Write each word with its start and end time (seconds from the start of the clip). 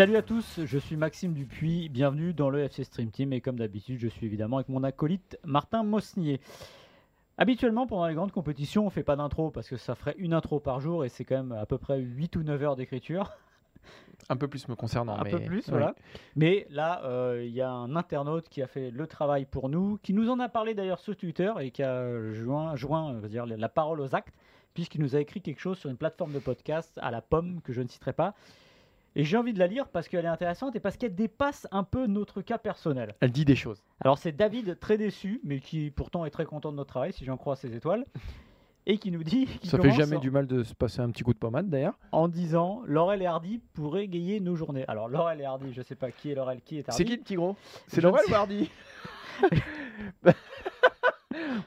Salut 0.00 0.16
à 0.16 0.22
tous, 0.22 0.60
je 0.64 0.78
suis 0.78 0.96
Maxime 0.96 1.34
Dupuis, 1.34 1.90
bienvenue 1.90 2.32
dans 2.32 2.48
le 2.48 2.60
FC 2.60 2.84
Stream 2.84 3.10
Team 3.10 3.34
et 3.34 3.42
comme 3.42 3.58
d'habitude 3.58 4.00
je 4.00 4.08
suis 4.08 4.24
évidemment 4.24 4.56
avec 4.56 4.70
mon 4.70 4.82
acolyte 4.82 5.38
Martin 5.44 5.82
Mosnier. 5.82 6.40
Habituellement 7.36 7.86
pendant 7.86 8.06
les 8.06 8.14
grandes 8.14 8.32
compétitions 8.32 8.86
on 8.86 8.88
fait 8.88 9.02
pas 9.02 9.16
d'intro 9.16 9.50
parce 9.50 9.68
que 9.68 9.76
ça 9.76 9.94
ferait 9.94 10.14
une 10.16 10.32
intro 10.32 10.58
par 10.58 10.80
jour 10.80 11.04
et 11.04 11.10
c'est 11.10 11.26
quand 11.26 11.36
même 11.36 11.52
à 11.52 11.66
peu 11.66 11.76
près 11.76 11.98
8 11.98 12.36
ou 12.36 12.42
9 12.42 12.62
heures 12.62 12.76
d'écriture. 12.76 13.36
Un 14.30 14.38
peu 14.38 14.48
plus 14.48 14.68
me 14.68 14.74
concernant. 14.74 15.18
Un 15.18 15.24
mais... 15.24 15.32
peu 15.32 15.40
plus, 15.40 15.68
voilà. 15.68 15.94
Mais 16.34 16.66
là, 16.70 17.04
euh, 17.04 17.44
il 17.44 17.52
y 17.52 17.60
a 17.60 17.70
un 17.70 17.94
internaute 17.94 18.48
qui 18.48 18.62
a 18.62 18.66
fait 18.66 18.90
le 18.90 19.06
travail 19.06 19.44
pour 19.44 19.68
nous, 19.68 19.98
qui 20.02 20.14
nous 20.14 20.30
en 20.30 20.40
a 20.40 20.48
parlé 20.48 20.72
d'ailleurs 20.72 21.00
sur 21.00 21.14
Twitter 21.14 21.52
et 21.60 21.72
qui 21.72 21.82
a 21.82 22.32
joint, 22.32 22.74
joint 22.74 23.20
dire, 23.28 23.44
la 23.44 23.68
parole 23.68 24.00
aux 24.00 24.14
actes, 24.14 24.32
puisqu'il 24.72 25.02
nous 25.02 25.14
a 25.14 25.20
écrit 25.20 25.42
quelque 25.42 25.60
chose 25.60 25.76
sur 25.76 25.90
une 25.90 25.98
plateforme 25.98 26.32
de 26.32 26.38
podcast 26.38 26.98
à 27.02 27.10
la 27.10 27.20
pomme 27.20 27.60
que 27.60 27.74
je 27.74 27.82
ne 27.82 27.88
citerai 27.88 28.14
pas. 28.14 28.34
Et 29.16 29.24
j'ai 29.24 29.36
envie 29.36 29.52
de 29.52 29.58
la 29.58 29.66
lire 29.66 29.88
parce 29.88 30.06
qu'elle 30.08 30.24
est 30.24 30.28
intéressante 30.28 30.76
et 30.76 30.80
parce 30.80 30.96
qu'elle 30.96 31.14
dépasse 31.14 31.66
un 31.72 31.82
peu 31.82 32.06
notre 32.06 32.42
cas 32.42 32.58
personnel. 32.58 33.14
Elle 33.20 33.32
dit 33.32 33.44
des 33.44 33.56
choses. 33.56 33.82
Alors 34.00 34.18
c'est 34.18 34.32
David 34.32 34.78
très 34.78 34.98
déçu, 34.98 35.40
mais 35.42 35.58
qui 35.60 35.90
pourtant 35.90 36.24
est 36.24 36.30
très 36.30 36.44
content 36.44 36.70
de 36.70 36.76
notre 36.76 36.90
travail, 36.90 37.12
si 37.12 37.24
j'en 37.24 37.36
crois 37.36 37.56
ses 37.56 37.74
étoiles, 37.74 38.04
et 38.86 38.98
qui 38.98 39.10
nous 39.10 39.24
dit... 39.24 39.48
Ça 39.64 39.78
fait 39.78 39.90
jamais 39.90 40.16
en- 40.16 40.20
du 40.20 40.30
mal 40.30 40.46
de 40.46 40.62
se 40.62 40.74
passer 40.74 41.00
un 41.00 41.10
petit 41.10 41.22
coup 41.24 41.32
de 41.34 41.38
pommade 41.38 41.68
d'ailleurs. 41.68 41.98
en 42.12 42.28
disant 42.28 42.82
Laurel 42.86 43.20
et 43.22 43.26
Hardy 43.26 43.60
pourraient 43.74 44.04
égayer 44.04 44.38
nos 44.40 44.54
journées. 44.54 44.84
Alors 44.86 45.08
Laurel 45.08 45.40
et 45.40 45.44
Hardy, 45.44 45.72
je 45.72 45.82
sais 45.82 45.96
pas 45.96 46.10
qui 46.12 46.30
est 46.30 46.34
Laurel, 46.36 46.60
qui 46.64 46.78
est 46.78 46.88
Hardy. 46.88 46.96
C'est 46.96 47.04
qui 47.04 47.16
le 47.16 47.22
petit 47.22 47.34
gros? 47.34 47.56
C'est 47.88 48.00
Laurel 48.00 48.22
sais- 48.24 48.32
ou 48.32 48.34
Hardy? 48.36 48.70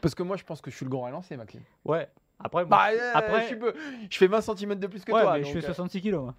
Parce 0.01 0.15
que 0.15 0.23
moi 0.23 0.37
je 0.37 0.43
pense 0.43 0.61
que 0.61 0.71
je 0.71 0.75
suis 0.75 0.85
le 0.85 0.89
grand 0.91 1.05
à 1.05 1.11
lancer, 1.11 1.35
Maxime. 1.37 1.61
Ouais. 1.85 2.07
Après, 2.39 2.65
moi, 2.65 2.77
Bah, 2.77 2.87
euh, 2.91 3.11
après- 3.13 3.41
je, 3.43 3.47
suis 3.47 3.55
peu- 3.55 3.73
je 4.09 4.17
fais 4.17 4.27
20 4.27 4.41
cm 4.41 4.75
de 4.75 4.87
plus 4.87 5.05
que 5.05 5.11
ouais, 5.13 5.21
toi. 5.21 5.33
mais 5.33 5.39
donc, 5.43 5.47
je 5.53 5.59
fais 5.59 5.63
euh, 5.65 5.67
66 5.67 6.01
kilos. 6.01 6.33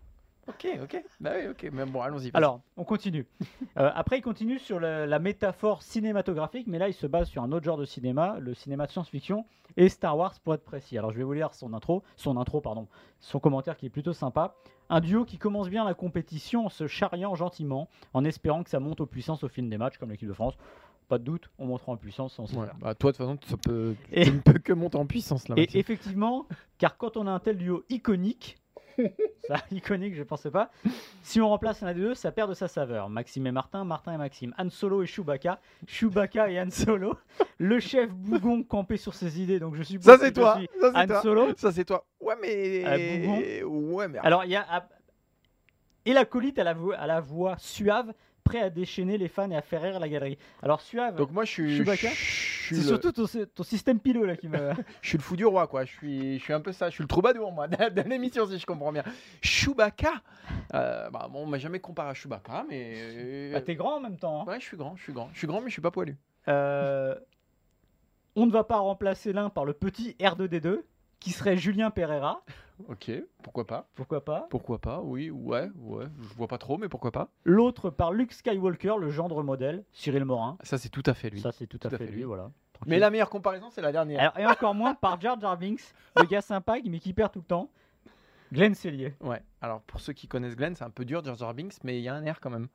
Ok, 0.48 0.67
ok. 0.83 1.05
Bah 1.20 1.33
oui, 1.39 1.48
ok. 1.48 1.70
Mais 1.73 1.84
bon, 1.87 2.03
allons-y. 2.03 2.31
Alors, 2.34 2.61
on 2.77 2.84
continue. 2.84 3.27
Euh, 3.77 3.91
après, 3.92 4.19
il 4.19 4.23
continue 4.23 4.61
sur 4.61 4.78
la 4.78 5.19
métaphore 5.19 5.83
cinématographique, 5.83 6.69
mais 6.69 6.78
là, 6.78 6.89
il 6.89 6.95
se 6.95 7.09
base 7.09 7.28
sur 7.28 7.42
un 7.42 7.51
autre 7.51 7.64
genre 7.64 7.77
de 7.77 7.84
cinéma, 7.84 8.36
le 8.39 8.55
cinéma 8.55 8.86
de 8.86 8.92
science-fiction 8.92 9.45
et 9.77 9.89
Star 9.89 10.17
Wars 10.17 10.33
pour 10.45 10.55
être 10.55 10.62
précis. 10.62 10.97
Alors, 10.97 11.11
je 11.11 11.19
vais 11.19 11.25
vous 11.25 11.33
lire 11.33 11.53
son 11.55 11.75
intro, 11.75 12.05
son 12.14 12.36
intro, 12.36 12.61
pardon, 12.61 12.86
son 13.19 13.41
commentaire 13.41 13.77
qui 13.77 13.86
est 13.86 13.91
plutôt 13.91 14.12
sympa. 14.12 14.55
Un 14.91 15.01
duo 15.01 15.25
qui 15.25 15.39
commence 15.39 15.69
bien 15.70 15.84
la 15.84 15.95
compétition 15.95 16.67
en 16.67 16.69
se 16.69 16.86
charriant 16.86 17.34
gentiment, 17.34 17.89
en 18.12 18.25
espérant 18.25 18.62
que 18.62 18.70
ça 18.70 18.79
monte 18.79 19.01
aux 19.01 19.06
puissances 19.06 19.42
au 19.42 19.48
film 19.48 19.69
des 19.69 19.79
matchs, 19.79 19.98
comme 19.98 20.11
l'équipe 20.11 20.29
de 20.29 20.34
France. 20.34 20.55
Pas 21.08 21.19
de 21.19 21.25
doute, 21.25 21.51
on 21.58 21.67
montera 21.67 21.91
en 21.92 21.97
puissance 21.97 22.34
sans 22.34 22.45
Ouais, 22.56 22.69
bah, 22.81 22.95
toi, 22.95 23.11
de 23.11 23.17
toute 23.17 23.27
façon, 23.27 23.39
ça 23.48 23.56
peut... 23.56 23.97
Et- 24.12 24.25
tu 24.25 24.31
ne 24.33 24.39
peux 24.41 24.58
que 24.61 24.73
monter 24.73 24.98
en 24.98 25.06
puissance 25.06 25.48
là. 25.48 25.56
Et 25.58 25.69
effectivement, 25.79 26.47
car 26.79 26.97
quand 26.97 27.17
on 27.17 27.27
a 27.27 27.33
un 27.33 27.41
tel 27.41 27.56
duo 27.58 27.83
iconique, 27.89 28.56
ça 29.48 29.56
iconique, 29.70 30.14
je 30.14 30.23
pensais 30.23 30.50
pas, 30.50 30.70
si 31.23 31.41
on 31.41 31.48
remplace 31.48 31.83
un 31.83 31.92
des 31.92 32.00
deux, 32.00 32.14
ça 32.14 32.33
perd 32.33 32.48
de 32.50 32.55
sa 32.55 32.69
saveur. 32.69 33.09
Maxime 33.09 33.47
et 33.47 33.53
Martin, 33.53 33.84
Martin 33.84 34.14
et 34.14 34.19
Maxime, 34.19 34.55
Han 34.59 34.70
Solo 34.70 35.03
et 35.03 35.06
Chewbacca, 35.06 35.61
Chewbacca 35.86 36.51
et 36.51 36.61
Han 36.61 36.70
Solo, 36.70 37.17
le 37.59 37.81
chef 37.81 38.11
bougon 38.11 38.62
campé 38.62 38.97
sur 38.97 39.14
ses 39.14 39.41
idées, 39.41 39.59
donc 39.59 39.75
je 39.75 39.83
suppose 39.83 40.05
Ça 40.06 40.17
que 40.17 40.20
c'est 40.23 40.28
je 40.28 40.34
toi. 40.34 40.56
suis 40.59 40.69
Ça 40.81 40.91
c'est 40.92 40.98
Han 40.98 41.06
toi. 41.06 41.23
Solo. 41.23 41.48
Ça 41.56 41.73
c'est 41.73 41.84
toi. 41.84 42.06
Ouais, 42.20 42.34
mais. 42.41 42.84
Euh, 43.62 43.64
ouais, 43.64 44.09
mais. 44.09 44.19
Alors 44.19 44.45
il 44.45 44.51
y 44.51 44.56
a 44.56 44.89
et 46.06 46.12
l'acolyte 46.12 46.58
à 46.58 46.64
la 46.64 46.75
voix, 46.75 46.97
à 46.97 47.06
la 47.06 47.20
voix 47.20 47.56
suave, 47.58 48.12
prêt 48.45 48.61
à 48.61 48.70
déchaîner 48.70 49.17
les 49.17 49.29
fans 49.29 49.51
et 49.51 49.56
à 49.56 49.62
faire 49.62 49.83
rire 49.83 49.98
la 49.98 50.08
galerie. 50.08 50.39
Alors 50.62 50.81
suave, 50.81 51.17
Donc 51.17 51.31
moi 51.31 51.45
je 51.45 51.51
suis. 51.51 51.77
Chewbacca 51.79 52.08
suis 52.67 52.77
c'est 52.77 52.83
le- 52.83 52.89
surtout 53.01 53.12
ton, 53.12 53.27
ton 53.55 53.62
système 53.62 53.98
pileux 54.01 54.25
là 54.27 54.37
qui 54.37 54.48
me. 54.48 54.73
Je 55.03 55.09
suis 55.09 55.19
le 55.19 55.23
fou 55.23 55.37
du 55.37 55.45
roi, 55.47 55.67
quoi. 55.67 55.85
Je 55.85 55.92
suis, 55.92 56.39
je 56.39 56.42
suis 56.42 56.52
un 56.52 56.61
peu 56.61 56.73
ça. 56.73 56.89
Je 56.91 56.95
suis 56.95 57.02
le 57.05 57.08
troubadour, 57.08 57.52
moi, 57.52 57.67
de 57.69 57.89
de 57.91 58.01
l'émission, 58.08 58.47
si 58.47 58.58
je 58.58 58.67
comprends 58.67 58.92
bien. 58.92 59.02
Chewbacca 59.42 60.13
euh, 60.75 61.11
bah, 61.11 61.29
bon, 61.30 61.41
On 61.42 61.47
m'a 61.47 61.58
jamais 61.58 61.80
comparé 61.80 62.11
à 62.11 62.14
Chewbacca, 62.14 62.64
mais. 62.69 62.92
euh, 62.97 63.52
Bah, 63.52 63.61
T'es 63.61 63.75
grand 63.75 63.97
en 63.97 64.01
même 64.01 64.17
temps. 64.19 64.42
hein. 64.42 64.45
ouais, 64.47 64.61
je 64.61 64.64
suis 64.64 64.77
grand, 64.77 64.97
je 64.97 65.02
suis 65.02 65.13
grand. 65.13 65.29
Je 65.33 65.39
suis 65.39 65.47
grand, 65.47 65.61
mais 65.61 65.69
je 65.69 65.73
suis 65.75 65.83
pas 65.83 65.91
poilu. 65.91 66.17
Euh, 66.48 67.14
on 68.36 68.47
ne 68.47 68.51
va 68.52 68.64
pas 68.64 68.79
remplacer 68.79 69.33
l'un 69.33 69.48
par 69.51 69.64
le 69.64 69.73
petit 69.73 70.17
R2D2, 70.20 70.81
qui 71.24 71.30
serait 71.30 71.57
Julien 71.57 71.90
Pereira. 71.90 72.42
Ok, 72.89 73.11
pourquoi 73.42 73.67
pas 73.67 73.89
Pourquoi 73.95 74.23
pas 74.24 74.46
Pourquoi 74.51 74.79
pas 74.79 75.01
Oui, 75.01 75.30
ouais, 75.30 75.70
ouais. 75.77 76.05
Je 76.20 76.35
vois 76.35 76.48
pas 76.48 76.58
trop, 76.58 76.77
mais 76.77 76.89
pourquoi 76.90 77.12
pas 77.12 77.29
L'autre 77.45 77.89
par 77.89 78.12
Luke 78.12 78.33
Skywalker, 78.33 78.96
le 79.01 79.08
gendre 79.11 79.42
modèle, 79.42 79.84
Cyril 79.92 80.24
Morin. 80.27 80.58
Ça, 80.63 80.77
c'est 80.77 80.90
tout 80.90 81.02
à 81.07 81.14
fait 81.14 81.30
lui. 81.30 81.40
Ça, 81.40 81.51
c'est 81.52 81.67
tout, 81.67 81.79
à 81.83 81.89
fait, 81.89 82.07
lui, 82.07 82.24
voilà. 82.24 82.51
Tranquille. 82.74 82.90
Mais 82.90 82.98
la 82.98 83.08
meilleure 83.11 83.30
comparaison, 83.30 83.70
c'est 83.70 83.80
la 83.80 83.90
dernière. 83.92 84.20
Alors, 84.20 84.39
et 84.39 84.45
encore 84.46 84.74
moins 84.74 84.95
par 84.95 85.18
Jar 85.20 85.40
Jar 85.40 85.57
Binks, 85.57 85.95
le 86.18 86.24
gars 86.24 86.42
sympa, 86.42 86.74
mais 86.84 86.98
qui 86.98 87.14
perd 87.14 87.33
tout 87.33 87.39
le 87.39 87.45
temps. 87.46 87.70
Glenn 88.52 88.74
Cellier. 88.74 89.14
Ouais. 89.23 89.42
Alors, 89.63 89.80
pour 89.83 90.01
ceux 90.01 90.13
qui 90.13 90.29
connaissent 90.29 90.57
Glenn, 90.57 90.74
c'est 90.74 90.84
un 90.84 90.90
peu 90.90 91.05
dur, 91.07 91.24
Jar 91.24 91.36
Jar 91.36 91.55
Binks, 91.55 91.83
mais 91.84 91.98
il 91.98 92.02
y 92.02 92.08
a 92.08 92.14
un 92.14 92.24
air 92.24 92.39
quand 92.40 92.51
même. 92.51 92.68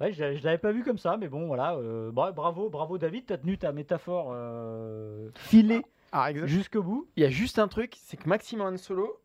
Ouais, 0.00 0.12
je, 0.12 0.36
je 0.36 0.44
l'avais 0.44 0.58
pas 0.58 0.70
vu 0.70 0.84
comme 0.84 0.98
ça, 0.98 1.16
mais 1.16 1.26
bon, 1.28 1.48
voilà. 1.48 1.74
euh, 1.74 2.12
bra- 2.12 2.30
bravo, 2.30 2.70
bravo 2.70 2.98
David, 2.98 3.26
t'as 3.26 3.38
tenu 3.38 3.58
ta 3.58 3.72
métaphore 3.72 4.28
euh, 4.32 5.30
filée 5.34 5.82
Ah, 5.84 5.88
exact. 6.12 6.46
jusqu'au 6.46 6.82
bout. 6.82 7.08
Il 7.16 7.22
y 7.22 7.26
a 7.26 7.30
juste 7.30 7.58
un 7.58 7.68
truc, 7.68 7.96
c'est 7.98 8.16
que 8.16 8.28
Maxime 8.28 8.60
Han 8.60 8.76
Solo, 8.76 9.20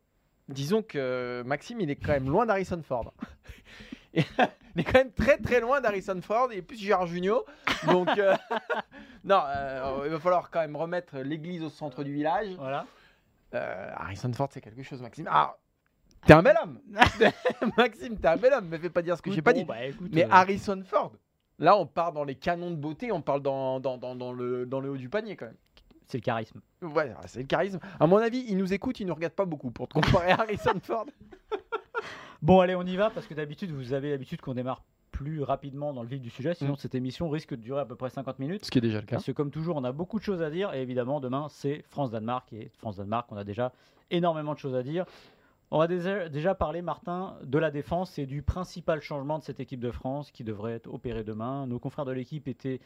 disons 0.48 0.82
que 0.82 1.42
Maxime, 1.46 1.80
il 1.80 1.90
est 1.90 1.96
quand 1.96 2.12
même 2.12 2.28
loin 2.28 2.46
d'Harrison 2.46 2.82
Ford. 2.82 3.12
il 4.14 4.22
est 4.76 4.84
quand 4.84 4.98
même 4.98 5.12
très 5.12 5.38
très 5.38 5.60
loin 5.60 5.80
d'Harrison 5.80 6.20
Ford, 6.22 6.52
est 6.52 6.62
plus 6.62 6.78
Gérard 6.78 7.06
Junior. 7.06 7.44
Donc, 7.86 8.08
euh, 8.18 8.36
non, 9.24 9.42
euh, 9.46 10.02
il 10.04 10.10
va 10.10 10.18
falloir 10.20 10.50
quand 10.50 10.60
même 10.60 10.76
remettre 10.76 11.18
l'église 11.18 11.62
au 11.62 11.70
centre 11.70 12.04
du 12.04 12.12
village. 12.12 12.48
Voilà. 12.58 12.86
Euh, 13.54 13.90
Harrison 13.96 14.32
Ford, 14.32 14.48
c'est 14.50 14.60
quelque 14.60 14.82
chose, 14.82 15.00
Maxime. 15.00 15.28
Ah, 15.30 15.56
t'es 16.26 16.32
un 16.32 16.42
bel 16.42 16.56
homme 16.62 16.80
Maxime, 17.76 18.18
t'es 18.18 18.28
un 18.28 18.36
bel 18.36 18.52
homme, 18.52 18.68
mais 18.68 18.78
fais 18.78 18.90
pas 18.90 19.02
dire 19.02 19.16
ce 19.16 19.22
que 19.22 19.30
j'ai 19.30 19.42
pas 19.42 19.52
dit. 19.52 19.64
bah, 19.64 19.84
écoute, 19.84 20.10
Mais 20.12 20.24
euh, 20.24 20.30
Harrison 20.30 20.82
Ford, 20.84 21.12
là, 21.58 21.76
on 21.76 21.86
part 21.86 22.12
dans 22.12 22.24
les 22.24 22.34
canons 22.34 22.70
de 22.70 22.76
beauté, 22.76 23.12
on 23.12 23.22
parle 23.22 23.42
dans, 23.42 23.80
dans, 23.80 23.96
dans, 23.96 24.14
dans 24.14 24.32
le, 24.32 24.66
dans 24.66 24.80
le 24.80 24.90
haut 24.90 24.96
du 24.96 25.08
panier 25.08 25.36
quand 25.36 25.46
même. 25.46 25.56
C'est 26.06 26.18
le 26.18 26.22
charisme. 26.22 26.60
Ouais, 26.82 27.12
c'est 27.26 27.40
le 27.40 27.46
charisme. 27.46 27.78
À 27.98 28.06
mon 28.06 28.16
avis, 28.18 28.44
il 28.48 28.56
nous 28.56 28.72
écoute, 28.72 29.00
il 29.00 29.06
nous 29.06 29.14
regarde 29.14 29.34
pas 29.34 29.44
beaucoup 29.46 29.70
pour 29.70 29.88
te 29.88 29.94
comparer 29.94 30.30
à 30.32 30.40
Harrison 30.40 30.78
Ford. 30.82 31.06
Bon, 32.42 32.60
allez, 32.60 32.74
on 32.74 32.82
y 32.82 32.96
va 32.96 33.08
parce 33.08 33.26
que 33.26 33.32
d'habitude, 33.32 33.70
vous 33.70 33.94
avez 33.94 34.10
l'habitude 34.10 34.42
qu'on 34.42 34.52
démarre 34.52 34.82
plus 35.10 35.42
rapidement 35.42 35.94
dans 35.94 36.02
le 36.02 36.08
vif 36.08 36.20
du 36.20 36.28
sujet. 36.28 36.52
Sinon, 36.54 36.72
Mm. 36.74 36.76
cette 36.76 36.94
émission 36.94 37.30
risque 37.30 37.50
de 37.50 37.60
durer 37.62 37.80
à 37.80 37.86
peu 37.86 37.94
près 37.96 38.10
50 38.10 38.38
minutes. 38.38 38.66
Ce 38.66 38.70
qui 38.70 38.78
est 38.78 38.82
déjà 38.82 39.00
le 39.00 39.06
cas. 39.06 39.16
Parce 39.16 39.24
que, 39.24 39.32
comme 39.32 39.50
toujours, 39.50 39.76
on 39.76 39.84
a 39.84 39.92
beaucoup 39.92 40.18
de 40.18 40.24
choses 40.24 40.42
à 40.42 40.50
dire. 40.50 40.74
Et 40.74 40.82
évidemment, 40.82 41.20
demain, 41.20 41.46
c'est 41.48 41.82
France-Danemark. 41.88 42.52
Et 42.52 42.70
France-Danemark, 42.76 43.28
on 43.32 43.36
a 43.38 43.44
déjà 43.44 43.72
énormément 44.10 44.52
de 44.52 44.58
choses 44.58 44.74
à 44.74 44.82
dire. 44.82 45.06
On 45.70 45.78
va 45.78 45.86
déjà, 45.88 46.54
parler, 46.54 46.82
Martin, 46.82 47.36
de 47.44 47.58
la 47.58 47.70
défense 47.70 48.18
et 48.18 48.26
du 48.26 48.42
principal 48.42 49.00
changement 49.00 49.38
de 49.38 49.44
cette 49.44 49.58
équipe 49.60 49.80
de 49.80 49.90
France 49.90 50.30
qui 50.30 50.44
devrait 50.44 50.74
être 50.74 50.92
opéré 50.92 51.24
demain. 51.24 51.66
Nos 51.66 51.78
confrères 51.78 52.04
de 52.04 52.12
l'équipe 52.12 52.46
étaient 52.46 52.80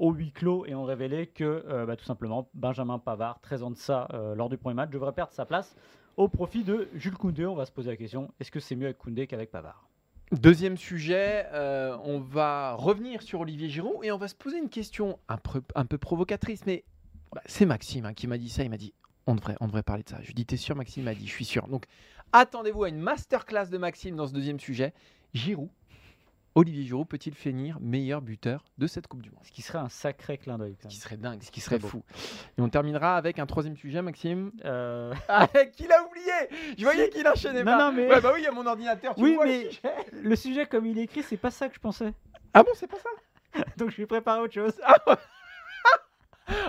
au 0.00 0.12
huis 0.12 0.32
clos 0.32 0.64
et 0.66 0.74
ont 0.74 0.84
révélé 0.84 1.26
que, 1.26 1.62
euh, 1.68 1.86
bah, 1.86 1.94
tout 1.94 2.06
simplement, 2.06 2.48
Benjamin 2.54 2.98
Pavard, 2.98 3.38
13 3.42 3.62
ans 3.62 3.70
de 3.70 3.76
ça, 3.76 4.08
euh, 4.14 4.34
lors 4.34 4.48
du 4.48 4.56
premier 4.56 4.74
match, 4.74 4.90
devrait 4.90 5.12
perdre 5.12 5.32
sa 5.32 5.44
place 5.44 5.76
au 6.16 6.26
profit 6.26 6.64
de 6.64 6.88
Jules 6.94 7.16
Koundé. 7.16 7.46
On 7.46 7.54
va 7.54 7.66
se 7.66 7.70
poser 7.70 7.90
la 7.90 7.96
question 7.96 8.32
est-ce 8.40 8.50
que 8.50 8.60
c'est 8.60 8.74
mieux 8.74 8.86
avec 8.86 8.98
Koundé 8.98 9.26
qu'avec 9.26 9.50
Pavard? 9.50 9.88
Deuxième 10.32 10.78
sujet, 10.78 11.46
euh, 11.52 11.96
on 12.02 12.18
va 12.18 12.74
revenir 12.74 13.20
sur 13.20 13.40
Olivier 13.40 13.68
Giroud 13.68 14.02
et 14.02 14.10
on 14.10 14.16
va 14.16 14.28
se 14.28 14.34
poser 14.34 14.58
une 14.58 14.70
question 14.70 15.18
un 15.28 15.36
peu, 15.36 15.98
provocatrice, 15.98 16.64
mais 16.66 16.84
bah, 17.34 17.42
c'est 17.44 17.66
Maxime 17.66 18.06
hein, 18.06 18.14
qui 18.14 18.26
m'a 18.26 18.38
dit 18.38 18.48
ça. 18.48 18.62
Il 18.62 18.70
m'a 18.70 18.78
dit 18.78 18.94
on 19.26 19.34
devrait, 19.34 19.56
on 19.60 19.66
devrait 19.66 19.82
parler 19.82 20.02
de 20.02 20.08
ça. 20.08 20.18
Je 20.22 20.28
lui 20.28 20.34
dis 20.34 20.46
t'es 20.46 20.56
sûr, 20.56 20.76
Maxime? 20.76 21.04
M'a 21.04 21.14
dit 21.14 21.26
je 21.26 21.32
suis 21.32 21.44
sûr. 21.44 21.68
Donc 21.68 21.84
attendez-vous 22.32 22.84
à 22.84 22.88
une 22.88 23.00
masterclass 23.00 23.66
de 23.66 23.76
Maxime 23.76 24.16
dans 24.16 24.26
ce 24.26 24.32
deuxième 24.32 24.60
sujet. 24.60 24.94
Giroud, 25.34 25.68
Olivier 26.56 26.84
Giroud 26.84 27.06
peut-il 27.06 27.32
finir 27.34 27.78
meilleur 27.80 28.20
buteur 28.22 28.64
de 28.76 28.86
cette 28.88 29.06
Coupe 29.06 29.22
du 29.22 29.30
Monde? 29.30 29.38
Ce 29.44 29.52
qui 29.52 29.62
serait 29.62 29.78
un 29.78 29.88
sacré 29.88 30.36
clin 30.36 30.58
d'œil. 30.58 30.76
Ce 30.82 30.88
qui 30.88 30.96
serait 30.96 31.16
dingue, 31.16 31.42
ce 31.42 31.50
qui 31.52 31.60
serait 31.60 31.78
fou. 31.78 32.02
Et 32.58 32.60
on 32.60 32.68
terminera 32.68 33.16
avec 33.16 33.38
un 33.38 33.46
troisième 33.46 33.76
sujet, 33.76 34.02
Maxime. 34.02 34.50
Euh, 34.64 35.14
Ah, 35.28 35.46
qu'il 35.46 35.90
a 35.92 36.02
oublié 36.04 36.74
Je 36.76 36.82
voyais 36.82 37.08
qu'il 37.08 37.26
enchaînait 37.28 37.60
Non, 37.62 37.72
pas. 37.78 37.90
non, 37.90 37.96
mais- 37.96 38.08
Ouais, 38.08 38.20
bah 38.20 38.32
oui, 38.34 38.40
il 38.40 38.44
y 38.44 38.48
a 38.48 38.52
mon 38.52 38.66
ordinateur. 38.66 39.14
Tu 39.14 39.22
Oui, 39.22 39.34
vois 39.36 39.46
le 39.46 39.52
mais- 39.52 39.70
sujet. 39.70 39.94
le 40.22 40.36
sujet, 40.36 40.66
comme 40.66 40.86
il 40.86 40.98
est 40.98 41.04
écrit, 41.04 41.22
c'est 41.22 41.36
pas 41.36 41.52
ça 41.52 41.68
que 41.68 41.74
je 41.76 41.80
pensais. 41.80 42.12
Ah 42.52 42.64
bon, 42.64 42.70
c'est 42.74 42.88
pas 42.88 42.98
ça? 42.98 43.62
Donc 43.76 43.90
je 43.90 43.96
vais 43.98 44.06
préparer 44.06 44.40
autre 44.40 44.54
chose. 44.54 44.74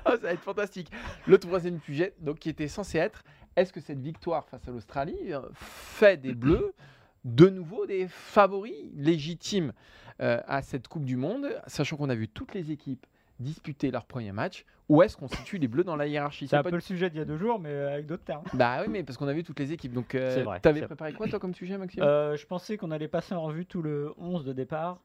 Ah, 0.06 0.12
ça 0.12 0.18
va 0.18 0.34
être 0.34 0.42
fantastique. 0.42 0.92
Le 1.26 1.40
troisième 1.40 1.80
sujet, 1.82 2.14
donc, 2.20 2.38
qui 2.40 2.50
était 2.50 2.68
censé 2.68 3.00
être 3.00 3.24
est-ce 3.56 3.74
que 3.74 3.80
cette 3.82 4.00
victoire 4.00 4.48
face 4.48 4.68
à 4.68 4.72
l'Australie 4.72 5.34
euh, 5.34 5.42
fait 5.54 6.18
des 6.18 6.34
Bleus 6.34 6.74
de 7.26 7.50
nouveau 7.50 7.86
des 7.86 8.08
favoris 8.08 8.90
légitimes 8.96 9.74
euh, 10.22 10.40
à 10.48 10.62
cette 10.62 10.88
Coupe 10.88 11.06
du 11.06 11.18
Monde, 11.18 11.48
sachant 11.68 11.98
qu'on 11.98 12.10
a 12.10 12.16
vu 12.16 12.28
toutes 12.28 12.54
les 12.54 12.72
équipes 12.72 13.06
disputer 13.40 13.90
leur 13.92 14.06
premier 14.06 14.32
match 14.32 14.66
Où 14.88 15.02
est-ce 15.02 15.18
qu'on 15.18 15.28
situe 15.28 15.58
les 15.58 15.68
Bleus 15.68 15.84
dans 15.84 15.96
la 15.96 16.06
hiérarchie? 16.08 16.48
C'est 16.48 16.56
un 16.56 16.64
pas 16.64 16.70
peu 16.70 16.76
le 16.76 16.82
sujet 16.82 17.10
d'il 17.10 17.18
y 17.18 17.22
a 17.22 17.26
deux 17.26 17.38
jours, 17.38 17.60
mais 17.60 17.70
euh, 17.70 17.94
avec 17.94 18.06
d'autres 18.06 18.24
termes. 18.24 18.44
Bah 18.54 18.82
oui, 18.82 18.88
mais 18.90 19.04
parce 19.04 19.18
qu'on 19.18 19.28
a 19.28 19.34
vu 19.34 19.44
toutes 19.44 19.60
les 19.60 19.72
équipes. 19.74 19.94
Donc, 19.94 20.14
euh, 20.14 20.46
c'est- 20.64 20.86
préparé 20.86 21.14
quoi, 21.14 21.28
toi, 21.28 21.40
comme 21.40 21.56
sujet, 21.56 21.78
Maxime? 21.78 22.04
Euh, 22.04 22.38
je 22.38 22.46
pensais 22.46 22.78
qu'on 22.78 22.92
allait 22.92 23.08
passer 23.08 23.34
en 23.34 23.42
revue 23.42 23.66
tout 23.66 23.82
le 23.82 24.14
11 24.18 24.46
de 24.46 24.54
départ 24.54 25.02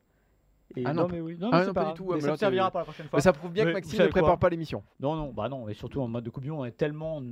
Et 0.76 0.84
Ah 0.84 0.92
non, 0.92 1.02
non, 1.02 1.08
mais 1.12 1.20
oui, 1.20 1.38
non, 1.40 1.48
ah 1.52 1.58
mais 1.58 1.58
non, 1.60 1.66
c'est 1.68 1.72
pas 1.74 1.84
pas 1.84 1.90
du 1.92 1.96
tout, 1.96 2.12
Mais 2.12 2.20
ça 2.20 2.36
servira 2.36 2.70
pour 2.70 2.80
la 2.80 2.84
prochaine 2.84 3.08
fois. 3.08 3.16
Mais 3.16 3.22
ça 3.22 3.32
prouve 3.32 3.52
bien 3.52 3.64
Mais 3.64 3.70
que 3.70 3.76
Maxime 3.76 4.02
ne 4.02 4.08
prépare 4.08 4.38
pas 4.38 4.50
l'émission. 4.50 4.82
Non, 5.00 5.14
non, 5.14 5.32
bah 5.32 5.48
non, 5.48 5.68
et 5.68 5.74
surtout 5.74 6.02
en 6.02 6.08
mode 6.08 6.24
de 6.24 6.30
Coupe 6.30 6.42
du 6.42 6.50
Monde, 6.50 6.60
on 6.60 6.64
est 6.66 6.76
tellement 6.76 7.22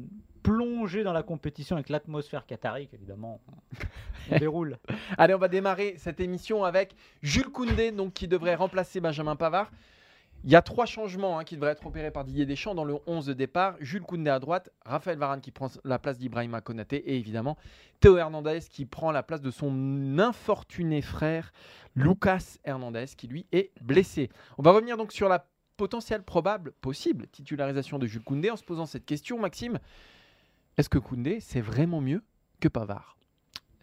plongé 0.44 1.02
dans 1.02 1.14
la 1.14 1.24
compétition 1.24 1.74
avec 1.74 1.88
l'atmosphère 1.88 2.46
qatari 2.46 2.86
qu'évidemment, 2.86 3.40
on 4.30 4.38
déroule. 4.38 4.78
Allez, 5.18 5.34
on 5.34 5.38
va 5.38 5.48
démarrer 5.48 5.94
cette 5.96 6.20
émission 6.20 6.64
avec 6.64 6.94
Jules 7.22 7.48
Koundé, 7.48 7.90
donc, 7.90 8.12
qui 8.12 8.28
devrait 8.28 8.54
remplacer 8.54 9.00
Benjamin 9.00 9.34
Pavard. 9.34 9.72
Il 10.44 10.50
y 10.50 10.56
a 10.56 10.60
trois 10.60 10.84
changements 10.84 11.38
hein, 11.38 11.44
qui 11.44 11.54
devraient 11.54 11.70
être 11.70 11.86
opérés 11.86 12.10
par 12.10 12.24
Didier 12.24 12.44
Deschamps 12.44 12.74
dans 12.74 12.84
le 12.84 12.96
11 13.06 13.24
de 13.24 13.32
départ. 13.32 13.76
Jules 13.80 14.02
Koundé 14.02 14.28
à 14.28 14.38
droite, 14.38 14.68
Raphaël 14.84 15.16
Varane 15.16 15.40
qui 15.40 15.50
prend 15.50 15.68
la 15.82 15.98
place 15.98 16.18
d'Ibrahima 16.18 16.60
Konaté 16.60 16.96
et 16.96 17.16
évidemment 17.16 17.56
Théo 18.00 18.18
Hernandez 18.18 18.60
qui 18.70 18.84
prend 18.84 19.10
la 19.10 19.22
place 19.22 19.40
de 19.40 19.50
son 19.50 20.18
infortuné 20.18 21.00
frère 21.00 21.50
Lucas 21.96 22.58
Hernandez 22.64 23.06
qui 23.16 23.26
lui 23.26 23.46
est 23.52 23.72
blessé. 23.80 24.28
On 24.58 24.62
va 24.62 24.72
revenir 24.72 24.98
donc 24.98 25.12
sur 25.12 25.30
la 25.30 25.46
potentielle, 25.78 26.22
probable, 26.22 26.72
possible 26.82 27.26
titularisation 27.28 27.98
de 27.98 28.06
Jules 28.06 28.22
Koundé 28.22 28.50
en 28.50 28.56
se 28.56 28.64
posant 28.64 28.84
cette 28.84 29.06
question, 29.06 29.38
Maxime. 29.38 29.78
Est-ce 30.76 30.88
que 30.88 30.98
Koundé 30.98 31.40
c'est 31.40 31.60
vraiment 31.60 32.00
mieux 32.00 32.22
que 32.60 32.68
Pavard? 32.68 33.16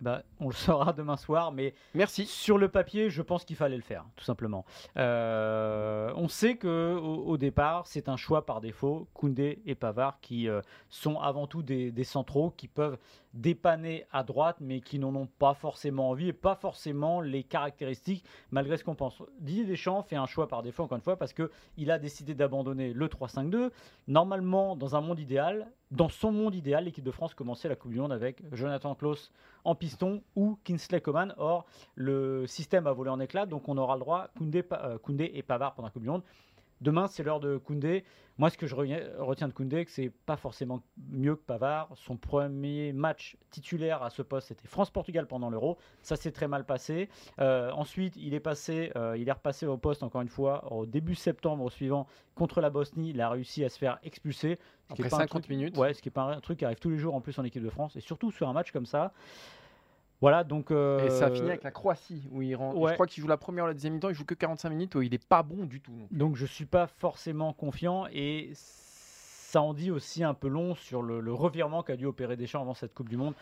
Eh 0.01 0.03
ben, 0.03 0.23
on 0.39 0.47
le 0.47 0.53
saura 0.53 0.93
demain 0.97 1.15
soir, 1.15 1.51
mais 1.51 1.75
Merci. 1.93 2.25
sur 2.25 2.57
le 2.57 2.69
papier, 2.69 3.09
je 3.11 3.21
pense 3.21 3.45
qu'il 3.45 3.55
fallait 3.55 3.75
le 3.75 3.83
faire, 3.83 4.03
tout 4.15 4.23
simplement. 4.25 4.65
Euh, 4.97 6.11
on 6.15 6.27
sait 6.27 6.55
que 6.55 6.97
au, 6.99 7.25
au 7.27 7.37
départ, 7.37 7.85
c'est 7.85 8.09
un 8.09 8.17
choix 8.17 8.45
par 8.45 8.61
défaut. 8.61 9.07
Koundé 9.13 9.61
et 9.65 9.75
Pavard 9.75 10.19
qui 10.19 10.49
euh, 10.49 10.61
sont 10.89 11.19
avant 11.19 11.45
tout 11.45 11.61
des, 11.61 11.91
des 11.91 12.03
centraux 12.03 12.51
qui 12.57 12.67
peuvent 12.67 12.97
dépanner 13.33 14.05
à 14.11 14.23
droite, 14.23 14.57
mais 14.59 14.81
qui 14.81 14.99
n'en 14.99 15.15
ont 15.15 15.27
pas 15.27 15.53
forcément 15.53 16.09
envie 16.09 16.29
et 16.29 16.33
pas 16.33 16.55
forcément 16.55 17.21
les 17.21 17.43
caractéristiques, 17.43 18.25
malgré 18.51 18.77
ce 18.77 18.83
qu'on 18.83 18.95
pense. 18.95 19.21
Didier 19.39 19.65
Deschamps 19.65 20.03
fait 20.03 20.15
un 20.15 20.25
choix 20.25 20.47
par 20.47 20.63
défaut, 20.63 20.83
encore 20.83 20.97
une 20.97 21.03
fois, 21.03 21.17
parce 21.17 21.33
qu'il 21.33 21.91
a 21.91 21.99
décidé 21.99 22.35
d'abandonner 22.35 22.93
le 22.93 23.07
3-5-2. 23.07 23.71
Normalement, 24.07 24.75
dans 24.75 24.95
un 24.95 25.01
monde 25.01 25.19
idéal, 25.19 25.71
dans 25.91 26.09
son 26.09 26.31
monde 26.31 26.55
idéal, 26.55 26.85
l'équipe 26.85 27.03
de 27.03 27.11
France 27.11 27.33
commençait 27.33 27.67
la 27.67 27.75
Coupe 27.75 27.91
du 27.91 27.99
Monde 27.99 28.13
avec 28.13 28.41
Jonathan 28.53 28.95
Klaus 28.95 29.31
en 29.65 29.75
piston 29.75 30.23
ou 30.35 30.57
Kingsley 30.63 31.01
Coman. 31.01 31.33
Or, 31.37 31.65
le 31.95 32.47
système 32.47 32.87
a 32.87 32.93
volé 32.93 33.09
en 33.09 33.19
éclats, 33.19 33.45
donc 33.45 33.67
on 33.67 33.77
aura 33.77 33.95
le 33.95 33.99
droit 33.99 34.29
Koundé, 34.37 34.63
euh, 34.71 34.97
Koundé 34.97 35.31
et 35.33 35.43
Pavard 35.43 35.73
pendant 35.73 35.87
la 35.87 35.91
Coupe 35.91 36.03
du 36.03 36.09
Monde. 36.09 36.23
Demain, 36.81 37.07
c'est 37.07 37.23
l'heure 37.23 37.39
de 37.39 37.57
Koundé. 37.57 38.03
Moi, 38.37 38.49
ce 38.49 38.57
que 38.57 38.65
je 38.65 38.73
retiens 38.73 39.47
de 39.47 39.53
Koundé, 39.53 39.85
que 39.85 39.91
c'est 39.91 40.09
pas 40.25 40.35
forcément 40.35 40.81
mieux 41.11 41.35
que 41.35 41.43
Pavard. 41.43 41.89
Son 41.95 42.17
premier 42.17 42.91
match 42.91 43.37
titulaire 43.51 44.01
à 44.01 44.09
ce 44.09 44.23
poste, 44.23 44.47
c'était 44.47 44.67
France-Portugal 44.67 45.27
pendant 45.27 45.51
l'Euro. 45.51 45.77
Ça 46.01 46.15
s'est 46.15 46.31
très 46.31 46.47
mal 46.47 46.65
passé. 46.65 47.07
Euh, 47.39 47.69
ensuite, 47.71 48.15
il 48.15 48.33
est 48.33 48.39
passé, 48.39 48.91
euh, 48.95 49.15
il 49.15 49.29
est 49.29 49.31
repassé 49.31 49.67
au 49.67 49.77
poste 49.77 50.01
encore 50.01 50.21
une 50.21 50.27
fois 50.29 50.73
au 50.73 50.87
début 50.87 51.13
septembre 51.13 51.69
suivant 51.69 52.07
contre 52.33 52.61
la 52.61 52.71
Bosnie. 52.71 53.11
Il 53.11 53.21
a 53.21 53.29
réussi 53.29 53.63
à 53.63 53.69
se 53.69 53.77
faire 53.77 53.99
expulser. 54.01 54.57
Ce 54.89 54.95
qui 54.95 55.01
est 55.03 55.05
Après 55.05 55.09
pas 55.09 55.15
un 55.17 55.19
50 55.27 55.43
truc- 55.43 55.49
minutes. 55.55 55.77
Ouais, 55.77 55.93
ce 55.93 56.01
qui 56.01 56.09
est 56.09 56.11
pas 56.11 56.23
un 56.23 56.39
truc 56.39 56.57
qui 56.59 56.65
arrive 56.65 56.79
tous 56.79 56.89
les 56.89 56.97
jours 56.97 57.13
en 57.13 57.21
plus 57.21 57.37
en 57.37 57.43
équipe 57.43 57.63
de 57.63 57.69
France 57.69 57.95
et 57.95 58.01
surtout 58.01 58.31
sur 58.31 58.49
un 58.49 58.53
match 58.53 58.71
comme 58.71 58.87
ça. 58.87 59.13
Voilà, 60.21 60.43
donc. 60.43 60.71
euh, 60.71 61.05
Et 61.05 61.09
ça 61.09 61.25
a 61.25 61.31
fini 61.31 61.49
avec 61.49 61.63
la 61.63 61.71
Croatie, 61.71 62.27
où 62.31 62.41
il 62.41 62.55
rend... 62.55 62.73
ouais. 62.75 62.91
je 62.91 62.93
crois 62.93 63.07
qu'il 63.07 63.21
joue 63.21 63.27
la 63.27 63.37
première 63.37 63.65
ou 63.65 63.67
la 63.67 63.73
deuxième 63.73 63.93
mi-temps, 63.93 64.09
il 64.09 64.15
joue 64.15 64.25
que 64.25 64.35
45 64.35 64.69
minutes, 64.69 64.95
où 64.95 65.01
il 65.01 65.11
n'est 65.11 65.17
pas 65.17 65.41
bon 65.43 65.65
du 65.65 65.81
tout. 65.81 65.93
Donc 66.11 66.35
je 66.35 66.45
suis 66.45 66.65
pas 66.65 66.87
forcément 66.87 67.53
confiant 67.53 68.05
et 68.11 68.51
ça 68.53 69.61
en 69.61 69.73
dit 69.73 69.91
aussi 69.91 70.23
un 70.23 70.33
peu 70.33 70.47
long 70.47 70.75
sur 70.75 71.01
le, 71.01 71.19
le 71.19 71.33
revirement 71.33 71.83
qu'a 71.83 71.97
dû 71.97 72.05
opérer 72.05 72.37
Deschamps 72.37 72.61
avant 72.61 72.73
cette 72.73 72.93
Coupe 72.93 73.09
du 73.09 73.17
Monde. 73.17 73.33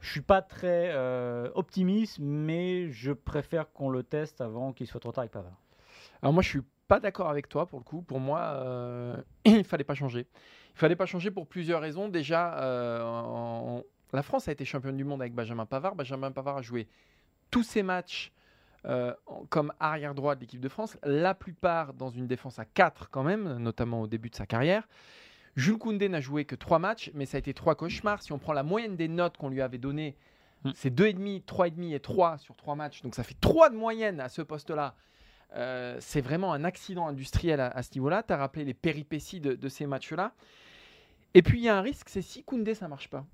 Je 0.00 0.10
suis 0.10 0.20
pas 0.20 0.42
très 0.42 0.90
euh, 0.92 1.48
optimiste, 1.54 2.18
mais 2.20 2.90
je 2.90 3.12
préfère 3.12 3.72
qu'on 3.72 3.88
le 3.88 4.02
teste 4.02 4.42
avant 4.42 4.72
qu'il 4.74 4.86
soit 4.86 5.00
trop 5.00 5.12
tard 5.12 5.22
avec 5.22 5.32
Pavard. 5.32 5.56
Alors 6.20 6.34
moi, 6.34 6.42
je 6.42 6.48
suis 6.50 6.62
pas 6.88 7.00
d'accord 7.00 7.30
avec 7.30 7.48
toi 7.48 7.64
pour 7.66 7.78
le 7.78 7.84
coup. 7.84 8.02
Pour 8.02 8.20
moi, 8.20 8.40
euh, 8.40 9.16
il 9.46 9.64
fallait 9.64 9.84
pas 9.84 9.94
changer. 9.94 10.26
Il 10.74 10.78
fallait 10.78 10.96
pas 10.96 11.06
changer 11.06 11.30
pour 11.30 11.46
plusieurs 11.46 11.80
raisons. 11.80 12.08
Déjà, 12.08 12.58
euh, 12.62 13.80
la 14.14 14.22
France 14.22 14.48
a 14.48 14.52
été 14.52 14.64
championne 14.64 14.96
du 14.96 15.04
monde 15.04 15.20
avec 15.20 15.34
Benjamin 15.34 15.66
Pavard. 15.66 15.94
Benjamin 15.94 16.32
Pavard 16.32 16.58
a 16.58 16.62
joué 16.62 16.88
tous 17.50 17.62
ses 17.62 17.82
matchs 17.82 18.32
euh, 18.86 19.14
comme 19.48 19.72
arrière 19.80 20.14
droit 20.14 20.34
de 20.34 20.40
l'équipe 20.40 20.60
de 20.60 20.68
France, 20.68 20.96
la 21.04 21.34
plupart 21.34 21.94
dans 21.94 22.10
une 22.10 22.26
défense 22.26 22.58
à 22.58 22.64
4 22.64 23.08
quand 23.10 23.22
même, 23.22 23.56
notamment 23.58 24.02
au 24.02 24.06
début 24.06 24.30
de 24.30 24.36
sa 24.36 24.46
carrière. 24.46 24.86
Jules 25.56 25.78
Koundé 25.78 26.08
n'a 26.08 26.20
joué 26.20 26.44
que 26.44 26.54
3 26.54 26.78
matchs, 26.78 27.10
mais 27.14 27.26
ça 27.26 27.36
a 27.36 27.38
été 27.38 27.54
3 27.54 27.76
cauchemars. 27.76 28.22
Si 28.22 28.32
on 28.32 28.38
prend 28.38 28.52
la 28.52 28.62
moyenne 28.62 28.96
des 28.96 29.08
notes 29.08 29.36
qu'on 29.36 29.48
lui 29.48 29.62
avait 29.62 29.78
données, 29.78 30.16
Mm. 30.64 30.70
c'est 30.74 30.90
2,5, 30.90 31.44
3,5 31.44 31.94
et 31.94 32.00
3 32.00 32.38
sur 32.38 32.56
3 32.56 32.74
matchs. 32.74 33.02
Donc 33.02 33.14
ça 33.14 33.22
fait 33.22 33.36
3 33.40 33.70
de 33.70 33.76
moyenne 33.76 34.20
à 34.20 34.28
ce 34.28 34.42
poste-là. 34.42 34.94
Euh, 35.54 35.96
c'est 36.00 36.20
vraiment 36.20 36.52
un 36.52 36.64
accident 36.64 37.06
industriel 37.06 37.60
à, 37.60 37.68
à 37.68 37.82
ce 37.82 37.90
niveau-là. 37.94 38.22
Tu 38.22 38.32
as 38.32 38.36
rappelé 38.36 38.64
les 38.64 38.74
péripéties 38.74 39.40
de, 39.40 39.54
de 39.54 39.68
ces 39.68 39.86
matchs-là. 39.86 40.32
Et 41.34 41.42
puis 41.42 41.58
il 41.58 41.64
y 41.64 41.68
a 41.68 41.76
un 41.76 41.82
risque, 41.82 42.08
c'est 42.08 42.22
si 42.22 42.42
Koundé 42.42 42.74
ça 42.74 42.88
marche 42.88 43.08
pas. 43.08 43.24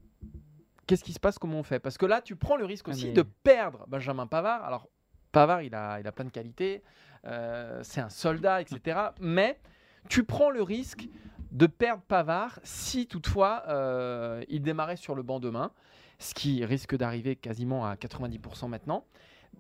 Qu'est-ce 0.90 1.04
qui 1.04 1.12
se 1.12 1.20
passe 1.20 1.38
Comment 1.38 1.60
on 1.60 1.62
fait? 1.62 1.78
Parce 1.78 1.96
que 1.96 2.04
là, 2.04 2.20
tu 2.20 2.34
prends 2.34 2.56
le 2.56 2.64
risque 2.64 2.87
Ah, 2.88 2.90
aussi 2.90 3.12
de 3.12 3.22
perdre 3.22 3.84
Benjamin 3.87 4.26
Pavard. 4.26 4.64
Alors, 4.64 4.88
Pavard, 5.31 5.62
il 5.62 5.72
a, 5.72 6.00
il 6.00 6.06
a 6.08 6.10
plein 6.10 6.25
de 6.25 6.31
qualités. 6.31 6.82
euh, 7.26 7.78
c'est 7.84 8.00
un 8.00 8.08
soldat, 8.08 8.60
etc. 8.60 8.98
Mais 9.20 9.60
tu 10.08 10.25
prends 10.25 10.50
le 10.50 10.62
risque 10.62 11.08
de 11.52 11.69
perdre 11.69 12.02
Pavard 12.08 12.58
si 12.64 13.06
toutefois 13.06 13.62
euh, 13.69 14.42
il 14.48 14.62
démarrait 14.62 14.96
sur 14.96 15.14
le 15.14 15.22
banc 15.22 15.38
demain, 15.38 15.70
ce 16.19 16.34
qui 16.34 16.64
risque 16.64 16.96
d'arriver 16.96 17.37
quasiment 17.37 17.87
à 17.87 17.94
90% 17.94 18.66
maintenant. 18.66 19.04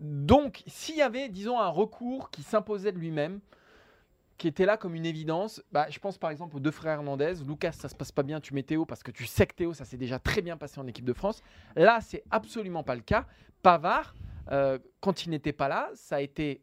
Donc, 0.00 0.64
s'il 0.66 0.96
y 0.96 1.02
avait, 1.02 1.28
disons, 1.28 1.60
un 1.60 1.68
recours 1.68 2.30
qui 2.30 2.42
s'imposait 2.42 2.90
de 2.90 2.98
lui-même, 2.98 3.38
qui 4.40 4.48
était 4.48 4.64
là 4.64 4.78
comme 4.78 4.94
une 4.94 5.04
évidence, 5.04 5.62
bah, 5.70 5.88
je 5.90 5.98
pense 5.98 6.16
par 6.16 6.30
exemple 6.30 6.56
aux 6.56 6.60
deux 6.60 6.70
frères 6.70 6.94
Hernandez. 6.94 7.34
Lucas, 7.46 7.72
ça 7.72 7.90
se 7.90 7.94
passe 7.94 8.10
pas 8.10 8.22
bien, 8.22 8.40
tu 8.40 8.54
mets 8.54 8.62
Théo 8.62 8.86
parce 8.86 9.02
que 9.02 9.10
tu 9.10 9.26
sais 9.26 9.46
que 9.46 9.54
Théo, 9.54 9.74
ça 9.74 9.84
s'est 9.84 9.98
déjà 9.98 10.18
très 10.18 10.40
bien 10.40 10.56
passé 10.56 10.80
en 10.80 10.86
équipe 10.86 11.04
de 11.04 11.12
France. 11.12 11.42
Là, 11.76 12.00
c'est 12.00 12.24
absolument 12.30 12.82
pas 12.82 12.94
le 12.94 13.02
cas. 13.02 13.26
Pavard, 13.62 14.14
euh, 14.50 14.78
quand 15.00 15.26
il 15.26 15.30
n'était 15.30 15.52
pas 15.52 15.68
là, 15.68 15.90
ça 15.92 16.16
a 16.16 16.20
été 16.22 16.62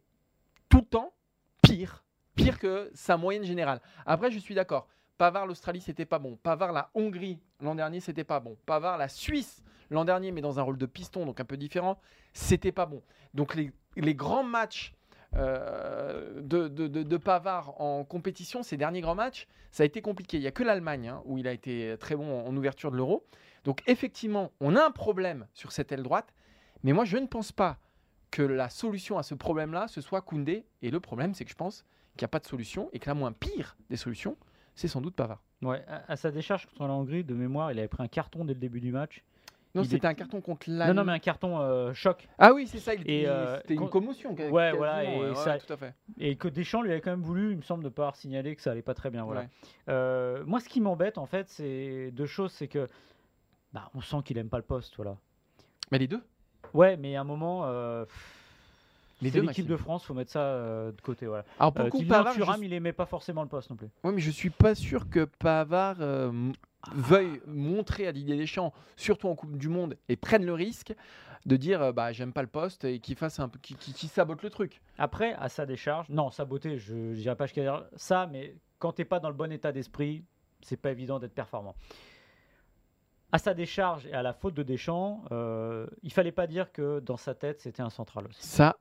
tout 0.70 0.80
le 0.80 0.86
temps 0.86 1.14
pire, 1.62 2.04
pire 2.34 2.58
que 2.58 2.90
sa 2.96 3.16
moyenne 3.16 3.44
générale. 3.44 3.80
Après, 4.08 4.32
je 4.32 4.40
suis 4.40 4.56
d'accord. 4.56 4.88
Pavard, 5.20 5.46
l'Australie, 5.46 5.82
c'était 5.82 6.06
pas 6.06 6.18
bon. 6.18 6.36
Pavard, 6.36 6.72
la 6.72 6.90
Hongrie, 6.96 7.40
l'an 7.62 7.76
dernier, 7.76 8.00
c'était 8.00 8.24
pas 8.24 8.40
bon. 8.40 8.58
Pavard, 8.66 8.98
la 8.98 9.08
Suisse, 9.08 9.62
l'an 9.92 10.04
dernier, 10.04 10.32
mais 10.32 10.42
dans 10.42 10.60
un 10.60 10.64
rôle 10.64 10.80
de 10.80 10.88
piston, 10.88 11.28
donc 11.28 11.40
un 11.40 11.46
peu 11.46 11.58
différent, 11.58 12.00
c'était 12.34 12.72
pas 12.72 12.88
bon. 12.88 13.04
Donc 13.36 13.54
les, 13.54 13.72
les 13.96 14.16
grands 14.16 14.44
matchs 14.44 14.96
euh, 15.38 16.42
de, 16.42 16.68
de, 16.68 17.18
Pavard 17.18 17.80
en 17.82 18.04
compétition, 18.04 18.64
ces 18.64 18.78
derniers 18.78 19.02
grands 19.02 19.16
matchs, 19.16 19.48
ça 19.72 19.84
a 19.84 19.86
été 19.86 20.02
compliqué. 20.02 20.38
Il 20.38 20.42
n'y 20.42 20.48
a 20.48 20.52
que 20.52 20.64
l'Allemagne 20.64 21.10
hein, 21.10 21.22
où 21.26 21.38
il 21.38 21.48
a 21.48 21.54
été 21.54 21.96
très 22.00 22.16
bon 22.16 22.46
en 22.46 22.56
ouverture 22.56 22.92
de 22.92 22.98
l'Euro. 22.98 23.26
Donc 23.64 23.82
effectivement, 23.88 24.52
on 24.60 24.76
a 24.76 24.84
un 24.84 24.92
problème 24.92 25.48
sur 25.54 25.72
cette 25.72 25.92
aile 25.92 26.04
droite, 26.04 26.34
mais 26.84 26.94
moi 26.94 27.06
je 27.06 27.18
ne 27.18 27.28
pense 27.28 27.52
pas 27.52 27.78
que 28.32 28.42
la 28.42 28.70
solution 28.70 29.18
à 29.18 29.24
ce 29.24 29.36
problème-là, 29.36 29.88
ce 29.88 30.02
soit 30.02 30.22
Koundé. 30.22 30.66
Et 30.82 30.90
le 30.90 31.00
problème, 31.00 31.34
c'est 31.34 31.46
que 31.46 31.52
je 31.52 31.56
pense 31.56 31.86
qu'il 32.16 32.24
n'y 32.24 32.26
a 32.26 32.30
pas 32.30 32.40
de 32.40 32.46
solution 32.46 32.90
et 32.94 33.00
que 33.00 33.08
la 33.08 33.14
moins 33.14 33.32
pire 33.32 33.78
des 33.90 33.98
solutions, 33.98 34.38
c'est 34.76 34.88
sans 34.88 35.02
doute 35.02 35.16
Pavard. 35.16 35.42
Ouais, 35.62 35.84
à, 35.88 36.12
à 36.12 36.16
sa 36.16 36.32
décharge 36.32 36.66
contre 36.68 36.88
la 36.88 36.94
Hongrie, 36.94 37.24
de 37.24 37.34
mémoire, 37.34 37.72
il 37.72 37.80
avait 37.80 37.88
pris 37.88 38.04
un 38.04 38.08
carton 38.08 38.46
dès 38.46 38.54
le 38.54 38.60
début 38.60 38.82
du 38.82 38.92
match. 38.92 39.24
Non, 39.76 39.84
Il 39.84 39.90
c'était 39.90 40.08
est- 40.08 40.10
un 40.10 40.14
carton 40.16 40.42
contre 40.42 40.70
Non, 40.70 40.78
l'Allemagne. 40.78 40.96
non, 40.96 41.04
mais 41.04 41.12
un 41.12 41.20
carton 41.20 41.60
euh, 41.60 41.94
choc. 41.94 42.28
Ah 42.40 42.54
oui, 42.54 42.66
c'est 42.68 42.80
ça. 42.80 42.96
il- 42.96 43.08
Et, 43.10 43.28
euh, 43.28 43.58
c'était 43.62 43.76
une 43.76 43.90
commotion. 43.90 44.34
Ouais, 44.34 44.72
voilà, 44.72 45.04
et 45.04 45.20
ouais, 45.30 45.36
ça- 45.36 45.52
ouais, 45.52 45.60
tout 45.60 45.72
à 45.74 45.78
fait. 45.78 45.94
Et 46.18 46.36
que 46.36 46.48
Deschamps 46.48 46.82
lui 46.82 46.92
avait 46.92 47.02
quand 47.02 47.12
même 47.12 47.22
voulu, 47.22 47.52
il 47.52 47.58
me 47.58 47.62
semble, 47.62 47.84
de 47.84 47.90
pas 47.90 48.12
signaler 48.16 48.56
que 48.56 48.62
ça 48.62 48.72
allait 48.72 48.82
pas 48.82 48.94
très 48.96 49.10
bien. 49.12 49.24
Voilà. 49.26 49.42
Ouais. 49.42 49.48
Euh, 49.90 50.44
moi, 50.48 50.60
ce 50.62 50.70
qui 50.70 50.82
m'embête, 50.82 51.18
en 51.18 51.26
fait, 51.28 51.48
c'est 51.50 52.12
deux 52.12 52.26
choses. 52.26 52.52
C'est 52.54 52.68
que 52.68 52.88
bah, 53.74 53.92
on 53.94 54.02
sent 54.02 54.18
qu'il 54.26 54.38
aime 54.40 54.50
pas 54.50 54.58
le 54.58 54.64
poste. 54.64 54.96
Voilà. 54.96 55.16
Mais 55.92 56.00
les 56.00 56.08
deux? 56.08 56.24
Ouais, 56.74 56.98
mais 56.98 57.16
à 57.16 57.22
un 57.22 57.26
moment, 57.26 57.62
euh, 57.66 58.06
Les 59.22 59.30
c'est 59.30 59.36
deux, 59.36 59.42
l'équipe 59.42 59.66
Maxime. 59.66 59.66
de 59.68 59.78
France, 59.78 60.06
faut 60.06 60.14
mettre 60.14 60.32
ça 60.32 60.42
euh, 60.42 60.92
de 60.92 61.02
côté. 61.02 61.26
Voilà. 61.28 61.44
Alors 61.60 61.74
pour 61.74 61.82
Euh, 61.82 61.86
le 61.86 61.92
coup, 61.92 62.04
Pavard, 62.04 62.34
je 62.34 62.40
Thuram, 62.40 62.64
il 62.64 62.74
aimait 62.74 62.94
pas 62.94 63.06
forcément 63.06 63.44
le 63.44 63.48
poste 63.50 63.70
non 63.70 63.76
plus. 63.76 63.90
Ouais, 64.04 64.12
mais 64.12 64.22
je 64.22 64.32
suis 64.32 64.50
pas 64.50 64.74
sûr 64.76 65.10
que 65.10 65.26
Pavard 65.26 65.98
euh, 66.02 66.32
m- 66.88 66.94
veuille 66.94 67.42
montrer 67.46 68.08
à 68.08 68.12
Didier 68.14 68.38
Deschamps, 68.38 68.74
surtout 68.96 69.28
en 69.28 69.36
Coupe 69.36 69.58
du 69.58 69.70
Monde, 69.70 69.96
et 70.10 70.16
prenne 70.16 70.46
le 70.46 70.54
risque 70.54 70.94
de 71.46 71.56
dire 71.56 71.82
euh, 71.82 71.92
bah 71.92 72.12
j'aime 72.12 72.34
pas 72.34 72.42
le 72.42 72.48
poste 72.48 72.84
et 72.84 73.00
qu'il 73.00 73.16
fasse 73.16 73.40
un 73.40 73.50
qu'il- 73.62 73.78
qu'il 73.78 74.10
sabote 74.10 74.44
le 74.44 74.50
truc. 74.50 74.82
Après, 74.98 75.34
à 75.34 75.48
sa 75.50 75.66
décharge, 75.66 76.10
non, 76.10 76.30
sa 76.30 76.46
beauté, 76.46 76.78
je 76.78 77.14
dirais 77.14 77.36
pas 77.36 77.46
jusqu'à 77.46 77.62
dire 77.62 77.86
ça, 77.96 78.28
mais 78.32 78.56
quand 78.80 78.92
t'es 78.92 79.06
pas 79.06 79.20
dans 79.20 79.30
le 79.30 79.36
bon 79.36 79.52
état 79.52 79.72
d'esprit, 79.72 80.24
c'est 80.62 80.78
pas 80.78 80.92
évident 80.92 81.20
d'être 81.20 81.34
performant. 81.34 81.76
À 83.32 83.38
sa 83.40 83.54
décharge 83.54 84.06
et 84.08 84.14
à 84.14 84.24
la 84.24 84.34
faute 84.34 84.54
de 84.54 84.64
Deschamps, 84.64 85.24
euh, 85.32 85.86
il 86.02 86.14
fallait 86.14 86.32
pas 86.32 86.48
dire 86.48 86.72
que 86.72 87.00
dans 87.02 87.18
sa 87.18 87.34
tête 87.36 87.60
c'était 87.60 87.82
un 87.82 87.90
central 87.90 88.26
aussi. 88.28 88.46
Ça, 88.48 88.78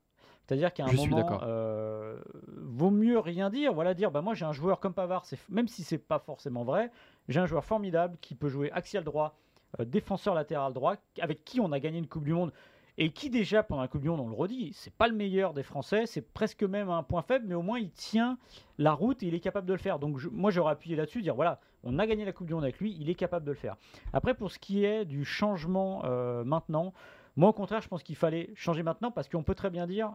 C'est-à-dire 0.46 0.72
qu'à 0.72 0.84
un 0.84 0.88
Je 0.88 0.96
suis 0.96 1.10
moment, 1.10 1.22
d'accord. 1.22 1.42
euh, 1.44 2.20
vaut 2.46 2.90
mieux 2.92 3.18
rien 3.18 3.50
dire. 3.50 3.74
Voilà, 3.74 3.92
dire 3.94 4.12
bah 4.12 4.22
moi 4.22 4.34
j'ai 4.34 4.44
un 4.44 4.52
joueur 4.52 4.78
comme 4.78 4.94
Pavard, 4.94 5.24
même 5.48 5.66
si 5.66 5.82
c'est 5.82 5.98
pas 5.98 6.20
forcément 6.20 6.62
vrai, 6.62 6.92
j'ai 7.28 7.40
un 7.40 7.46
joueur 7.46 7.64
formidable 7.64 8.16
qui 8.20 8.34
peut 8.34 8.48
jouer 8.48 8.70
axial 8.72 9.04
droit, 9.04 9.36
euh, 9.80 9.84
défenseur 9.84 10.34
latéral 10.34 10.72
droit, 10.72 10.96
avec 11.20 11.44
qui 11.44 11.60
on 11.60 11.72
a 11.72 11.80
gagné 11.80 11.98
une 11.98 12.08
Coupe 12.08 12.24
du 12.24 12.32
Monde 12.32 12.52
et 12.98 13.10
qui 13.10 13.28
déjà 13.28 13.62
pendant 13.62 13.82
la 13.82 13.88
Coupe 13.88 14.00
du 14.00 14.08
Monde, 14.08 14.20
on 14.20 14.28
le 14.28 14.34
redit, 14.34 14.72
c'est 14.72 14.92
pas 14.92 15.08
le 15.08 15.14
meilleur 15.14 15.52
des 15.52 15.62
Français, 15.62 16.06
c'est 16.06 16.22
presque 16.22 16.62
même 16.62 16.88
un 16.88 17.02
point 17.02 17.22
faible, 17.22 17.44
mais 17.46 17.54
au 17.54 17.62
moins 17.62 17.78
il 17.78 17.90
tient 17.90 18.38
la 18.78 18.92
route 18.92 19.22
et 19.22 19.26
il 19.26 19.34
est 19.34 19.40
capable 19.40 19.66
de 19.66 19.74
le 19.74 19.78
faire. 19.78 19.98
Donc 19.98 20.22
moi 20.32 20.50
j'aurais 20.50 20.72
appuyé 20.72 20.96
là-dessus, 20.96 21.22
dire 21.22 21.34
voilà, 21.34 21.60
on 21.84 21.98
a 21.98 22.06
gagné 22.06 22.24
la 22.24 22.32
Coupe 22.32 22.46
du 22.46 22.54
Monde 22.54 22.64
avec 22.64 22.78
lui, 22.78 22.96
il 22.98 23.10
est 23.10 23.14
capable 23.14 23.44
de 23.44 23.50
le 23.50 23.56
faire. 23.56 23.76
Après 24.12 24.34
pour 24.34 24.50
ce 24.50 24.58
qui 24.58 24.84
est 24.84 25.04
du 25.04 25.24
changement 25.24 26.02
euh, 26.04 26.42
maintenant, 26.44 26.94
moi 27.36 27.50
au 27.50 27.52
contraire 27.52 27.82
je 27.82 27.88
pense 27.88 28.02
qu'il 28.02 28.16
fallait 28.16 28.50
changer 28.54 28.82
maintenant 28.82 29.10
parce 29.10 29.28
qu'on 29.28 29.42
peut 29.42 29.54
très 29.54 29.70
bien 29.70 29.86
dire, 29.86 30.14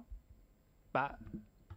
bah 0.93 1.11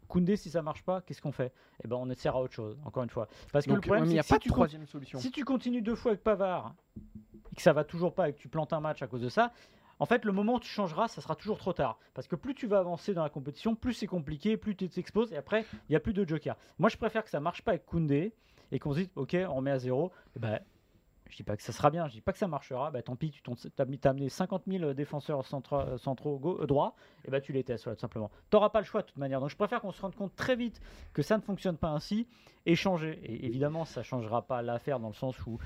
Koundé 0.09 0.37
si 0.37 0.51
ça 0.51 0.63
marche 0.63 0.83
pas, 0.83 1.01
qu'est-ce 1.01 1.23
qu'on 1.23 1.33
fait? 1.33 1.53
Eh 1.85 1.89
ben 1.89 1.97
on 1.97 2.09
essaiera 2.11 2.41
autre 2.41 2.55
chose, 2.55 2.79
encore 2.85 3.03
une 3.03 3.11
fois. 3.11 3.29
Parce 3.53 3.65
que 3.65 3.71
Donc, 3.71 3.79
le 3.79 3.81
problème 3.83 4.03
ouais, 4.03 4.07
mais 4.09 4.13
il 4.13 4.15
n'y 4.15 4.21
a 4.21 4.23
c'est 4.23 4.35
pas 4.35 4.39
que 4.39 4.41
de 4.41 4.45
si 4.45 4.49
tu 4.49 4.53
troisième 4.55 4.87
solution. 4.87 5.19
si 5.19 5.31
tu 5.31 5.45
continues 5.45 5.83
deux 5.83 5.95
fois 5.95 6.13
avec 6.13 6.23
Pavard 6.23 6.75
et 7.53 7.57
que 7.57 7.63
ça 7.63 7.73
va 7.73 7.85
toujours 7.85 8.15
pas 8.15 8.29
et 8.29 8.33
que 8.33 8.39
tu 8.39 8.49
plantes 8.49 8.73
un 8.73 8.81
match 8.81 9.03
à 9.03 9.07
cause 9.07 9.23
de 9.23 9.29
ça, 9.29 9.53
en 10.01 10.07
fait, 10.07 10.25
le 10.25 10.33
moment 10.33 10.55
où 10.55 10.61
tu 10.61 10.69
changeras, 10.69 11.09
ça 11.09 11.21
sera 11.21 11.37
toujours 11.37 11.59
trop 11.59 11.73
tard. 11.73 11.99
Parce 12.15 12.27
que 12.27 12.37
plus 12.37 12.55
tu 12.55 12.67
vas 12.67 12.79
avancer 12.79 13.15
dans 13.15 13.23
la 13.23 13.31
compétition, 13.31 13.75
plus 13.75 13.93
c'est 13.95 14.07
compliqué, 14.07 14.57
plus 14.57 14.75
tu 14.75 14.89
t'exposes 14.89 15.33
et 15.33 15.37
après, 15.37 15.65
il 15.89 15.93
n'y 15.93 15.97
a 15.97 16.01
plus 16.01 16.13
de 16.13 16.27
joker. 16.27 16.57
Moi, 16.79 16.89
je 16.91 16.97
préfère 16.97 17.23
que 17.25 17.31
ça 17.31 17.41
marche 17.41 17.63
pas 17.63 17.73
avec 17.73 17.87
Koundé 17.87 18.35
et 18.73 18.79
qu'on 18.79 18.93
se 18.93 19.01
dise, 19.01 19.11
ok, 19.15 19.37
on 19.51 19.61
met 19.61 19.71
à 19.71 19.79
zéro. 19.79 20.11
Et 20.35 20.41
ben, 20.41 20.59
je 21.31 21.37
dis 21.37 21.43
pas 21.43 21.57
que 21.57 21.63
ça 21.63 21.73
sera 21.73 21.91
bien, 21.91 22.07
je 22.09 22.13
dis 22.13 22.21
pas 22.21 22.33
que 22.33 22.39
ça 22.39 22.47
marchera. 22.49 22.91
Bah, 22.91 23.03
tant 23.03 23.17
pis, 23.17 23.31
tu 23.31 23.43
as, 23.79 24.09
amené 24.11 24.29
50 24.29 24.65
000 24.67 24.93
défenseurs 24.95 25.43
centra- 25.45 25.97
centraux 25.99 26.39
gau- 26.39 26.61
euh, 26.63 26.67
droits, 26.67 26.95
et 27.25 27.31
ben 27.31 27.41
tu 27.41 27.53
les 27.53 27.65
testes, 27.65 27.85
voilà, 27.85 27.97
tout 27.97 28.01
simplement. 28.03 28.31
Tu 28.51 28.57
n'auras 28.57 28.71
pas 28.71 28.81
le 28.81 28.85
choix 28.87 29.03
de 29.03 29.07
toute 29.07 29.17
manière. 29.17 29.41
Donc 29.41 29.51
je 29.51 29.57
préfère 29.57 29.81
qu'on 29.81 29.93
se 29.93 30.01
rende 30.03 30.15
compte 30.15 30.35
très 30.37 30.55
vite 30.57 30.81
que 31.13 31.23
ça 31.23 31.37
ne 31.37 31.43
fonctionne 31.43 31.77
pas 31.77 31.89
ainsi 31.89 32.27
et 32.67 32.77
changer. 32.77 33.19
Et 33.25 33.47
évidemment, 33.47 33.85
ça 33.85 34.03
changera 34.03 34.43
pas 34.43 34.63
l'affaire 34.63 35.01
dans 35.01 35.09
le 35.09 35.15
sens 35.15 35.35
où, 35.47 35.59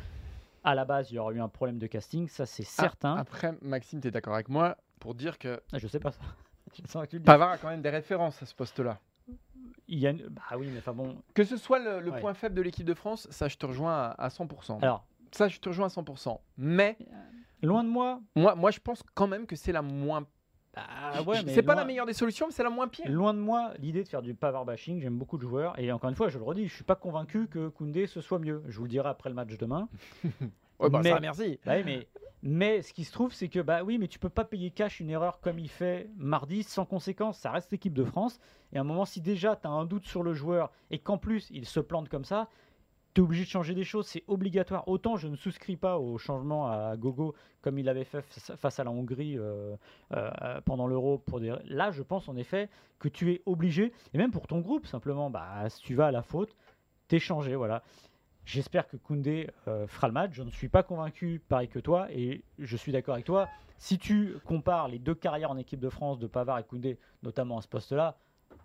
à 0.64 0.74
la 0.74 0.84
base, 0.84 1.10
il 1.10 1.14
y 1.14 1.18
aura 1.18 1.32
eu 1.32 1.40
un 1.40 1.48
problème 1.48 1.78
de 1.78 1.86
casting, 1.86 2.28
ça 2.28 2.46
c'est 2.46 2.64
Ah, 2.78 2.82
certain. 2.82 3.16
Après, 3.16 3.52
Maxime, 3.62 4.00
tu 4.00 4.08
es 4.08 4.10
d'accord 4.10 4.34
avec 4.34 4.48
moi 4.48 4.76
pour 5.00 5.14
dire 5.14 5.38
que 5.38 5.60
Ah, 5.72 5.78
je 5.78 5.86
sais 5.88 6.00
pas 6.00 6.12
ça. 6.12 6.20
Pavard 7.24 7.50
a 7.50 7.58
quand 7.58 7.68
même 7.68 7.82
des 7.82 7.90
références 7.90 8.42
à 8.42 8.46
ce 8.46 8.54
poste-là. 8.54 8.98
Il 9.90 9.98
y 9.98 10.06
a 10.06 10.10
une- 10.10 10.28
Bah 10.28 10.42
oui, 10.58 10.68
mais 10.70 10.78
enfin 10.78 10.92
bon. 10.92 11.16
Que 11.34 11.44
ce 11.44 11.56
soit 11.56 11.78
le, 11.78 12.00
le 12.00 12.10
Ouais. 12.10 12.20
point 12.20 12.34
faible 12.34 12.54
de 12.54 12.60
l'équipe 12.62 12.84
de 12.86 12.92
France, 12.94 13.26
ça 13.30 13.48
je 13.48 13.56
te 13.56 13.64
rejoins 13.64 13.94
à, 13.94 14.10
à 14.24 14.28
100%. 14.28 14.78
Alors, 14.82 15.06
ça 15.32 15.48
je 15.48 15.58
te 15.60 15.68
rejoins 15.68 15.86
à 15.86 15.88
100%. 15.90 16.38
Mais 16.56 16.96
loin 17.62 17.84
de 17.84 17.88
moi. 17.88 18.20
moi, 18.36 18.54
moi 18.54 18.70
je 18.70 18.80
pense 18.80 19.02
quand 19.14 19.26
même 19.26 19.46
que 19.46 19.56
c'est 19.56 19.72
la 19.72 19.82
moins. 19.82 20.26
Ouais, 21.26 21.42
mais 21.44 21.54
c'est 21.54 21.62
pas 21.62 21.72
loin- 21.72 21.80
la 21.82 21.86
meilleure 21.86 22.06
des 22.06 22.12
solutions, 22.12 22.46
mais 22.46 22.52
c'est 22.52 22.62
la 22.62 22.70
moins 22.70 22.86
pire. 22.86 23.10
Loin 23.10 23.34
de 23.34 23.40
moi 23.40 23.72
l'idée 23.80 24.04
de 24.04 24.08
faire 24.08 24.22
du 24.22 24.34
pavard 24.34 24.64
bashing, 24.64 25.00
j'aime 25.00 25.18
beaucoup 25.18 25.36
de 25.36 25.42
joueurs 25.42 25.76
et 25.78 25.90
encore 25.90 26.08
une 26.10 26.14
fois 26.14 26.28
je 26.28 26.38
le 26.38 26.44
redis, 26.44 26.68
je 26.68 26.74
suis 26.74 26.84
pas 26.84 26.94
convaincu 26.94 27.48
que 27.48 27.68
Koundé 27.68 28.06
ce 28.06 28.20
soit 28.20 28.38
mieux. 28.38 28.62
Je 28.68 28.76
vous 28.78 28.84
le 28.84 28.90
dirai 28.90 29.08
après 29.08 29.28
le 29.28 29.34
match 29.34 29.56
demain. 29.58 29.88
Ouais, 30.80 30.88
bah, 30.90 31.00
mais- 31.02 31.10
ça, 31.10 31.18
merci. 31.18 31.58
Bah 31.66 31.82
mais, 31.82 32.06
mais 32.40 32.82
ce 32.82 32.92
qui 32.92 33.02
se 33.02 33.10
trouve 33.10 33.32
c'est 33.32 33.48
que 33.48 33.58
bah 33.58 33.82
oui 33.82 33.98
mais 33.98 34.06
tu 34.06 34.20
peux 34.20 34.28
pas 34.28 34.44
payer 34.44 34.70
cash 34.70 35.00
une 35.00 35.10
erreur 35.10 35.40
comme 35.40 35.58
il 35.58 35.68
fait 35.68 36.08
mardi 36.16 36.62
sans 36.62 36.84
conséquence, 36.84 37.36
ça 37.36 37.50
reste 37.50 37.72
l'équipe 37.72 37.94
de 37.94 38.04
France 38.04 38.38
et 38.72 38.78
à 38.78 38.82
un 38.82 38.84
moment 38.84 39.04
si 39.04 39.20
déjà 39.20 39.56
tu 39.56 39.66
as 39.66 39.70
un 39.70 39.84
doute 39.86 40.04
sur 40.06 40.22
le 40.22 40.34
joueur 40.34 40.70
et 40.92 41.00
qu'en 41.00 41.18
plus 41.18 41.48
il 41.50 41.66
se 41.66 41.80
plante 41.80 42.08
comme 42.08 42.24
ça, 42.24 42.48
tu 43.18 43.22
es 43.22 43.24
obligé 43.24 43.44
de 43.44 43.48
changer 43.48 43.74
des 43.74 43.82
choses, 43.82 44.06
c'est 44.06 44.22
obligatoire. 44.28 44.86
Autant 44.86 45.16
je 45.16 45.26
ne 45.26 45.34
souscris 45.34 45.74
pas 45.76 45.98
au 45.98 46.18
changement 46.18 46.70
à 46.70 46.96
gogo 46.96 47.34
comme 47.62 47.76
il 47.80 47.84
l'avait 47.84 48.04
fait 48.04 48.22
face- 48.22 48.78
à 48.78 48.84
la 48.84 48.92
Hongrie 48.92 49.36
euh, 49.36 49.74
euh, 50.12 50.60
pendant 50.64 50.86
l'Euro. 50.86 51.18
Pour 51.18 51.40
des... 51.40 51.52
Là, 51.64 51.90
je 51.90 52.04
pense 52.04 52.28
en 52.28 52.36
effet 52.36 52.68
que 53.00 53.08
tu 53.08 53.32
es 53.32 53.42
obligé, 53.44 53.92
et 54.14 54.18
même 54.18 54.30
pour 54.30 54.46
ton 54.46 54.60
groupe, 54.60 54.86
simplement, 54.86 55.30
bah, 55.30 55.68
si 55.68 55.82
tu 55.82 55.96
vas 55.96 56.06
à 56.06 56.10
la 56.12 56.22
faute, 56.22 56.54
t'es 57.08 57.18
changé. 57.18 57.56
Voilà. 57.56 57.82
J'espère 58.44 58.86
que 58.86 58.96
Koundé 58.96 59.50
euh, 59.66 59.88
fera 59.88 60.06
le 60.06 60.14
match. 60.14 60.30
Je 60.34 60.44
ne 60.44 60.50
suis 60.50 60.68
pas 60.68 60.84
convaincu, 60.84 61.42
pareil 61.48 61.68
que 61.68 61.80
toi, 61.80 62.06
et 62.12 62.44
je 62.60 62.76
suis 62.76 62.92
d'accord 62.92 63.14
avec 63.14 63.26
toi. 63.26 63.48
Si 63.78 63.98
tu 63.98 64.36
compares 64.44 64.86
les 64.86 65.00
deux 65.00 65.14
carrières 65.16 65.50
en 65.50 65.56
équipe 65.56 65.80
de 65.80 65.88
France 65.88 66.20
de 66.20 66.28
Pavard 66.28 66.60
et 66.60 66.64
Koundé, 66.64 66.98
notamment 67.24 67.58
à 67.58 67.62
ce 67.62 67.68
poste-là, 67.68 68.16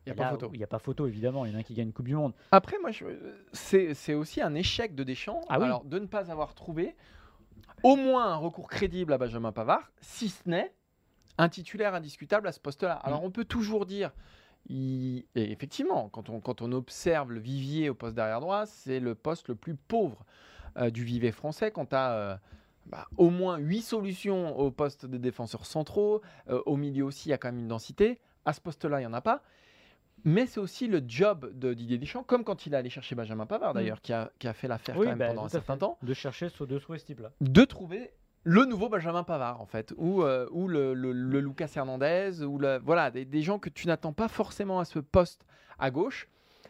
Il 0.06 0.14
n'y 0.14 0.20
a 0.20 0.24
là, 0.24 0.30
pas 0.30 0.36
photo. 0.38 0.50
Il 0.54 0.58
n'y 0.58 0.64
a 0.64 0.68
pas 0.68 0.80
photo, 0.80 1.08
évidemment. 1.08 1.46
Il 1.46 1.52
y 1.52 1.54
en 1.54 1.58
a 1.58 1.60
un 1.60 1.64
qui 1.64 1.74
gagne 1.74 1.88
une 1.88 1.94
Coupe 1.94 2.08
du 2.08 2.16
Monde. 2.16 2.34
Après, 2.52 2.78
moi, 2.80 2.92
je- 2.92 3.06
c'est 3.54 3.94
c'est 3.94 4.14
aussi 4.14 4.42
un 4.42 4.54
échec 4.56 4.96
de 4.96 5.04
Deschamps 5.04 5.42
Ah 5.50 5.60
oui. 5.60 5.66
alors, 5.66 5.86
de 5.86 6.00
ne 6.00 6.06
pas 6.08 6.30
avoir 6.32 6.54
trouvé 6.56 6.96
au 7.84 7.96
moins 7.96 8.28
un 8.32 8.36
recours 8.36 8.68
crédible 8.70 9.14
à 9.14 9.18
Benjamin 9.18 9.52
Pavard, 9.52 9.92
si 10.02 10.30
ce 10.30 10.48
n'est 10.50 10.74
un 11.38 11.50
titulaire 11.50 11.96
indiscutable 11.96 12.48
à 12.48 12.52
ce 12.52 12.60
poste-là. 12.60 12.94
Alors, 12.94 13.22
Mm. 13.22 13.26
on 13.26 13.32
peut 13.32 13.46
toujours 13.46 13.86
dire, 13.86 14.12
il- 14.68 15.26
et 15.36 15.52
effectivement, 15.52 16.10
quand 16.10 16.30
on, 16.30 16.40
quand 16.40 16.62
on 16.62 16.72
observe 16.72 17.32
le 17.32 17.40
vivier 17.40 17.90
au 17.90 17.94
poste 17.96 18.16
d'arrière 18.16 18.40
droit, 18.40 18.66
c'est 18.66 19.00
le 19.00 19.16
poste 19.16 19.48
le 19.50 19.56
plus 19.56 19.76
pauvre 19.76 20.26
euh, 20.78 20.90
du 20.90 21.04
vivier 21.04 21.32
français. 21.32 21.72
Quand 21.72 21.88
tu 21.88 21.96
as 21.96 22.40
au 23.18 23.30
moins 23.30 23.58
8 23.58 23.82
solutions 23.82 24.58
au 24.60 24.70
poste 24.72 25.06
de 25.06 25.18
défenseurs 25.18 25.66
centraux, 25.66 26.22
euh, 26.50 26.62
au 26.66 26.76
milieu 26.76 27.06
aussi, 27.06 27.30
il 27.30 27.32
y 27.32 27.34
a 27.34 27.38
quand 27.38 27.48
même 27.50 27.60
une 27.60 27.68
densité. 27.68 28.20
À 28.46 28.54
ce 28.54 28.60
poste-là, 28.60 28.98
il 29.00 29.04
n'y 29.04 29.08
en 29.08 29.14
a 29.14 29.22
pas. 29.22 29.42
Mais 30.26 30.46
c'est 30.46 30.60
aussi 30.60 30.88
le 30.88 31.02
job 31.06 31.52
de 31.54 31.74
Didier 31.74 31.98
Deschamps, 31.98 32.24
comme 32.24 32.44
quand 32.44 32.66
il 32.66 32.74
est 32.74 32.78
allé 32.78 32.90
chercher 32.90 33.16
Benjamin 33.16 33.46
Pavard 33.46 33.74
d'ailleurs, 33.74 34.02
qui, 34.02 34.14
a, 34.14 34.32
qui 34.40 34.48
a 34.48 34.54
fait 34.54 34.68
l'affaire 34.68 34.96
quand 34.96 35.02
même 35.04 35.18
bah, 35.18 35.28
pendant 35.28 35.46
un 35.46 35.50
certain 35.50 35.74
fait. 35.74 35.80
temps, 35.80 35.98
De 36.02 36.14
chercher 36.14 36.48
de 36.48 36.80
trouver 36.80 37.00
ce 37.00 37.06
type-là. 37.06 37.32
de 37.42 37.66
trouver 37.66 38.12
le 38.46 38.66
nouveau 38.66 38.90
Benjamin 38.90 39.24
Pavard 39.24 39.60
en 39.62 39.66
fait, 39.66 39.94
ou, 39.98 40.24
euh, 40.24 40.48
ou 40.52 40.68
le, 40.68 40.94
le- 40.94 41.12
le 41.14 41.40
Lucas 41.40 41.72
Hernandez, 41.76 42.42
ou 42.44 42.58
le, 42.58 42.80
voilà, 42.84 43.12
des, 43.12 43.26
des 43.26 43.42
gens 43.42 43.60
que 43.60 43.70
tu 43.70 43.88
n'attends 43.88 44.14
pas 44.14 44.28
forcément 44.28 44.80
à 44.80 44.86
ce 44.86 45.00
poste 45.00 45.46
à 45.80 45.92
gauche, 45.92 46.28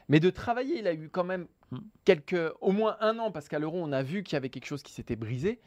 mais 0.09 0.19
de 0.19 0.29
travailler. 0.29 0.79
Il 0.79 0.87
a 0.87 0.93
eu 0.93 1.09
quand 1.09 1.23
même 1.23 1.47
Mm. 1.71 1.77
quelques, 2.05 2.53
au 2.61 2.71
moins 2.71 2.97
un 2.99 3.17
an, 3.17 3.31
parce 3.31 3.47
qu'à 3.47 3.57
l'Euro 3.57 3.79
on 3.81 3.91
a 3.93 4.03
vu 4.03 4.21
qu'il 4.21 4.33
y 4.33 4.37
avait 4.37 4.49
quelque 4.49 4.67
chose 4.67 4.83
qui 4.83 4.91
s'était 4.93 5.15
brisé. 5.15 5.59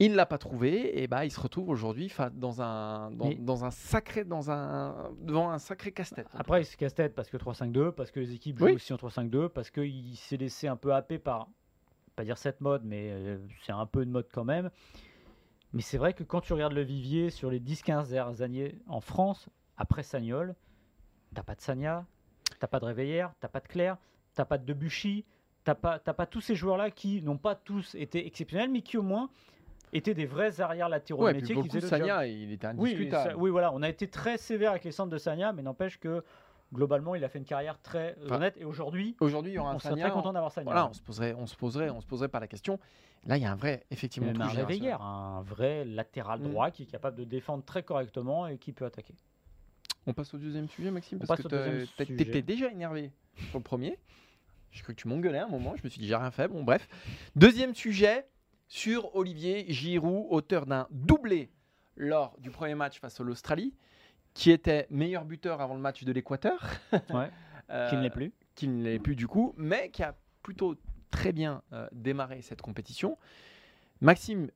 Il 0.00 0.12
ne 0.12 0.16
l'a 0.16 0.26
pas 0.26 0.38
trouvé, 0.38 1.02
et 1.02 1.08
bah 1.08 1.24
il 1.24 1.30
se 1.32 1.40
retrouve 1.40 1.68
aujourd'hui 1.70 2.12
dans 2.34 2.62
un, 2.62 3.10
dans, 3.10 3.28
Mais- 3.28 3.34
dans 3.34 3.64
un 3.64 3.72
sacré, 3.72 4.22
dans 4.24 4.50
un, 4.50 5.10
devant 5.20 5.50
un 5.50 5.58
sacré 5.58 5.90
casse-tête. 5.90 6.28
Après, 6.34 6.62
il 6.62 6.64
se 6.64 6.76
casse-tête 6.76 7.14
parce 7.16 7.28
que 7.28 7.36
3-5-2, 7.36 7.90
parce 7.90 8.12
que 8.12 8.20
les 8.20 8.32
équipes 8.32 8.60
Oui. 8.60 8.70
jouent 8.70 8.76
aussi 8.76 8.92
en 8.92 8.96
3-5-2, 8.96 9.48
parce 9.48 9.70
qu'il 9.70 10.16
s'est 10.16 10.36
laissé 10.36 10.68
un 10.68 10.76
peu 10.76 10.94
happer 10.94 11.18
par, 11.18 11.48
pas 12.14 12.22
dire 12.24 12.38
cette 12.38 12.60
mode, 12.60 12.82
mais 12.84 13.08
euh, 13.10 13.38
c'est 13.62 13.72
un 13.72 13.86
peu 13.86 14.02
une 14.04 14.10
mode 14.10 14.28
quand 14.32 14.44
même. 14.44 14.70
Mais 15.72 15.82
c'est 15.82 15.98
vrai 15.98 16.14
que 16.14 16.22
quand 16.22 16.40
tu 16.42 16.52
regardes 16.52 16.72
le 16.74 16.82
vivier 16.82 17.30
sur 17.30 17.50
les 17.50 17.58
10-15 17.60 18.08
dernières 18.10 18.40
années 18.42 18.78
en 18.86 19.00
France, 19.00 19.48
après 19.76 20.04
Sagnol, 20.04 20.54
t'as 21.34 21.42
pas 21.42 21.56
de 21.56 21.60
Sagna, 21.60 22.06
t'as 22.60 22.68
pas 22.68 22.78
de 22.78 22.84
Réveillère, 22.84 23.32
t'as 23.40 23.48
pas 23.48 23.60
de 23.60 23.66
Claire, 23.68 23.96
t'as 24.34 24.44
pas 24.44 24.58
de 24.58 24.64
Debuchy, 24.64 25.24
t'as 25.64 25.74
pas, 25.74 25.98
t'as 25.98 26.14
pas 26.14 26.26
tous 26.26 26.40
ces 26.40 26.54
joueurs-là 26.54 26.90
qui 26.92 27.20
n'ont 27.20 27.36
pas 27.36 27.54
tous 27.56 27.96
été 27.96 28.26
exceptionnels, 28.26 28.70
mais 28.70 28.80
qui 28.82 28.96
au 28.96 29.02
moins 29.02 29.28
étaient 29.92 30.14
des 30.14 30.26
vrais 30.26 30.60
arrières 30.60 30.88
latéraux 30.88 31.24
Ouais, 31.24 31.32
de 31.32 31.38
et 31.38 31.40
puis 31.40 31.42
métier 31.42 31.54
pour 31.54 31.62
qui 31.64 31.70
faisaient 31.70 31.98
le 31.98 32.06
job. 32.06 32.22
Il 32.26 32.52
était 32.52 32.66
Oui, 32.76 32.90
indiscutable. 32.90 33.30
ça- 33.32 33.36
oui, 33.36 33.50
voilà, 33.50 33.72
on 33.72 33.82
a 33.82 33.88
été 33.88 34.08
très 34.08 34.36
sévère 34.38 34.70
avec 34.72 34.84
les 34.84 34.92
centres 34.92 35.10
de 35.10 35.18
Sagna, 35.18 35.52
mais 35.52 35.62
n'empêche 35.62 35.98
que 35.98 36.22
globalement, 36.74 37.14
il 37.14 37.24
a 37.24 37.28
fait 37.28 37.38
une 37.38 37.44
carrière 37.46 37.80
très 37.80 38.14
Enfin, 38.24 38.36
honnête. 38.36 38.54
Et 38.58 38.64
aujourd'hui, 38.64 39.16
Aujourd'hui, 39.20 39.58
on 39.58 39.78
serait 39.78 39.96
très 40.00 40.10
content 40.10 40.32
d'avoir 40.32 40.52
Sagna. 40.52 40.70
Voilà, 40.72 40.88
on 40.88 40.92
se 40.92 41.00
poserait, 41.00 41.34
on 41.34 41.46
se 41.46 41.56
poserait, 41.56 41.90
on 41.90 42.00
se 42.00 42.06
poserait 42.06 42.28
pas 42.28 42.40
la 42.40 42.46
question. 42.48 42.78
Là, 43.26 43.36
il 43.36 43.42
y 43.42 43.46
a 43.46 43.52
un 43.52 43.56
vrai, 43.56 43.84
effectivement, 43.90 44.30
un 44.38 45.42
vrai 45.42 45.84
latéral 45.84 46.40
Mm. 46.40 46.44
droit 46.50 46.70
qui 46.70 46.84
est 46.84 46.86
capable 46.86 47.16
de 47.16 47.24
défendre 47.24 47.64
très 47.64 47.82
correctement 47.82 48.46
et 48.46 48.58
qui 48.58 48.72
peut 48.72 48.84
attaquer. 48.84 49.14
On 50.06 50.12
passe 50.14 50.32
au 50.34 50.38
deuxième 50.38 50.68
sujet, 50.68 50.90
Maxime, 50.90 51.18
On 51.22 51.26
parce 51.26 51.42
que 51.42 52.02
t'étais 52.04 52.42
déjà 52.42 52.70
énervé 52.70 53.10
sur 53.50 53.58
le 53.58 53.64
premier. 53.64 53.98
J'ai 54.70 54.82
cru 54.82 54.94
que 54.94 55.00
tu 55.00 55.08
m'engueulais 55.08 55.38
à 55.38 55.44
un 55.44 55.48
moment. 55.48 55.74
Je 55.76 55.82
me 55.84 55.88
suis 55.88 56.00
dit, 56.00 56.06
j'ai 56.06 56.16
rien 56.16 56.30
fait. 56.30 56.48
Bon, 56.48 56.62
bref. 56.62 56.88
Deuxième 57.36 57.74
sujet 57.74 58.26
sur 58.68 59.14
Olivier 59.16 59.64
Giroud, 59.72 60.26
auteur 60.30 60.66
d'un 60.66 60.86
doublé 60.90 61.50
lors 61.96 62.38
du 62.38 62.50
premier 62.50 62.74
match 62.74 63.00
face 63.00 63.20
à 63.20 63.24
l'Australie, 63.24 63.74
qui 64.34 64.50
était 64.50 64.86
meilleur 64.90 65.24
buteur 65.24 65.60
avant 65.60 65.74
le 65.74 65.80
match 65.80 66.04
de 66.04 66.12
l'Équateur. 66.12 66.64
Ouais, 67.10 67.30
Euh, 67.70 67.90
qui 67.90 67.96
ne 67.96 68.00
l'est 68.02 68.08
plus. 68.10 68.32
qui 68.54 68.66
ne 68.66 68.82
l'est 68.82 68.98
plus 68.98 69.14
du 69.14 69.26
coup, 69.26 69.52
mais 69.58 69.90
qui 69.90 70.02
a 70.02 70.16
plutôt 70.42 70.74
très 71.10 71.32
bien 71.32 71.62
euh, 71.74 71.86
démarré 71.92 72.40
cette 72.40 72.62
compétition. 72.62 73.18
Maxime, 74.00 74.50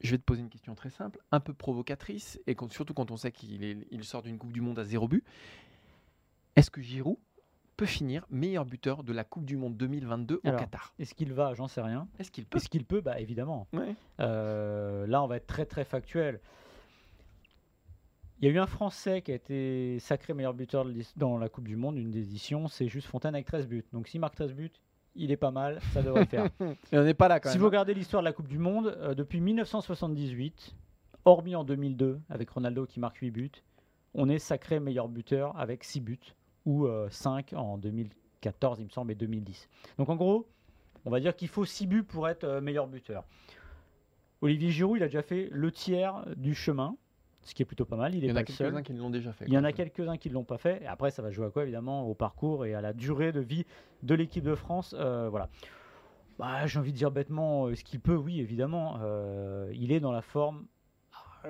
je 0.00 0.10
vais 0.10 0.18
te 0.18 0.22
poser 0.22 0.42
une 0.42 0.50
question 0.50 0.74
très 0.74 0.90
simple, 0.90 1.18
un 1.30 1.40
peu 1.40 1.54
provocatrice, 1.54 2.38
et 2.46 2.54
quand- 2.54 2.70
surtout 2.70 2.92
quand 2.92 3.10
on 3.10 3.16
sait 3.16 3.32
qu'il 3.32 3.86
il 3.90 4.04
sort 4.04 4.20
d'une 4.20 4.36
Coupe 4.36 4.52
du 4.52 4.60
Monde 4.60 4.78
à 4.78 4.84
zéro 4.84 5.08
but. 5.08 5.24
Est-ce 6.56 6.70
que 6.70 6.82
Giroud 6.82 7.16
peut 7.76 7.86
finir 7.86 8.26
meilleur 8.30 8.64
buteur 8.64 9.02
de 9.04 9.12
la 9.12 9.24
Coupe 9.24 9.44
du 9.44 9.56
Monde 9.56 9.76
2022 9.76 10.36
au 10.36 10.50
Qatar 10.52 10.94
Est-ce 10.98 11.14
qu'il 11.14 11.32
va 11.32 11.54
J'en 11.54 11.68
sais 11.68 11.80
rien. 11.80 12.08
Est-ce 12.18 12.30
qu'il 12.30 12.44
peut 12.46 12.58
Est-ce 12.58 12.68
qu'il 12.68 12.84
peut? 12.84 13.00
Bah 13.00 13.18
évidemment. 13.20 13.66
Ouais. 13.72 13.94
Euh, 14.20 15.06
là, 15.06 15.22
on 15.22 15.26
va 15.26 15.36
être 15.36 15.46
très 15.46 15.66
très 15.66 15.84
factuel. 15.84 16.40
Il 18.40 18.46
y 18.46 18.48
a 18.48 18.54
eu 18.54 18.58
un 18.58 18.66
Français 18.66 19.22
qui 19.22 19.30
a 19.30 19.34
été 19.36 19.98
sacré 20.00 20.34
meilleur 20.34 20.52
buteur 20.52 20.84
dans 21.16 21.38
la 21.38 21.48
Coupe 21.48 21.68
du 21.68 21.76
Monde, 21.76 21.96
une 21.96 22.10
des 22.10 22.22
éditions, 22.22 22.66
c'est 22.66 22.88
juste 22.88 23.06
Fontaine 23.06 23.34
avec 23.34 23.46
13 23.46 23.68
buts. 23.68 23.84
Donc 23.92 24.08
s'il 24.08 24.20
marque 24.20 24.34
13 24.34 24.52
buts, 24.52 24.72
il 25.14 25.30
est 25.30 25.36
pas 25.36 25.52
mal, 25.52 25.78
ça 25.92 26.02
devrait 26.02 26.22
le 26.22 26.26
faire. 26.26 26.48
Et 26.92 26.98
on 26.98 27.04
n'est 27.04 27.14
pas 27.14 27.28
là 27.28 27.38
quand 27.38 27.50
Si 27.50 27.54
même. 27.54 27.60
vous 27.60 27.66
hein. 27.66 27.70
regardez 27.70 27.94
l'histoire 27.94 28.20
de 28.22 28.26
la 28.26 28.32
Coupe 28.32 28.48
du 28.48 28.58
Monde, 28.58 28.96
euh, 28.98 29.14
depuis 29.14 29.40
1978, 29.40 30.74
hormis 31.24 31.54
en 31.54 31.62
2002, 31.62 32.20
avec 32.30 32.50
Ronaldo 32.50 32.84
qui 32.86 32.98
marque 32.98 33.18
8 33.18 33.30
buts, 33.30 33.50
on 34.14 34.28
est 34.28 34.40
sacré 34.40 34.80
meilleur 34.80 35.08
buteur 35.08 35.56
avec 35.56 35.84
6 35.84 36.00
buts, 36.00 36.18
ou 36.66 36.86
5 37.10 37.52
en 37.54 37.78
2014, 37.78 38.78
il 38.80 38.84
me 38.84 38.90
semble, 38.90 39.12
et 39.12 39.14
2010. 39.14 39.68
Donc 39.98 40.08
en 40.08 40.16
gros, 40.16 40.46
on 41.04 41.10
va 41.10 41.20
dire 41.20 41.34
qu'il 41.34 41.48
faut 41.48 41.64
6 41.64 41.86
buts 41.86 42.02
pour 42.02 42.28
être 42.28 42.44
euh, 42.44 42.60
meilleur 42.60 42.86
buteur. 42.86 43.24
Olivier 44.40 44.70
Giroud, 44.70 44.98
il 44.98 45.02
a 45.02 45.06
déjà 45.06 45.22
fait 45.22 45.48
le 45.50 45.70
tiers 45.70 46.24
du 46.36 46.54
chemin. 46.54 46.96
ce 47.42 47.54
qui 47.54 47.62
est 47.62 47.66
plutôt 47.66 47.84
pas 47.84 47.96
mal. 47.96 48.14
Il, 48.14 48.18
Il 48.22 48.26
y 48.26 48.28
est 48.28 48.32
en 48.32 48.36
a 48.36 48.44
quelques-uns 48.44 48.82
qui 48.82 48.92
l'ont 48.92 49.10
déjà 49.10 49.32
fait. 49.32 49.44
Il 49.46 49.52
y 49.52 49.58
en 49.58 49.64
a 49.64 49.72
quelques-uns 49.72 50.16
qui 50.16 50.28
ne 50.28 50.34
l'ont 50.34 50.44
pas 50.44 50.58
fait. 50.58 50.82
Et 50.82 50.86
après, 50.86 51.10
ça 51.10 51.22
va 51.22 51.30
jouer 51.30 51.46
à 51.46 51.50
quoi, 51.50 51.62
évidemment 51.62 52.06
Au 52.08 52.14
parcours 52.14 52.66
et 52.66 52.74
à 52.74 52.80
la 52.80 52.92
durée 52.92 53.32
de 53.32 53.40
vie 53.40 53.64
de 54.02 54.14
l'équipe 54.14 54.44
de 54.44 54.54
France. 54.54 54.94
Euh, 54.98 55.28
voilà. 55.28 55.48
Bah, 56.38 56.66
J'ai 56.66 56.78
envie 56.78 56.92
de 56.92 56.96
dire 56.96 57.10
bêtement, 57.10 57.66
euh, 57.66 57.74
ce 57.74 57.84
qu'il 57.84 58.00
peut, 58.00 58.16
oui, 58.16 58.40
évidemment. 58.40 58.98
Euh, 59.00 59.72
il 59.74 59.92
est 59.92 60.00
dans 60.00 60.12
la 60.12 60.22
forme. 60.22 60.66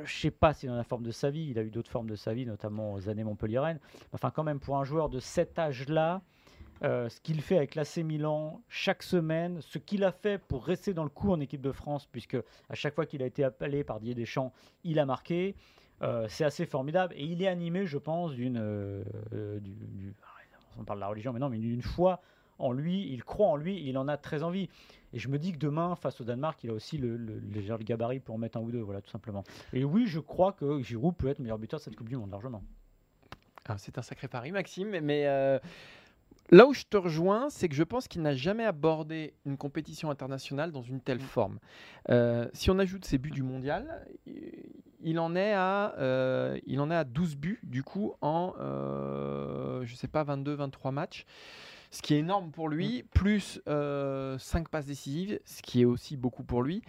Je 0.04 0.12
sais 0.12 0.30
pas 0.30 0.54
s'il 0.54 0.68
est 0.68 0.72
dans 0.72 0.76
la 0.76 0.84
forme 0.84 1.02
de 1.02 1.10
sa 1.10 1.30
vie. 1.30 1.48
Il 1.50 1.58
a 1.58 1.62
eu 1.62 1.70
d'autres 1.70 1.90
formes 1.90 2.08
de 2.08 2.16
sa 2.16 2.34
vie, 2.34 2.46
notamment 2.46 2.94
aux 2.94 3.08
années 3.08 3.24
Montpellier-Rennes. 3.24 3.80
Enfin, 4.12 4.30
quand 4.30 4.44
même, 4.44 4.60
pour 4.60 4.78
un 4.78 4.84
joueur 4.84 5.08
de 5.08 5.20
cet 5.20 5.58
âge-là, 5.58 6.22
euh, 6.82 7.08
ce 7.08 7.20
qu'il 7.20 7.40
fait 7.42 7.56
avec 7.56 7.74
l'AC 7.74 7.98
Milan 7.98 8.60
chaque 8.68 9.02
semaine, 9.02 9.60
ce 9.60 9.78
qu'il 9.78 10.02
a 10.02 10.10
fait 10.10 10.38
pour 10.38 10.64
rester 10.64 10.94
dans 10.94 11.04
le 11.04 11.10
coup 11.10 11.30
en 11.30 11.38
équipe 11.38 11.60
de 11.60 11.70
France, 11.70 12.06
puisque 12.10 12.36
à 12.68 12.74
chaque 12.74 12.94
fois 12.94 13.06
qu'il 13.06 13.22
a 13.22 13.26
été 13.26 13.44
appelé 13.44 13.84
par 13.84 14.00
Didier 14.00 14.14
Deschamps, 14.14 14.52
il 14.82 14.98
a 14.98 15.06
marqué. 15.06 15.54
Euh, 16.02 16.26
c'est 16.28 16.44
assez 16.44 16.66
formidable 16.66 17.14
et 17.16 17.24
il 17.24 17.40
est 17.42 17.46
animé, 17.46 17.86
je 17.86 17.98
pense, 17.98 18.32
d'une, 18.32 18.58
euh, 18.58 19.04
on 20.76 20.84
parle 20.84 20.98
de 20.98 21.02
la 21.02 21.08
religion, 21.08 21.32
mais 21.32 21.38
non, 21.38 21.48
mais 21.48 21.58
d'une 21.58 21.82
foi 21.82 22.20
en 22.62 22.72
lui. 22.72 23.08
Il 23.12 23.24
croit 23.24 23.48
en 23.48 23.56
lui, 23.56 23.82
il 23.86 23.98
en 23.98 24.08
a 24.08 24.16
très 24.16 24.42
envie. 24.42 24.68
Et 25.12 25.18
je 25.18 25.28
me 25.28 25.38
dis 25.38 25.52
que 25.52 25.58
demain, 25.58 25.94
face 25.94 26.20
au 26.20 26.24
Danemark, 26.24 26.62
il 26.64 26.70
a 26.70 26.72
aussi 26.72 26.96
le, 26.96 27.16
le, 27.16 27.38
le- 27.38 27.76
gabarit 27.78 28.20
pour 28.20 28.34
en 28.34 28.38
mettre 28.38 28.56
un 28.58 28.62
ou 28.62 28.70
deux, 28.70 28.80
voilà, 28.80 29.02
tout 29.02 29.10
simplement. 29.10 29.44
Et 29.72 29.84
oui, 29.84 30.06
je 30.06 30.20
crois 30.20 30.52
que 30.52 30.80
Giroud 30.80 31.14
peut 31.14 31.28
être 31.28 31.38
meilleur 31.38 31.58
buteur 31.58 31.80
de 31.80 31.84
cette 31.84 31.96
Coupe 31.96 32.08
du 32.08 32.16
Monde 32.16 32.30
largement. 32.30 32.62
Ah, 33.68 33.76
c'est 33.78 33.98
un 33.98 34.02
sacré 34.02 34.26
pari, 34.26 34.52
Maxime. 34.52 34.98
Mais 35.02 35.26
euh, 35.26 35.58
là 36.50 36.66
où 36.66 36.72
je 36.72 36.84
te 36.84 36.96
rejoins, 36.96 37.50
c'est 37.50 37.68
que 37.68 37.74
je 37.74 37.82
pense 37.82 38.08
qu'il 38.08 38.22
n'a 38.22 38.34
jamais 38.34 38.64
abordé 38.64 39.34
une 39.44 39.58
compétition 39.58 40.10
internationale 40.10 40.72
dans 40.72 40.82
une 40.82 41.00
telle 41.00 41.20
forme. 41.20 41.58
Euh, 42.08 42.48
si 42.54 42.70
on 42.70 42.78
ajoute 42.78 43.04
ses 43.04 43.18
buts 43.18 43.30
du 43.30 43.42
mondial, 43.42 44.06
il 45.04 45.18
en 45.18 45.36
est 45.36 45.52
à, 45.52 45.94
euh, 45.98 46.58
il 46.66 46.80
en 46.80 46.90
est 46.90 46.96
à 46.96 47.04
12 47.04 47.36
buts, 47.36 47.60
du 47.64 47.82
coup, 47.82 48.14
en, 48.22 48.54
je 48.58 49.94
sais 49.94 50.08
pas, 50.08 50.24
22, 50.24 50.54
23 50.54 50.90
matchs. 50.90 51.26
Ce 51.92 52.02
qui 52.02 52.14
est 52.14 52.18
énorme 52.18 52.50
pour 52.50 52.68
lui, 52.68 53.04
plus 53.14 53.60
5 53.66 54.68
passes 54.68 54.86
décisives, 54.86 55.38
ce 55.44 55.62
qui 55.62 55.82
est 55.82 55.84
aussi 55.84 56.16
beaucoup 56.16 56.42
pour 56.42 56.62
lui. 56.62 56.82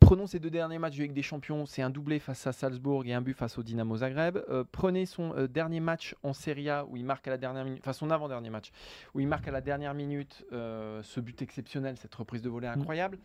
Prenons 0.00 0.26
ces 0.26 0.38
deux 0.38 0.50
derniers 0.50 0.78
matchs 0.78 0.96
de 0.96 1.02
Ligue 1.02 1.12
des 1.12 1.22
Champions, 1.22 1.66
c'est 1.66 1.82
un 1.82 1.90
doublé 1.90 2.18
face 2.18 2.46
à 2.46 2.52
Salzbourg 2.52 3.04
et 3.04 3.12
un 3.12 3.20
but 3.20 3.34
face 3.34 3.58
au 3.58 3.62
Dynamo 3.62 3.96
Zagreb. 3.96 4.38
Euh, 4.48 4.64
prenez 4.70 5.06
son 5.06 5.34
euh, 5.36 5.48
dernier 5.48 5.80
match 5.80 6.14
en 6.22 6.32
Serie 6.32 6.70
A 6.70 6.86
où 6.86 6.96
il 6.96 7.04
marque 7.04 7.26
à 7.26 7.30
la 7.30 7.36
dernière 7.36 7.64
minute, 7.64 7.80
enfin 7.82 7.92
son 7.92 8.10
avant-dernier 8.10 8.48
match, 8.48 8.70
où 9.14 9.20
il 9.20 9.26
marque 9.26 9.48
à 9.48 9.50
la 9.50 9.60
dernière 9.60 9.94
minute 9.94 10.46
euh, 10.52 11.02
ce 11.02 11.20
but 11.20 11.42
exceptionnel, 11.42 11.96
cette 11.96 12.14
reprise 12.14 12.42
de 12.42 12.48
volée 12.48 12.68
incroyable. 12.68 13.18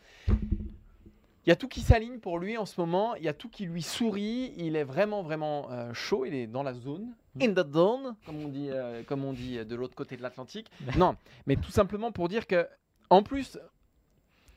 Il 1.46 1.50
y 1.50 1.52
a 1.52 1.58
tout 1.58 1.68
qui 1.68 1.82
s'aligne 1.82 2.20
pour 2.20 2.40
lui 2.40 2.58
en 2.58 2.66
ce 2.66 2.80
moment, 2.80 3.16
il 3.16 3.24
y 3.24 3.28
a 3.28 3.34
tout 3.34 3.50
qui 3.50 3.66
lui 3.66 3.82
sourit, 3.82 4.54
il 4.58 4.78
est 4.78 4.86
vraiment 4.86 5.22
vraiment 5.22 5.70
euh, 5.72 5.94
chaud, 5.94 6.26
il 6.26 6.34
est 6.34 6.48
dans 6.48 6.64
la 6.64 6.74
zone, 6.74 7.14
in 7.42 7.54
the 7.54 7.72
zone, 7.74 8.16
comme 8.26 8.44
on 8.44 8.48
dit, 8.48 8.70
euh, 8.70 9.04
comme 9.04 9.24
on 9.26 9.34
dit 9.34 9.64
de 9.66 9.76
l'autre 9.76 9.96
côté 9.96 10.18
de 10.18 10.22
l'Atlantique. 10.22 10.70
non, 10.98 11.16
mais 11.46 11.56
tout 11.56 11.72
simplement 11.72 12.12
pour 12.12 12.30
dire 12.30 12.46
que, 12.48 12.68
en 13.10 13.24
plus, 13.24 13.58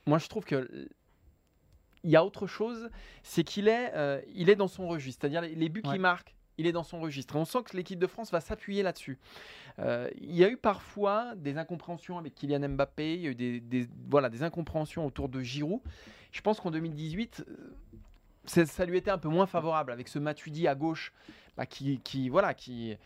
moi 0.07 0.19
je 0.19 0.29
trouve 0.29 0.45
que 0.45 0.89
il 2.05 2.11
y 2.11 2.17
a 2.17 2.25
autre 2.25 2.47
chose, 2.47 2.89
c'est 3.25 3.43
qu'il 3.43 3.67
est, 3.67 3.93
euh, 3.95 4.21
il 4.35 4.49
est 4.49 4.55
dans 4.57 4.69
son 4.69 4.87
registre. 4.87 5.23
C'est-à-dire 5.23 5.41
les, 5.41 5.55
les 5.57 5.69
buts 5.69 5.83
Ouais. 5.85 5.93
qu'il 5.95 6.01
marque, 6.01 6.37
il 6.57 6.67
est 6.67 6.73
dans 6.73 6.85
son 6.85 7.01
registre. 7.01 7.35
Et 7.35 7.39
on 7.39 7.45
sent 7.45 7.59
que 7.65 7.77
l'équipe 7.77 7.99
de 7.99 8.07
France 8.07 8.31
va 8.31 8.41
s'appuyer 8.41 8.83
là-dessus. 8.85 9.19
Euh, 9.81 10.09
il 10.21 10.35
y 10.37 10.45
a 10.45 10.49
eu 10.49 10.57
parfois 10.57 11.35
des 11.35 11.59
incompréhensions 11.59 12.17
avec 12.17 12.35
Kylian 12.37 12.69
Mbappé, 12.69 13.15
il 13.15 13.21
y 13.23 13.27
a 13.27 13.31
eu 13.31 13.35
des, 13.35 13.61
des- 13.61 13.89
voilà, 14.09 14.29
des 14.31 14.43
incompréhensions 14.45 15.05
autour 15.05 15.29
de 15.29 15.41
Giroud. 15.41 15.81
Je 16.31 16.41
pense 16.43 16.61
qu'en 16.61 16.71
2018, 16.71 17.45
euh, 17.49 17.55
c'est- 17.91 17.99
ça 18.47 18.85
lui 18.85 18.99
était 18.99 19.11
un 19.11 19.19
peu 19.19 19.29
moins 19.29 19.47
favorable 19.47 19.93
avec 19.93 20.09
ce 20.09 20.19
Matuidi 20.19 20.67
à 20.69 20.75
gauche 20.75 21.13
qui, 21.69 22.29
voilà, 22.29 22.55
qui, 22.55 22.97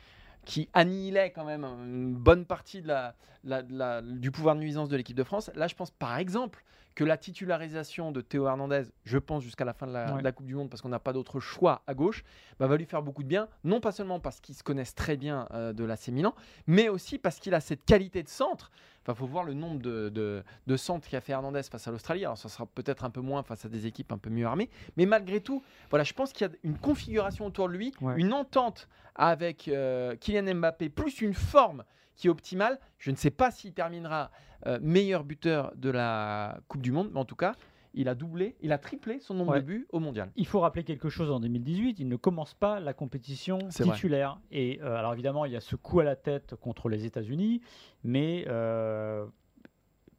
annihilait 0.73 1.31
quand 1.31 1.45
même 1.45 1.65
une 1.65 2.15
bonne 2.15 2.45
partie 2.45 2.83
du 2.83 4.31
pouvoir 4.31 4.55
de 4.55 4.61
nuisance 4.61 4.89
de 4.89 4.97
l'équipe 4.97 5.17
de 5.17 5.25
France. 5.25 5.51
Là, 5.55 5.69
je 5.69 5.75
pense 5.75 5.91
par 5.91 6.19
exemple 6.19 6.65
que 7.01 7.05
la 7.07 7.17
titularisation 7.17 8.13
de 8.13 8.21
Théo 8.21 8.47
Hernandez, 8.47 8.83
je 9.05 9.17
pense 9.17 9.43
jusqu'à 9.43 9.65
la 9.65 9.73
fin 9.73 9.87
de 9.87 9.93
la, 9.93 10.13
Ouais. 10.13 10.19
de 10.19 10.23
la 10.25 10.33
Coupe 10.33 10.45
du 10.45 10.55
Monde, 10.55 10.69
parce 10.69 10.83
qu'on 10.83 10.91
n'a 10.91 10.99
pas 10.99 11.15
d'autre 11.15 11.41
choix 11.41 11.81
à 11.87 11.95
gauche, 11.95 12.25
bah, 12.59 12.67
va 12.67 12.77
lui 12.77 12.85
faire 12.85 13.03
beaucoup 13.03 13.23
de 13.23 13.29
bien, 13.29 13.49
non 13.65 13.81
pas 13.81 13.91
seulement 13.91 14.21
parce 14.21 14.39
qu'ils 14.39 14.55
se 14.55 14.63
connaissent 14.63 14.95
très 14.95 15.17
bien 15.17 15.49
euh, 15.53 15.73
de 15.73 15.83
l'AC 15.83 16.09
Milan, 16.09 16.35
mais 16.67 16.91
aussi 16.91 17.17
parce 17.17 17.39
qu'il 17.39 17.55
a 17.55 17.61
cette 17.61 17.87
qualité 17.87 18.23
de 18.23 18.29
centre. 18.29 18.71
Enfin, 19.03 19.15
faut 19.15 19.27
voir 19.27 19.45
le 19.45 19.55
nombre 19.55 19.81
de, 19.81 20.11
de, 20.11 20.43
de 20.67 20.77
centres 20.77 21.09
qu'a 21.09 21.23
fait 21.23 21.33
Hernandez 21.33 21.63
face 21.63 21.89
à 21.89 21.91
l'Australie. 21.91 22.27
Alors, 22.27 22.37
ça 22.37 22.51
sera 22.51 22.67
peut-être 22.67 23.03
un 23.05 23.11
peu 23.11 23.23
moins 23.23 23.43
face 23.43 23.65
à 23.65 23.71
des 23.71 23.87
équipes 23.87 24.13
un 24.13 24.19
peu 24.19 24.29
mieux 24.29 24.45
armées, 24.45 24.69
mais 24.99 25.07
malgré 25.07 25.41
tout, 25.41 25.63
voilà, 25.89 26.05
je 26.05 26.13
pense 26.13 26.35
qu'il 26.35 26.47
y 26.47 26.51
a 26.51 26.53
une 26.65 26.77
configuration 26.77 27.47
autour 27.47 27.69
de 27.69 27.73
lui, 27.79 27.95
Ouais. 28.03 28.13
une 28.19 28.35
entente 28.35 28.89
avec 29.15 29.69
euh, 29.69 30.17
Kylian 30.17 30.55
Mbappé, 30.55 30.91
plus 30.91 31.23
une 31.23 31.33
forme 31.35 31.83
qui 32.21 32.27
est 32.27 32.31
optimale. 32.31 32.79
Je 32.99 33.11
ne 33.11 33.17
sais 33.17 33.31
pas 33.31 33.51
s'il 33.51 33.73
terminera 33.73 34.31
euh, 34.67 34.79
meilleur 34.83 35.25
buteur 35.25 35.73
de 35.77 35.89
la 35.91 36.61
Coupe 36.69 36.83
du 36.83 36.93
Monde, 36.93 37.11
mais 37.13 37.19
en 37.19 37.25
tout 37.25 37.35
cas, 37.37 37.55
il 37.95 38.09
a 38.09 38.15
doublé, 38.15 38.57
il 38.61 38.73
a 38.73 38.79
triplé 38.79 39.19
son 39.21 39.35
nombre 39.35 39.53
Ouais. 39.53 39.63
de 39.63 39.67
buts 39.67 39.87
au 39.91 39.99
mondial. 40.01 40.31
Il 40.37 40.47
faut 40.47 40.61
rappeler 40.61 40.85
quelque 40.85 41.09
chose 41.09 41.31
en 41.31 41.41
2018, 41.41 41.99
il 41.99 42.09
ne 42.09 42.17
commence 42.17 42.53
pas 42.55 42.79
la 42.79 42.93
compétition 42.93 43.59
vrai. 43.59 43.85
titulaire. 43.85 44.39
Et 44.53 44.79
euh, 44.83 44.95
alors 44.97 45.15
évidemment, 45.15 45.45
il 45.47 45.53
y 45.53 45.57
a 45.57 45.61
ce 45.61 45.77
coup 45.77 45.99
à 46.01 46.05
la 46.05 46.15
tête 46.15 46.55
contre 46.57 46.89
les 46.91 47.07
États-Unis, 47.07 47.63
mais 48.05 48.45
euh, 48.49 49.25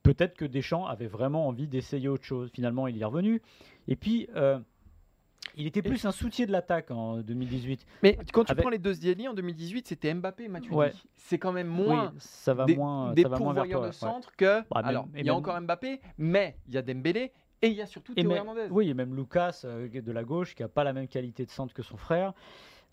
peut-être 0.03 0.35
que 0.35 0.45
Deschamps 0.45 0.85
avait 0.87 1.07
vraiment 1.07 1.47
envie 1.47 1.67
d'essayer 1.67 2.07
autre 2.09 2.25
chose. 2.25 2.49
Finalement, 2.51 2.87
il 2.87 2.97
y 2.97 3.01
est 3.01 3.05
revenu. 3.05 3.41
Et 3.87 3.95
puis, 3.95 4.27
euh, 4.35 4.59
il 5.55 5.67
était 5.67 5.81
plus 5.81 6.05
un 6.05 6.11
soutien 6.11 6.45
de 6.45 6.51
l'attaque 6.51 6.91
en 6.91 7.17
2018. 7.21 7.85
Mais 8.03 8.17
quand 8.33 8.43
tu 8.45 8.51
Avec- 8.51 8.61
prends 8.63 8.69
les 8.69 8.77
deux 8.79 8.93
Zieli 8.93 9.27
en 9.27 9.33
2018, 9.33 9.87
c'était 9.87 10.13
Mbappé 10.13 10.47
Matuidi. 10.47 10.75
Ouais. 10.75 10.93
C'est 11.15 11.37
quand 11.39 11.51
même 11.51 11.67
moins 11.67 12.11
oui, 12.13 12.19
ça 12.19 12.53
va 12.53 12.65
des, 12.65 12.75
moins, 12.75 13.13
des 13.13 13.23
ça 13.23 13.29
va 13.29 13.37
pourvoyeurs 13.37 13.81
de 13.81 13.85
ouais. 13.87 13.91
centre 13.91 14.31
que. 14.35 14.61
Bah, 14.61 14.65
même- 14.77 14.85
alors, 14.85 15.07
il 15.13 15.17
y 15.19 15.21
a 15.21 15.23
même- 15.25 15.35
encore 15.35 15.59
Mbappé, 15.61 16.01
mais 16.17 16.57
il 16.67 16.73
y 16.73 16.77
a 16.77 16.81
Dembélé 16.81 17.31
et 17.61 17.67
il 17.67 17.73
y 17.73 17.81
a 17.81 17.85
surtout 17.85 18.13
Théo 18.13 18.31
Hernandez. 18.31 18.67
oui, 18.71 18.89
et 18.89 18.93
même 18.93 19.15
Lucas 19.15 19.61
euh, 19.65 19.87
de 19.89 20.11
la 20.11 20.23
gauche 20.23 20.55
qui 20.55 20.63
a 20.63 20.67
pas 20.67 20.83
la 20.83 20.93
même 20.93 21.07
qualité 21.07 21.45
de 21.45 21.51
centre 21.51 21.73
que 21.73 21.83
son 21.83 21.97
frère. 21.97 22.33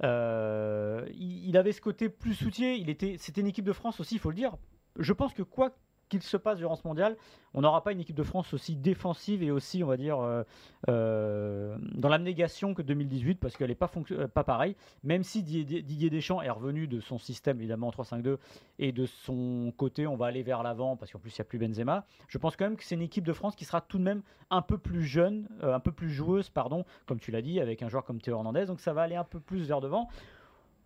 Euh, 0.05 1.07
il, 1.14 1.49
il 1.49 1.57
avait 1.57 1.73
ce 1.73 1.81
côté 1.81 2.09
plus 2.09 2.35
soutien. 2.35 2.73
Il 2.73 2.88
était, 2.90 3.16
c'était 3.18 3.40
une 3.40 3.47
équipe 3.49 3.64
de 3.64 3.73
France 3.73 3.99
aussi, 4.01 4.14
il 4.16 4.18
faut 4.21 4.31
le 4.31 4.37
dire. 4.37 4.55
Je 4.99 5.12
pense 5.12 5.33
que 5.35 5.42
quoi 5.42 5.71
qu'il 6.09 6.23
se 6.23 6.37
passe 6.37 6.59
durant 6.59 6.77
ce 6.77 6.87
mondial, 6.87 7.16
on 7.55 7.62
n'aura 7.62 7.83
pas 7.83 7.92
une 7.92 8.01
équipe 8.01 8.16
de 8.16 8.23
France 8.23 8.53
aussi 8.55 8.77
défensive 8.77 9.42
et 9.42 9.51
aussi, 9.51 9.83
on 9.83 9.87
va 9.87 9.97
dire, 9.97 10.21
euh, 10.21 10.42
euh, 10.88 11.77
dans 11.94 12.09
l'abnégation 12.09 12.75
que 12.75 12.83
2018 12.83 13.37
parce 13.37 13.57
qu'elle 13.57 13.68
n'est 13.68 13.75
pas, 13.75 13.90
euh, 14.12 14.29
pas 14.29 14.44
pareille. 14.44 14.77
Même 15.03 15.23
si 15.23 15.42
Didier, 15.42 15.83
Didier 15.83 16.11
Deschamps 16.11 16.42
est 16.42 16.51
revenu 16.51 16.87
de 16.87 17.01
son 17.01 17.18
système 17.18 17.59
évidemment 17.59 17.88
en 17.88 17.90
3-5-2 17.90 18.37
et 18.79 18.92
de 18.92 19.07
son 19.07 19.73
côté, 19.77 20.07
on 20.07 20.16
va 20.16 20.27
aller 20.27 20.42
vers 20.42 20.62
l'avant 20.62 20.97
parce 20.97 21.12
qu'en 21.12 21.18
plus 21.18 21.31
il 21.31 21.40
n'y 21.40 21.42
a 21.42 21.44
plus 21.44 21.59
Benzema. 21.59 22.07
Je 22.29 22.38
pense 22.38 22.57
quand 22.57 22.64
même 22.66 22.77
que 22.77 22.85
c'est 22.85 22.94
une 22.94 23.03
équipe 23.03 23.27
de 23.27 23.33
France 23.33 23.57
qui 23.57 23.64
sera 23.64 23.81
tout 23.81 23.99
de 23.99 24.05
même 24.05 24.23
un 24.51 24.62
peu 24.62 24.79
plus 24.79 25.05
jeune, 25.05 25.49
euh, 25.62 25.75
un 25.75 25.81
peu 25.81 25.92
plus 25.92 26.11
joueuse, 26.11 26.49
pardon, 26.51 26.85
comme 27.07 27.21
tu 27.21 27.31
l'as 27.31 27.42
dit, 27.42 27.61
avec 27.61 27.83
un 27.83 27.88
joueur 27.88 28.05
comme 28.05 28.21
Théo 28.21 28.37
Hernandez. 28.37 28.66
Donc 28.66 28.81
ça 28.81 28.92
va 28.92 29.03
aller 29.03 29.16
un 29.16 29.25
peu 29.25 29.40
plus 29.40 29.66
vers 29.66 29.81
devant. 29.81 30.09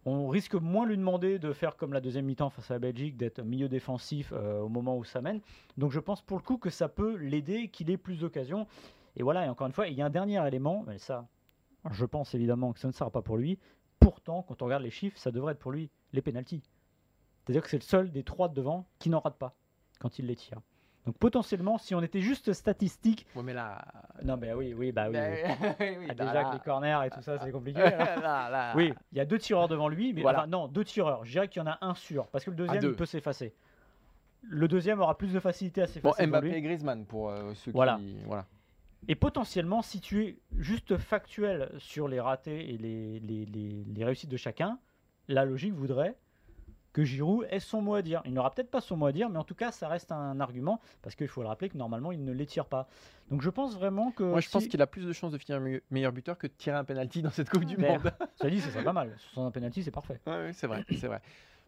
On 0.04 0.28
risque 0.28 0.54
moins 0.54 0.84
lui 0.84 0.96
demander 0.96 1.38
de 1.38 1.52
faire 1.52 1.76
comme 1.76 1.92
la 1.92 2.00
deuxième 2.00 2.24
mi-temps 2.24 2.50
face 2.50 2.70
à 2.70 2.74
la 2.74 2.80
Belgique, 2.80 3.16
d'être 3.16 3.40
milieu 3.42 3.68
défensif 3.68 4.32
euh, 4.32 4.60
au 4.60 4.68
moment 4.68 4.96
où 4.96 5.04
ça 5.04 5.20
mène. 5.20 5.40
Donc 5.76 5.92
je 5.92 6.00
pense 6.00 6.22
pour 6.22 6.36
le 6.38 6.42
coup 6.42 6.56
que 6.56 6.70
ça 6.70 6.88
peut 6.88 7.14
l'aider, 7.16 7.68
qu'il 7.68 7.88
ait 7.90 7.96
plus 7.96 8.18
d'occasions. 8.18 8.66
Et 9.14 9.22
voilà, 9.22 9.46
et 9.46 9.48
encore 9.48 9.68
une 9.68 9.72
fois, 9.72 9.86
il 9.86 9.94
y 9.94 10.02
a 10.02 10.06
un 10.06 10.10
dernier 10.10 10.44
élément, 10.46 10.84
mais 10.88 10.98
ça, 10.98 11.28
je 11.90 12.04
pense 12.04 12.34
évidemment 12.34 12.72
que 12.72 12.80
ça 12.80 12.88
ne 12.88 12.92
sera 12.92 13.10
pas 13.10 13.22
pour 13.22 13.36
lui. 13.36 13.58
Pourtant, 14.00 14.42
quand 14.42 14.62
on 14.62 14.64
regarde 14.64 14.82
les 14.82 14.90
chiffres, 14.90 15.18
ça 15.18 15.30
devrait 15.30 15.52
être 15.52 15.60
pour 15.60 15.70
lui, 15.70 15.88
les 16.12 16.22
pénalties. 16.22 16.62
C'est-à-dire 17.44 17.62
que 17.62 17.68
c'est 17.68 17.78
le 17.78 17.82
seul 17.82 18.10
des 18.10 18.24
trois 18.24 18.48
de 18.48 18.54
devant 18.54 18.86
qui 18.98 19.08
n'en 19.10 19.20
rate 19.20 19.38
pas 19.38 19.54
quand 20.00 20.18
il 20.18 20.26
les 20.26 20.36
tire. 20.36 20.60
Donc 21.04 21.18
potentiellement, 21.18 21.78
si 21.78 21.94
on 21.96 22.02
était 22.02 22.20
juste 22.20 22.52
statistique, 22.52 23.26
Ouais, 23.34 23.42
mais 23.42 23.52
là. 23.54 23.84
non 24.22 24.36
mais 24.36 24.52
oui, 24.54 24.72
oui, 24.72 24.92
bah 24.92 25.06
oui. 25.06 25.12
Mais- 25.14 25.44
oui, 25.80 26.06
Ah, 26.10 26.14
bah 26.14 26.24
déjà 26.26 26.32
là- 26.32 26.44
que 26.44 26.52
les 26.54 26.60
corners 26.60 27.00
et 27.06 27.10
tout 27.10 27.22
ça, 27.22 27.38
c'est 27.40 27.50
compliqué. 27.50 27.80
Là, 27.80 28.48
là. 28.48 28.72
Oui, 28.76 28.94
il 29.10 29.18
y 29.18 29.20
a 29.20 29.24
deux 29.24 29.38
tireurs 29.38 29.66
devant 29.68 29.88
lui, 29.88 30.12
mais 30.12 30.22
Voilà. 30.22 30.40
enfin, 30.40 30.46
non, 30.46 30.68
deux 30.68 30.84
tireurs. 30.84 31.24
Je 31.24 31.32
dirais 31.32 31.48
qu'il 31.48 31.60
y 31.60 31.64
en 31.64 31.70
a 31.70 31.78
un 31.80 31.94
sûr, 31.94 32.28
parce 32.28 32.44
que 32.44 32.50
le 32.50 32.56
deuxième, 32.56 32.82
il 32.84 32.94
peut 32.94 33.04
s'effacer. 33.06 33.52
Le 34.42 34.68
deuxième 34.68 35.00
aura 35.00 35.16
plus 35.18 35.32
de 35.32 35.40
facilité 35.40 35.82
à 35.82 35.86
Bon, 35.86 35.92
s'effacer. 35.92 36.22
devant 36.26 36.38
Mbappé 36.38 36.48
lui. 36.50 36.56
et 36.56 36.62
Griezmann 36.62 37.04
pour 37.04 37.30
euh, 37.30 37.52
ceux 37.54 37.72
Voilà. 37.72 37.96
qui. 37.96 38.16
Voilà. 38.26 38.46
Et 39.08 39.16
potentiellement, 39.16 39.82
si 39.82 40.00
tu 40.00 40.24
es 40.24 40.38
juste 40.58 40.96
factuel 40.98 41.68
sur 41.78 42.06
les 42.06 42.20
ratés 42.20 42.72
et 42.72 42.78
les, 42.78 43.18
les, 43.20 43.44
les- 43.46 43.84
les 43.92 44.04
réussites 44.04 44.30
de 44.30 44.36
chacun, 44.36 44.78
la 45.26 45.44
logique 45.44 45.74
voudrait 45.74 46.14
que 46.92 47.04
Giroud 47.04 47.46
ait 47.50 47.60
son 47.60 47.80
mot 47.80 47.94
à 47.94 48.02
dire. 48.02 48.22
Il 48.24 48.34
n'aura 48.34 48.50
peut-être 48.50 48.70
pas 48.70 48.80
son 48.80 48.96
mot 48.96 49.06
à 49.06 49.12
dire, 49.12 49.28
mais 49.30 49.38
en 49.38 49.44
tout 49.44 49.54
cas, 49.54 49.70
ça 49.72 49.88
reste 49.88 50.12
un 50.12 50.40
argument, 50.40 50.80
parce 51.02 51.14
qu'il 51.14 51.28
faut 51.28 51.42
le 51.42 51.48
rappeler 51.48 51.68
que 51.68 51.78
normalement, 51.78 52.12
il 52.12 52.24
ne 52.24 52.32
les 52.32 52.46
tire 52.46 52.66
pas. 52.66 52.88
Donc 53.30 53.42
je 53.42 53.50
pense 53.50 53.74
vraiment 53.74 54.10
que... 54.10 54.24
Moi, 54.24 54.40
je 54.40 54.50
pense 54.50 54.66
qu'il 54.66 54.82
a 54.82 54.86
plus 54.86 55.06
de 55.06 55.12
chances 55.12 55.32
de 55.32 55.38
finir 55.38 55.60
meilleur 55.90 56.12
buteur 56.12 56.36
que 56.36 56.46
de 56.46 56.52
tirer 56.52 56.76
un 56.76 56.84
penalty 56.84 57.22
dans 57.22 57.30
cette 57.30 57.48
Coupe 57.48 57.64
du 57.64 57.76
Mais- 57.76 57.88
Monde. 57.88 58.12
Ça 58.36 58.50
dit, 58.50 58.60
ce 58.60 58.70
serait 58.70 58.84
pas 58.84 58.92
mal. 58.92 59.16
Sans 59.34 59.46
un 59.46 59.50
penalty, 59.50 59.82
c'est 59.82 59.90
parfait. 59.90 60.20
Ouais, 60.26 60.50
c'est 60.52 60.66
vrai, 60.66 60.84
c'est 60.90 61.06
vrai. 61.06 61.20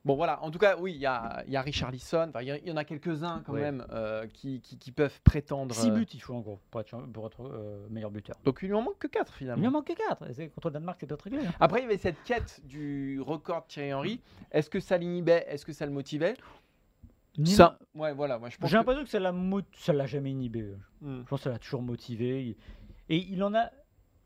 Bon 0.05 0.17
voilà, 0.17 0.43
en 0.43 0.51
tout 0.51 0.59
cas, 0.59 0.77
oui, 0.79 0.93
il 0.93 0.99
y 1.01 1.07
a, 1.07 1.43
il 1.47 1.53
y 1.53 1.57
a 1.57 1.63
Richarlison, 1.63 2.29
enfin, 2.29 2.43
il 2.43 2.49
y 2.49 2.61
il 2.67 2.71
en 2.73 2.77
a 2.77 2.85
quelques-uns 2.85 3.43
quand 3.47 3.55
Ouais. 3.55 3.63
même 3.63 3.87
euh, 3.91 4.27
qui, 4.27 4.61
qui- 4.61 4.77
qui 4.77 4.93
peuvent 4.93 5.19
prétendre. 5.23 5.75
6 5.75 5.89
euh, 5.89 5.93
buts, 5.93 6.07
il 6.13 6.21
faut 6.21 6.35
en 6.35 6.41
gros 6.41 6.59
pour 6.71 6.83
être, 6.83 6.89
champ- 6.89 7.07
pour 7.11 7.27
être, 7.27 7.41
euh, 7.43 7.87
meilleur 7.89 8.11
buteur. 8.11 8.37
Donc 8.45 8.59
il 8.63 8.67
lui 8.67 8.75
en 8.75 8.83
manque 8.83 8.99
que 8.99 9.07
4 9.07 9.33
Il 9.33 9.39
finalement. 9.39 9.61
lui 9.63 9.69
en 9.69 9.71
manque 9.71 9.87
4. 9.95 10.27
Contre 10.55 10.69
le 10.69 10.73
Danemark, 10.75 10.99
c'est 11.01 11.07
pas 11.07 11.17
très 11.17 11.31
clair. 11.31 11.51
Après, 11.59 11.81
il 11.81 11.83
y 11.85 11.87
avait 11.87 11.97
cette 11.97 12.23
quête 12.25 12.61
du 12.65 13.19
record 13.23 13.63
de 13.63 13.69
Thierry 13.69 13.95
Henry. 13.95 14.21
Est-ce 14.53 14.69
que 14.69 14.79
ça 14.79 14.99
l'inhibait? 14.99 15.47
Est-ce 15.49 15.65
que 15.65 15.73
ça 15.73 15.87
le 15.87 15.93
motivait? 15.93 16.35
Ça, 17.47 17.79
ouais, 17.97 18.13
voilà, 18.13 18.39
moi 18.39 18.49
je 18.49 18.57
pense. 18.59 18.69
J'ai 18.71 18.75
que- 18.75 18.79
l'impression 18.79 19.03
que 19.05 19.11
ça 19.11 19.19
l'a 19.19 19.33
ça 19.73 19.93
l'a 19.93 20.07
jamais 20.07 20.31
inhibé. 20.31 20.73
Hmm. 21.01 21.21
Je 21.23 21.29
pense 21.29 21.41
que 21.41 21.45
ça 21.45 21.51
l'a 21.51 21.59
toujours 21.59 21.83
motivé. 21.83 22.45
Il- 22.49 22.57
Et 23.09 23.17
il 23.17 23.43
en 23.43 23.55
a. 23.55 23.71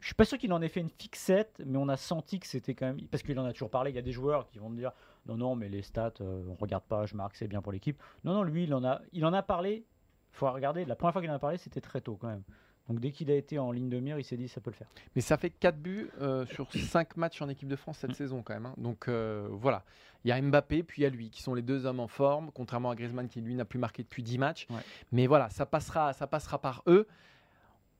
Je 0.01 0.07
suis 0.07 0.15
pas 0.15 0.25
sûr 0.27 0.39
qu'il 0.39 0.53
en 0.53 0.61
ait 0.63 0.69
fait 0.69 0.81
une 0.81 0.91
fixette, 0.91 1.61
mais 1.65 1.79
on 1.79 1.89
a 1.89 1.97
senti 1.97 2.39
que 2.39 2.47
c'était 2.47 2.75
quand 2.75 2.87
même. 2.87 3.01
Parce 3.11 3.23
qu'il 3.23 3.39
en 3.41 3.45
a 3.47 3.53
toujours 3.53 3.71
parlé. 3.71 3.91
Il 3.91 3.97
y 3.97 3.99
a 3.99 4.03
des 4.03 4.13
joueurs 4.13 4.47
qui 4.49 4.59
vont 4.59 4.69
me 4.69 4.77
dire 4.77 4.93
non, 5.29 5.37
non, 5.37 5.55
mais 5.57 5.69
les 5.69 5.83
stats, 5.83 6.15
euh, 6.21 6.43
on 6.49 6.55
regarde 6.55 6.85
pas, 6.85 7.07
je 7.07 7.15
marque, 7.15 7.37
c'est 7.37 7.49
bien 7.49 7.61
pour 7.63 7.73
l'équipe. 7.73 8.03
Non, 8.25 8.33
non, 8.35 8.43
lui, 8.43 8.65
il 8.65 8.75
en 8.75 8.85
a, 8.85 9.01
il 9.13 9.25
en 9.27 9.33
a 9.33 9.43
parlé. 9.43 9.85
faut 10.33 10.51
regarder. 10.51 10.85
La 10.85 10.97
première 10.97 11.13
fois 11.13 11.23
qu'il 11.23 11.31
en 11.31 11.35
a 11.35 11.39
parlé, 11.39 11.59
c'était 11.59 11.81
très 11.81 12.01
tôt 12.01 12.17
quand 12.21 12.29
même. 12.29 12.43
Donc 12.89 13.01
dès 13.01 13.11
qu'il 13.11 13.31
a 13.31 13.35
été 13.35 13.59
en 13.59 13.71
ligne 13.71 13.91
de 13.91 13.99
mire, 14.01 14.19
il 14.19 14.25
s'est 14.25 14.39
dit 14.39 14.49
ça 14.49 14.63
peut 14.63 14.71
le 14.71 14.77
faire. 14.77 14.87
Mais 15.15 15.21
ça 15.21 15.37
fait 15.37 15.51
4 15.51 15.77
buts 15.77 16.09
euh, 16.23 16.47
sur 16.47 16.67
5 16.73 17.19
matchs 17.19 17.43
en 17.43 17.49
équipe 17.51 17.69
de 17.69 17.77
France 17.77 17.99
cette 17.99 18.13
Mm. 18.13 18.15
saison 18.15 18.43
quand 18.43 18.55
même. 18.55 18.65
hein. 18.65 18.75
Donc 18.79 19.09
euh, 19.09 19.47
voilà, 19.51 19.85
il 20.25 20.29
y 20.29 20.33
a 20.33 20.41
Mbappé 20.41 20.83
puis 20.85 21.03
il 21.03 21.05
y 21.05 21.07
a 21.07 21.11
lui 21.11 21.29
qui 21.29 21.43
sont 21.43 21.53
les 21.55 21.61
deux 21.61 21.85
hommes 21.85 22.01
en 22.01 22.09
forme, 22.09 22.51
contrairement 22.55 22.89
à 22.91 22.95
Griezmann 22.95 23.29
qui 23.29 23.43
lui 23.43 23.55
n'a 23.55 23.67
plus 23.67 23.79
marqué 23.79 24.03
depuis 24.03 24.23
10 24.23 24.39
matchs. 24.39 24.67
Ouais. 24.71 24.81
Mais 25.13 25.27
voilà, 25.27 25.51
ça 25.51 25.67
passera, 25.67 26.15
ça 26.15 26.27
passera 26.27 26.59
par 26.63 26.83
eux. 26.87 27.07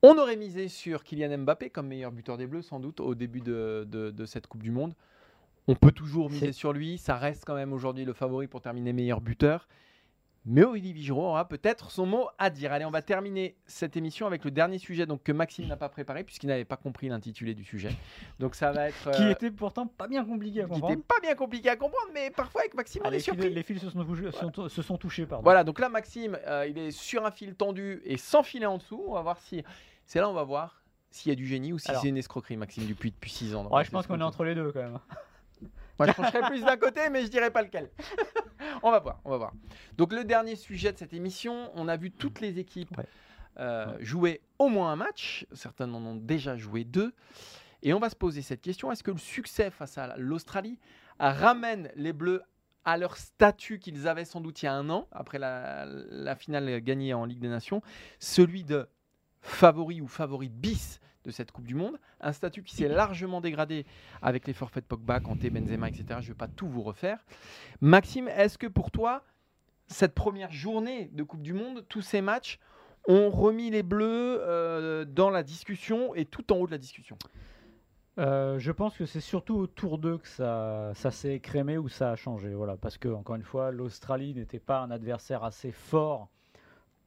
On 0.01 0.17
aurait 0.17 0.37
misé 0.37 0.69
sur 0.69 1.03
Kylian 1.03 1.37
Mbappé 1.39 1.69
comme 1.69 1.87
meilleur 1.87 2.11
buteur 2.11 2.37
des 2.37 2.47
Bleus 2.47 2.61
sans 2.63 2.79
doute 2.79 2.99
au 2.99 3.13
début 3.13 3.41
de, 3.41 3.85
de- 3.87 4.09
de 4.11 4.25
cette 4.25 4.47
Coupe 4.47 4.63
du 4.63 4.71
Monde. 4.71 4.95
On 5.69 5.75
peut 5.75 5.91
toujours 5.91 6.31
miser 6.31 6.51
sur 6.51 6.73
lui, 6.73 6.97
ça 6.97 7.15
reste 7.15 7.45
quand 7.45 7.53
même 7.53 7.73
aujourd'hui 7.73 8.03
le 8.03 8.13
favori 8.13 8.47
pour 8.47 8.59
terminer 8.59 8.91
meilleur 8.91 9.21
buteur. 9.21 9.67
Mais 10.45 10.63
Olivier 10.63 11.03
Giroud 11.03 11.25
aura 11.25 11.47
peut-être 11.47 11.91
son 11.91 12.07
mot 12.07 12.27
à 12.39 12.49
dire. 12.49 12.73
Allez, 12.73 12.85
on 12.85 12.89
va 12.89 13.03
terminer 13.03 13.55
cette 13.67 13.95
émission 13.95 14.25
avec 14.25 14.43
le 14.45 14.49
dernier 14.49 14.79
sujet 14.79 15.05
donc, 15.05 15.21
que 15.21 15.31
Maxime 15.31 15.67
n'a 15.67 15.77
pas 15.77 15.89
préparé 15.89 16.23
puisqu'il 16.23 16.47
n'avait 16.47 16.65
pas 16.65 16.75
compris 16.77 17.07
l'intitulé 17.07 17.53
du 17.53 17.63
sujet. 17.63 17.91
Donc 18.39 18.55
ça 18.55 18.71
va 18.71 18.89
être... 18.89 19.11
Qui 19.11 19.21
euh, 19.21 19.29
était 19.31 19.51
pourtant 19.51 19.85
pas 19.85 20.07
bien 20.07 20.25
compliqué 20.25 20.61
à 20.61 20.63
qui 20.63 20.69
n'était 20.71 20.81
comprendre. 20.81 21.03
pas 21.03 21.19
bien 21.21 21.35
compliqué 21.35 21.69
à 21.69 21.75
comprendre, 21.75 22.07
mais 22.15 22.31
parfois 22.31 22.61
avec 22.61 22.73
Maxime, 22.73 23.03
Ah, 23.05 23.09
on 23.09 23.11
est 23.11 23.15
les, 23.15 23.19
fils, 23.19 23.25
surpris. 23.25 23.53
les 23.53 23.63
fils 23.63 23.81
se 23.81 23.89
sont, 23.91 24.03
touchés- 24.03 24.31
sont- 24.31 24.69
se 24.69 24.81
sont 24.81 24.97
touchés. 24.97 25.27
Pardon. 25.27 25.43
Voilà, 25.43 25.63
donc 25.63 25.77
là, 25.79 25.89
Maxime, 25.89 26.35
euh, 26.47 26.65
il 26.67 26.79
est 26.79 26.89
sur 26.89 27.27
un 27.27 27.31
fil 27.31 27.53
tendu 27.53 28.01
et 28.05 28.17
sans 28.17 28.41
filet 28.41 28.65
en 28.65 28.79
dessous. 28.79 29.03
On 29.07 29.13
va 29.13 29.21
voir 29.21 29.37
si. 29.39 29.63
C'est 30.07 30.17
là, 30.19 30.27
on 30.29 30.33
va 30.33 30.43
voir 30.45 30.81
s'il 31.11 31.29
y 31.29 31.33
a 31.33 31.35
du 31.35 31.45
génie 31.45 31.73
ou 31.73 31.77
si 31.77 31.91
c'est 32.01 32.07
une 32.09 32.17
escroquerie, 32.17 32.57
Maxime, 32.57 32.87
depuis, 32.87 33.11
depuis 33.11 33.29
6 33.29 33.53
ans. 33.53 33.67
Ouais, 33.71 33.83
je 33.83 33.91
pense 33.91 34.07
qu'on 34.07 34.19
est 34.19 34.23
entre 34.23 34.43
les 34.45 34.55
deux 34.55 34.71
quand 34.71 34.81
même. 34.81 34.99
Moi, 35.99 36.07
je 36.07 36.13
pencherais 36.13 36.41
plus 36.49 36.61
d'un 36.63 36.77
côté, 36.77 37.09
mais 37.09 37.23
je 37.23 37.27
dirais 37.27 37.51
pas 37.51 37.61
lequel. 37.61 37.89
on 38.83 38.89
va 38.91 38.99
voir, 38.99 39.19
on 39.25 39.29
va 39.31 39.37
voir. 39.37 39.51
Donc, 39.97 40.13
le 40.13 40.23
dernier 40.23 40.55
sujet 40.55 40.93
de 40.93 40.97
cette 40.97 41.13
émission, 41.13 41.69
on 41.75 41.87
a 41.87 41.97
vu 41.97 42.09
toutes 42.11 42.39
les 42.39 42.57
équipes 42.57 42.97
Ouais. 42.97 43.05
euh, 43.59 43.85
Ouais. 43.97 44.03
jouer 44.03 44.41
au 44.57 44.69
moins 44.69 44.91
un 44.91 44.95
match. 44.95 45.45
Certaines 45.51 45.93
en 45.93 46.03
ont 46.05 46.15
déjà 46.15 46.55
joué 46.55 46.83
deux. 46.85 47.13
Et 47.83 47.93
on 47.93 47.99
va 47.99 48.09
se 48.09 48.15
poser 48.15 48.41
cette 48.41 48.61
question 48.61 48.91
est-ce 48.91 49.03
que 49.03 49.11
le 49.11 49.17
succès 49.17 49.69
face 49.71 49.97
à 49.97 50.15
l'Australie 50.17 50.79
ramène 51.19 51.91
les 51.95 52.13
Bleus 52.13 52.41
à 52.85 52.97
leur 52.97 53.17
statut 53.17 53.79
qu'ils 53.79 54.07
avaient 54.07 54.25
sans 54.25 54.39
doute 54.41 54.61
il 54.61 54.65
y 54.65 54.67
a 54.69 54.73
un 54.73 54.89
an, 54.89 55.07
après 55.11 55.37
la, 55.37 55.85
la 55.85 56.35
finale 56.35 56.79
gagnée 56.81 57.13
en 57.13 57.25
Ligue 57.25 57.39
des 57.39 57.49
Nations, 57.49 57.81
celui 58.19 58.63
de 58.63 58.87
favori 59.41 60.01
ou 60.01 60.07
favori 60.07 60.49
bis 60.49 60.99
de 61.25 61.31
cette 61.31 61.51
Coupe 61.51 61.65
du 61.65 61.75
Monde, 61.75 61.99
un 62.21 62.31
statut 62.31 62.63
qui 62.63 62.75
s'est 62.75 62.87
largement 62.87 63.41
dégradé 63.41 63.85
avec 64.21 64.47
les 64.47 64.53
forfaits 64.53 64.83
de 64.83 64.87
Pogba, 64.87 65.19
Kanté, 65.19 65.49
Benzema, 65.49 65.89
etc. 65.89 66.05
Je 66.09 66.15
ne 66.15 66.21
vais 66.21 66.33
pas 66.33 66.47
tout 66.47 66.67
vous 66.67 66.81
refaire. 66.81 67.19
Maxime, 67.81 68.27
est-ce 68.29 68.57
que 68.57 68.67
pour 68.67 68.91
toi, 68.91 69.23
cette 69.87 70.13
première 70.13 70.51
journée 70.51 71.09
de 71.13 71.23
Coupe 71.23 71.41
du 71.41 71.53
Monde, 71.53 71.85
tous 71.89 72.01
ces 72.01 72.21
matchs 72.21 72.59
ont 73.07 73.29
remis 73.29 73.69
les 73.69 73.83
Bleus 73.83 74.39
euh, 74.41 75.05
dans 75.05 75.29
la 75.29 75.43
discussion 75.43 76.13
et 76.15 76.25
tout 76.25 76.51
en 76.53 76.57
haut 76.57 76.67
de 76.67 76.71
la 76.71 76.77
discussion? 76.77 77.17
Euh, 78.17 78.59
je 78.59 78.71
pense 78.71 78.97
que 78.97 79.05
c'est 79.05 79.21
surtout 79.21 79.55
autour 79.55 79.97
d'eux 79.97 80.17
que 80.17 80.27
ça, 80.27 80.91
ça 80.93 81.09
s'est 81.09 81.35
écrémé 81.35 81.77
ou 81.77 81.87
ça 81.87 82.11
a 82.11 82.15
changé. 82.15 82.53
Voilà, 82.53 82.75
parce 82.75 82.97
que, 82.97 83.07
encore 83.07 83.35
une 83.35 83.43
fois, 83.43 83.71
l'Australie 83.71 84.33
n'était 84.33 84.59
pas 84.59 84.81
un 84.81 84.91
adversaire 84.91 85.43
assez 85.43 85.71
fort 85.71 86.29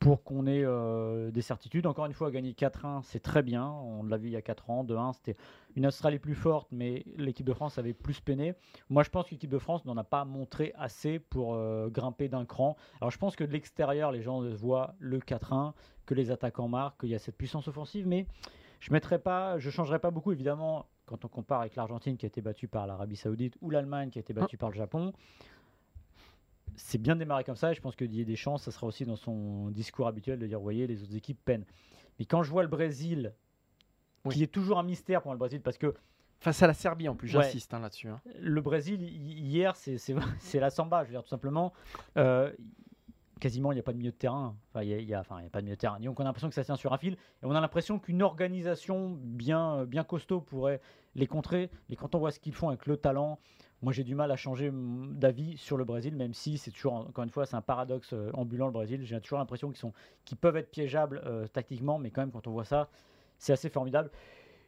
pour 0.03 0.25
qu'on 0.25 0.47
ait 0.49 0.65
euh, 0.65 1.31
des 1.31 1.43
certitudes. 1.43 1.87
Encore 1.87 2.07
une 2.07 2.13
fois, 2.13 2.33
gagner 2.33 2.53
4-1, 2.53 3.03
c'est 3.05 3.21
très 3.21 3.43
bien. 3.43 3.69
On 3.69 4.03
l'a 4.03 4.17
vu 4.17 4.29
il 4.29 4.33
y 4.33 4.37
a 4.37 4.43
4 4.43 4.71
ans. 4.71 4.85
2-1, 4.85 5.13
c'était 5.13 5.37
une 5.77 5.87
Australie 5.87 6.19
plus 6.19 6.35
forte, 6.35 6.67
mais 6.73 7.05
l'équipe 7.17 7.47
de 7.47 7.53
France 7.53 7.79
avait 7.79 7.93
plus 7.93 8.21
peiné. 8.21 8.55
Moi, 8.91 9.05
je 9.05 9.11
pense 9.11 9.27
que 9.27 9.31
l'équipe 9.31 9.51
de 9.51 9.59
France 9.59 9.85
n'en 9.85 9.97
a 9.97 10.03
pas 10.03 10.25
montré 10.25 10.73
assez 10.77 11.21
pour 11.21 11.55
euh, 11.55 11.89
grimper 11.89 12.29
d'un 12.29 12.45
cran. 12.45 12.77
Alors, 13.01 13.13
je 13.13 13.19
pense 13.19 13.37
que 13.37 13.45
de 13.45 13.53
l'extérieur, 13.53 14.11
les 14.11 14.23
gens 14.23 14.43
voient 14.57 14.97
le 14.99 15.21
4-1, 15.21 15.73
que 16.05 16.15
les 16.15 16.33
attaquants 16.33 16.69
marquent, 16.69 17.03
qu'il 17.03 17.11
y 17.11 17.15
a 17.15 17.21
cette 17.21 17.37
puissance 17.37 17.69
offensive, 17.69 18.09
mais 18.09 18.27
je 18.81 18.93
mettrai 18.93 19.21
pas, 19.21 19.59
je 19.59 19.71
changerai 19.71 20.01
pas 20.01 20.11
beaucoup 20.11 20.33
évidemment 20.33 20.87
quand 21.07 21.25
on 21.25 21.29
compare 21.29 21.61
avec 21.61 21.77
l'Argentine 21.77 22.17
qui 22.17 22.27
a 22.27 22.29
été 22.29 22.41
battue 22.41 22.67
par 22.67 22.89
l'Arabie 22.89 23.17
Saoudite 23.17 23.57
ou 23.61 23.71
l'Allemagne 23.71 24.11
qui 24.11 24.19
a 24.19 24.21
été 24.21 24.33
battue 24.33 24.57
par 24.57 24.71
le 24.71 24.75
Japon. 24.75 25.13
C'est 26.77 26.99
bien 26.99 27.17
démarré 27.17 27.45
comme 27.45 27.57
ça 27.57 27.71
et 27.73 27.75
je 27.75 27.81
pense 27.81 27.97
que 27.97 28.05
Didier 28.05 28.25
Deschamps, 28.25 28.57
ça 28.59 28.71
sera 28.71 28.87
aussi 28.87 29.05
dans 29.05 29.17
son 29.17 29.69
discours 29.71 30.07
habituel 30.09 30.39
de 30.39 30.47
dire, 30.47 30.59
vous 30.59 30.65
voyez, 30.65 30.87
les 30.87 31.03
autres 31.03 31.15
équipes 31.17 31.39
peinent. 31.45 31.65
Mais 32.19 32.25
quand 32.25 32.43
je 32.43 32.51
vois 32.51 32.63
le 32.63 32.69
Brésil, 32.69 33.33
Oui. 34.25 34.35
qui 34.35 34.43
est 34.43 34.47
toujours 34.49 34.79
un 34.79 34.83
mystère 34.83 35.21
pour 35.23 35.29
moi, 35.31 35.35
le 35.35 35.39
Brésil, 35.39 35.61
parce 35.61 35.79
que 35.79 35.95
Face 36.41 36.61
à 36.61 36.67
la 36.67 36.75
Serbie 36.75 37.09
en 37.09 37.15
plus, 37.15 37.37
Ouais. 37.37 37.45
j'insiste 37.45 37.73
hein, 37.73 37.79
là-dessus. 37.79 38.09
hein. 38.09 38.21
le 38.41 38.61
Brésil, 38.61 39.01
hi- 39.01 39.07
hier, 39.41 39.77
c'est- 39.77 40.59
la 40.61 40.71
samba, 40.71 41.03
je 41.05 41.09
veux 41.09 41.13
dire, 41.15 41.23
tout 41.23 41.29
simplement. 41.29 41.73
Euh, 42.17 42.51
quasiment, 43.41 43.71
il 43.73 43.77
n'y 43.77 43.81
a 43.81 43.85
pas 43.85 43.93
de 43.93 43.99
milieu 43.99 44.11
de 44.11 44.17
terrain. 44.17 44.57
Enfin, 44.71 44.83
il 44.83 44.89
n'y 44.89 44.95
a, 44.95 44.99
y 45.01 45.15
a- 45.15 45.21
enfin, 45.21 45.37
il 45.41 45.45
y 45.45 45.47
a 45.47 45.51
pas 45.51 45.61
de 45.61 45.65
milieu 45.67 45.77
de 45.77 45.81
terrain. 45.81 45.99
Donc, 46.01 46.19
on 46.19 46.23
a 46.23 46.27
l'impression 46.27 46.49
que 46.49 46.55
ça 46.55 46.65
tient 46.65 46.77
sur 46.77 46.93
un 46.93 46.99
fil. 46.99 47.15
Et 47.15 47.47
on 47.47 47.53
a 47.53 47.61
l'impression 47.61 47.99
qu'une 48.01 48.23
organisation 48.23 49.11
bien, 49.23 49.85
bien 49.85 50.05
costaud 50.05 50.41
pourrait 50.41 50.81
les 51.15 51.27
contrer. 51.27 51.71
Et 51.91 51.97
quand 51.97 52.15
on 52.15 52.19
voit 52.19 52.31
ce 52.33 52.41
qu'ils 52.41 52.55
font 52.55 52.69
avec 52.69 52.87
le 52.87 52.97
talent, 52.97 53.39
moi, 53.83 53.93
j'ai 53.93 54.05
du 54.05 54.15
mal 54.15 54.31
à 54.31 54.37
changer 54.37 54.71
d'avis 54.73 55.57
sur 55.57 55.77
le 55.77 55.85
Brésil, 55.85 56.15
même 56.17 56.35
si 56.35 56.57
c'est 56.59 56.71
toujours, 56.71 56.95
encore 56.95 57.25
une 57.25 57.31
fois, 57.31 57.47
c'est 57.47 57.57
un 57.57 57.61
paradoxe 57.63 58.13
euh, 58.13 58.31
ambulant, 58.35 58.67
le 58.67 58.73
Brésil. 58.73 59.01
J'ai 59.05 59.21
toujours 59.21 59.39
l'impression 59.39 59.69
qu'ils 59.69 59.79
sont- 59.81 59.93
qu'ils 60.25 60.39
peuvent 60.39 60.57
être 60.57 60.71
piégeables 60.71 61.21
euh, 61.27 61.47
tactiquement, 61.49 61.99
mais 61.99 62.11
quand 62.11 62.23
même, 62.23 62.31
quand 62.31 62.47
on 62.47 62.53
voit 62.53 62.65
ça, 62.65 62.89
c'est 63.39 63.53
assez 63.53 63.69
formidable. 63.69 64.11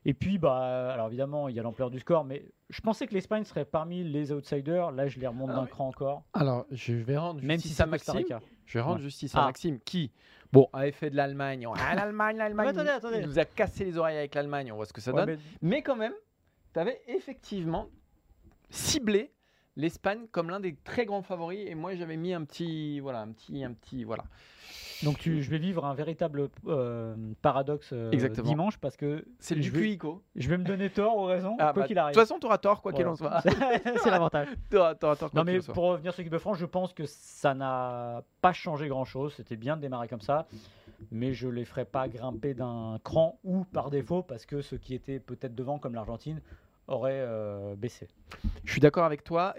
Et 0.07 0.13
puis, 0.13 0.37
bah, 0.37 0.93
alors 0.93 1.07
évidemment, 1.07 1.49
il 1.49 1.55
y 1.57 1.61
a 1.61 1.63
l'ampleur 1.63 1.91
du 1.91 1.99
score, 2.01 2.25
mais 2.25 2.45
je 2.69 2.81
pensais 2.83 3.07
que 3.07 3.15
l'Espagne 3.15 3.45
serait 3.45 3.65
parmi 3.65 4.05
les 4.05 4.33
outsiders. 4.33 4.91
Là, 4.91 5.07
je 5.07 5.19
les 5.19 5.27
remonte 5.27 5.51
Ah 5.53 5.57
d'un 5.61 5.67
cran 5.67 5.89
encore. 5.89 6.25
Alors, 6.35 6.67
je 6.71 6.93
vais 6.93 7.17
rendre 7.17 7.41
Même 7.41 7.53
justice 7.53 7.77
si 7.77 7.83
à 7.83 7.87
Maxime. 7.87 8.23
Je 8.67 8.79
vais 8.79 8.83
rendre 8.83 8.97
Ouais. 8.97 9.03
justice 9.03 9.35
à 9.35 9.43
Ah. 9.43 9.47
Maxime 9.47 9.79
qui, 9.81 10.11
bon, 10.53 10.69
avait 10.75 10.93
fait 10.93 11.09
de 11.09 11.17
l'Allemagne. 11.17 11.67
Ah, 11.79 11.95
l'Allemagne, 11.95 12.37
l'Allemagne. 12.37 12.67
Mais 12.67 12.71
attendez, 12.73 12.91
il- 12.91 12.97
attendez. 12.97 13.19
Il 13.21 13.27
nous 13.27 13.39
a 13.39 13.45
cassé 13.47 13.85
les 13.85 13.97
oreilles 13.97 14.19
avec 14.19 14.35
l'Allemagne. 14.35 14.73
On 14.73 14.77
voit 14.77 14.85
ce 14.87 14.93
que 14.93 15.01
ça 15.01 15.11
Ouais, 15.13 15.25
donne. 15.25 15.37
mais 15.63 15.69
Mais 15.77 15.83
quand 15.83 15.97
même, 15.97 16.13
tu 16.75 16.81
avais 16.81 17.01
effectivement 17.07 17.87
ciblé 18.75 19.31
l'Espagne 19.77 20.27
comme 20.31 20.51
l'un 20.51 20.61
des 20.61 20.75
très 20.85 21.05
grands 21.05 21.23
favoris. 21.23 21.65
Et 21.67 21.75
moi, 21.75 21.95
j'avais 21.95 22.17
mis 22.17 22.33
un 22.33 22.45
petit, 22.45 23.01
voilà, 23.01 23.21
un 23.23 23.33
petit, 23.33 23.65
un 23.65 23.73
petit, 23.73 24.05
voilà. 24.05 24.25
Donc 25.03 25.19
tu, 25.19 25.43
je 25.43 25.51
vais 25.51 25.59
vivre 25.59 25.85
un 25.85 25.93
véritable 25.95 26.49
euh, 26.69 27.15
paradoxe 27.43 27.91
euh, 27.93 28.11
dimanche 28.43 28.79
parce 28.79 28.97
que 28.97 29.25
C'est 29.41 29.57
du 29.57 29.69
vais, 29.71 29.81
QICO. 29.81 30.23
je 30.37 30.49
vais 30.49 30.57
me 30.57 30.65
donner 30.65 30.89
tort 30.89 31.17
ou 31.19 31.25
raison, 31.25 31.57
Ah, 31.59 31.73
quoi 31.73 31.83
bah, 31.83 31.87
qu'il 31.89 31.97
De 31.97 32.01
arrive. 32.01 32.15
toute 32.15 32.23
façon, 32.23 32.39
tu 32.39 32.47
auras 32.47 32.59
tort, 32.59 32.81
quoi 32.81 32.93
qu'il 32.93 33.07
en 33.07 33.17
soit. 33.17 33.41
C'est 34.03 34.11
l'avantage. 34.11 34.49
T'auras- 34.71 34.95
tort, 34.95 35.19
quoi 35.19 35.31
Non 35.35 35.45
mais 35.45 35.59
pour 35.59 35.85
revenir 35.85 36.13
sur 36.15 36.21
l'équipe 36.21 36.33
de 36.33 36.39
France, 36.39 36.59
je 36.59 36.67
pense 36.67 36.93
que 36.95 37.05
ça 37.07 37.55
n'a 37.55 38.23
pas 38.41 38.53
changé 38.53 38.87
grand-chose. 38.89 39.35
C'était 39.35 39.57
bien 39.57 39.77
de 39.77 39.83
démarrer 39.83 40.09
comme 40.09 40.21
ça, 40.23 40.47
mais 41.11 41.35
je 41.35 41.49
les 41.49 41.65
ferai 41.65 41.85
pas 41.85 42.09
grimper 42.09 42.55
d'un 42.55 42.99
cran 43.03 43.39
ou 43.43 43.65
par 43.65 43.91
défaut 43.91 44.23
parce 44.23 44.47
que 44.47 44.63
ceux 44.63 44.79
qui 44.79 44.95
étaient 44.95 45.19
peut-être 45.19 45.57
devant, 45.57 45.79
comme 45.81 45.95
l'Argentine, 45.97 46.41
auraient 46.89 47.13
euh, 47.27 47.75
baissé. 47.77 48.09
Je 48.65 48.73
suis 48.73 48.81
d'accord 48.81 49.05
avec 49.05 49.25
toi. 49.25 49.55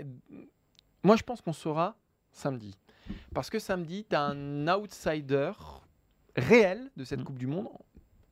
Moi, 1.03 1.15
je 1.15 1.23
pense 1.23 1.41
qu'on 1.41 1.53
saura 1.53 1.95
samedi. 2.31 2.77
Parce 3.33 3.49
que 3.49 3.59
samedi, 3.59 4.05
tu 4.09 4.15
as 4.15 4.21
un 4.23 4.67
outsider 4.67 5.51
réel 6.35 6.89
de 6.97 7.03
cette 7.03 7.19
Mm. 7.21 7.23
Coupe 7.23 7.37
du 7.37 7.47
Monde. 7.47 7.67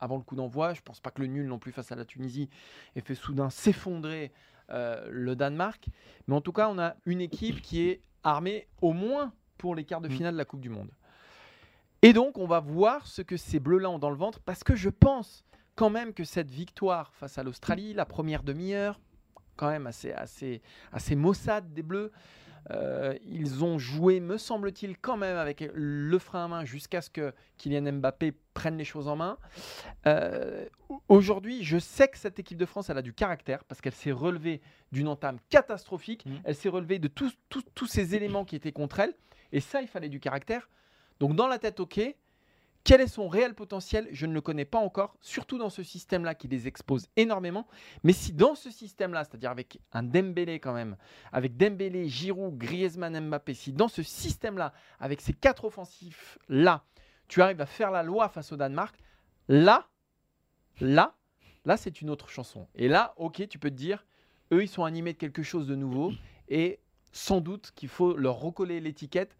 Avant 0.00 0.16
le 0.16 0.22
coup 0.22 0.34
d'envoi, 0.36 0.74
je 0.74 0.82
pense 0.82 1.00
pas 1.00 1.10
que 1.10 1.22
le 1.22 1.28
nul 1.28 1.46
non 1.46 1.58
plus 1.58 1.72
face 1.72 1.90
à 1.92 1.96
la 1.96 2.04
Tunisie 2.04 2.50
ait 2.96 3.00
fait 3.00 3.14
soudain 3.14 3.48
s'effondrer 3.48 4.32
euh, 4.70 5.06
le 5.10 5.36
Danemark. 5.36 5.86
Mais 6.26 6.34
en 6.34 6.40
tout 6.40 6.52
cas, 6.52 6.68
on 6.68 6.78
a 6.78 6.96
une 7.06 7.20
équipe 7.20 7.62
qui 7.62 7.88
est 7.88 8.02
armée 8.22 8.66
au 8.82 8.92
moins 8.92 9.32
pour 9.56 9.74
les 9.74 9.84
quarts 9.84 10.00
de 10.00 10.08
Mm. 10.08 10.12
finale 10.12 10.32
de 10.34 10.38
la 10.38 10.44
Coupe 10.44 10.60
du 10.60 10.68
Monde. 10.70 10.90
Et 12.02 12.12
donc, 12.12 12.36
on 12.36 12.46
va 12.46 12.60
voir 12.60 13.06
ce 13.06 13.22
que 13.22 13.36
ces 13.38 13.60
bleus-là 13.60 13.88
ont 13.88 13.98
dans 13.98 14.10
le 14.10 14.16
ventre, 14.16 14.40
parce 14.40 14.62
que 14.64 14.74
je 14.74 14.90
pense 14.90 15.44
quand 15.74 15.90
même 15.90 16.12
que 16.14 16.24
cette 16.24 16.50
victoire 16.50 17.12
face 17.14 17.38
à 17.38 17.42
l'Australie, 17.42 17.94
la 17.94 18.06
première 18.06 18.42
demi-heure, 18.42 19.00
quand 19.56 19.70
même 19.70 19.86
assez, 19.86 20.12
assez, 20.12 20.62
assez 20.92 21.14
maussade 21.16 21.72
des 21.72 21.82
bleus, 21.82 22.12
Euh, 22.70 23.14
ils 23.26 23.62
ont 23.62 23.78
joué, 23.78 24.20
me 24.20 24.38
semble-t-il, 24.38 24.96
quand 24.96 25.18
même 25.18 25.36
avec 25.36 25.70
le 25.74 26.18
frein 26.18 26.46
à 26.46 26.48
main 26.48 26.64
jusqu'à 26.64 27.02
ce 27.02 27.10
que 27.10 27.34
Kylian 27.58 27.92
Mbappé 27.92 28.32
prenne 28.54 28.78
les 28.78 28.86
choses 28.86 29.06
en 29.06 29.16
main. 29.16 29.36
Euh, 30.06 30.64
Aujourd'hui, 31.08 31.62
je 31.62 31.78
sais 31.78 32.08
que 32.08 32.16
cette 32.16 32.38
équipe 32.38 32.56
de 32.56 32.64
France, 32.64 32.88
elle 32.88 32.96
a 32.96 33.02
du 33.02 33.12
caractère 33.12 33.64
parce 33.64 33.82
qu'elle 33.82 33.92
s'est 33.92 34.12
relevée 34.12 34.62
d'une 34.92 35.08
entame 35.08 35.40
catastrophique. 35.50 36.24
Mhm. 36.24 36.40
Elle 36.44 36.54
s'est 36.54 36.70
relevée 36.70 36.98
de 36.98 37.08
tous 37.08 37.86
ces 37.86 38.14
éléments 38.14 38.46
qui 38.46 38.56
étaient 38.56 38.72
contre 38.72 39.00
elle. 39.00 39.12
Et 39.52 39.60
ça, 39.60 39.82
il 39.82 39.88
fallait 39.88 40.08
du 40.08 40.18
caractère. 40.18 40.70
Donc, 41.20 41.36
dans 41.36 41.48
la 41.48 41.58
tête, 41.58 41.80
ok. 41.80 42.00
Quel 42.84 43.00
est 43.00 43.06
son 43.06 43.28
réel 43.28 43.54
potentiel 43.54 44.08
Je 44.12 44.26
ne 44.26 44.34
le 44.34 44.42
connais 44.42 44.66
pas 44.66 44.78
encore, 44.78 45.16
surtout 45.22 45.56
dans 45.56 45.70
ce 45.70 45.82
système-là 45.82 46.34
qui 46.34 46.48
les 46.48 46.68
expose 46.68 47.06
énormément. 47.16 47.66
Mais 48.02 48.12
si 48.12 48.34
dans 48.34 48.54
ce 48.54 48.70
système-là, 48.70 49.24
c'est-à-dire 49.24 49.50
avec 49.50 49.80
un 49.92 50.02
Dembélé 50.02 50.60
quand 50.60 50.74
même, 50.74 50.98
avec 51.32 51.56
Dembélé, 51.56 52.10
Giroud, 52.10 52.58
Griezmann, 52.58 53.18
Mbappé, 53.28 53.54
si 53.54 53.72
dans 53.72 53.88
ce 53.88 54.02
système-là, 54.02 54.74
avec 55.00 55.22
ces 55.22 55.32
quatre 55.32 55.64
offensifs-là, 55.64 56.84
tu 57.26 57.40
arrives 57.40 57.62
à 57.62 57.66
faire 57.66 57.90
la 57.90 58.02
loi 58.02 58.28
face 58.28 58.52
au 58.52 58.56
Danemark, 58.56 58.94
là, 59.48 59.88
là, 60.80 61.16
là, 61.64 61.78
c'est 61.78 62.02
une 62.02 62.10
autre 62.10 62.28
chanson. 62.28 62.68
Et 62.74 62.88
là, 62.88 63.14
ok, 63.16 63.48
tu 63.48 63.58
peux 63.58 63.70
te 63.70 63.76
dire, 63.76 64.04
eux, 64.52 64.62
ils 64.62 64.68
sont 64.68 64.84
animés 64.84 65.14
de 65.14 65.18
quelque 65.18 65.42
chose 65.42 65.66
de 65.66 65.74
nouveau 65.74 66.12
et 66.48 66.80
sans 67.12 67.40
doute 67.40 67.72
qu'il 67.74 67.88
faut 67.88 68.14
leur 68.14 68.38
recoller 68.38 68.80
l'étiquette 68.80 69.38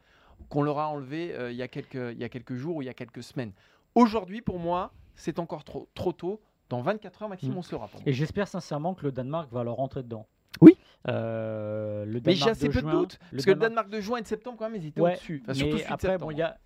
qu'on 0.49 0.63
leur 0.63 0.79
a 0.79 0.89
enlevée 0.89 1.35
euh, 1.35 1.51
il, 1.51 1.57
y 1.57 1.63
a 1.63 1.69
quelques, 1.69 1.95
il 2.13 2.19
y 2.19 2.25
a 2.25 2.29
quelques 2.29 2.55
jours 2.55 2.77
ou 2.77 2.83
il 2.83 2.87
y 2.87 2.89
a 2.89 2.95
quelques 2.95 3.23
semaines. 3.23 3.53
Aujourd'hui, 3.95 4.41
pour 4.43 4.59
moi, 4.59 4.93
c'est 5.15 5.39
encore 5.39 5.65
trop, 5.65 5.89
trop 5.95 6.13
tôt. 6.13 6.41
Dans 6.71 6.81
24 6.81 7.23
heures, 7.23 7.29
Maxime, 7.29 7.53
Mm. 7.55 7.59
on 7.73 7.79
moi. 7.79 7.89
Et 8.07 8.13
j'espère 8.13 8.49
sincèrement 8.49 8.95
que 8.95 9.05
le 9.05 9.13
Danemark 9.13 9.53
va 9.53 9.63
leur 9.65 9.77
rentrer 9.77 10.03
dedans. 10.03 10.27
Oui. 10.61 10.77
Euh, 11.09 12.05
le 12.05 12.13
Mais 12.15 12.21
Danemark 12.21 12.45
j'ai 12.45 12.51
assez 12.51 12.69
de 12.69 12.73
peu 12.73 12.81
de 12.81 12.87
juin- 12.89 12.93
doutes. 12.93 13.19
le 13.31 13.37
Parce 13.37 13.45
que 13.45 13.51
le 13.51 13.57
Danemark- 13.57 13.91
de 13.91 14.01
juin 14.01 14.19
et 14.19 14.23
de 14.23 14.27
septembre, 14.27 14.57
quand 14.59 14.71
même, 14.71 14.81
ils 14.81 14.87
étaient 14.89 15.01
Ouais, 15.01 15.13
au-dessus. 15.13 15.41
Enfin, 15.45 15.55
surtout 15.55 15.77
mais 15.77 15.83
de 15.83 15.93
après, 15.93 16.09
bon, 16.19 16.29
septembre. 16.31 16.33
il 16.33 16.39
y 16.39 16.43
a, 16.43 16.59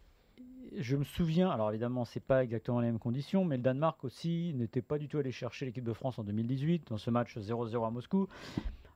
je 0.79 0.97
me 0.97 1.05
souviens, 1.05 1.51
alors 1.51 1.71
évidemment, 1.71 2.05
c'est 2.05 2.21
pas 2.21 2.45
exactement 2.45 2.81
les 2.81 2.87
mêmes 2.87 2.99
conditions, 2.99 3.45
mais 3.45 3.57
le 3.57 3.63
Danemark 3.63 4.03
aussi 4.05 4.53
n'était 4.55 4.83
pas 4.83 4.99
du 4.99 5.09
tout 5.09 5.19
allé 5.19 5.33
chercher 5.33 5.67
l'équipe 5.67 5.85
de 5.85 5.93
France 5.93 6.19
en 6.19 6.23
2018 6.25 6.89
dans 6.91 6.99
ce 6.99 7.11
match 7.11 7.37
0-0 7.39 7.85
à 7.87 7.91
Moscou. 7.91 8.29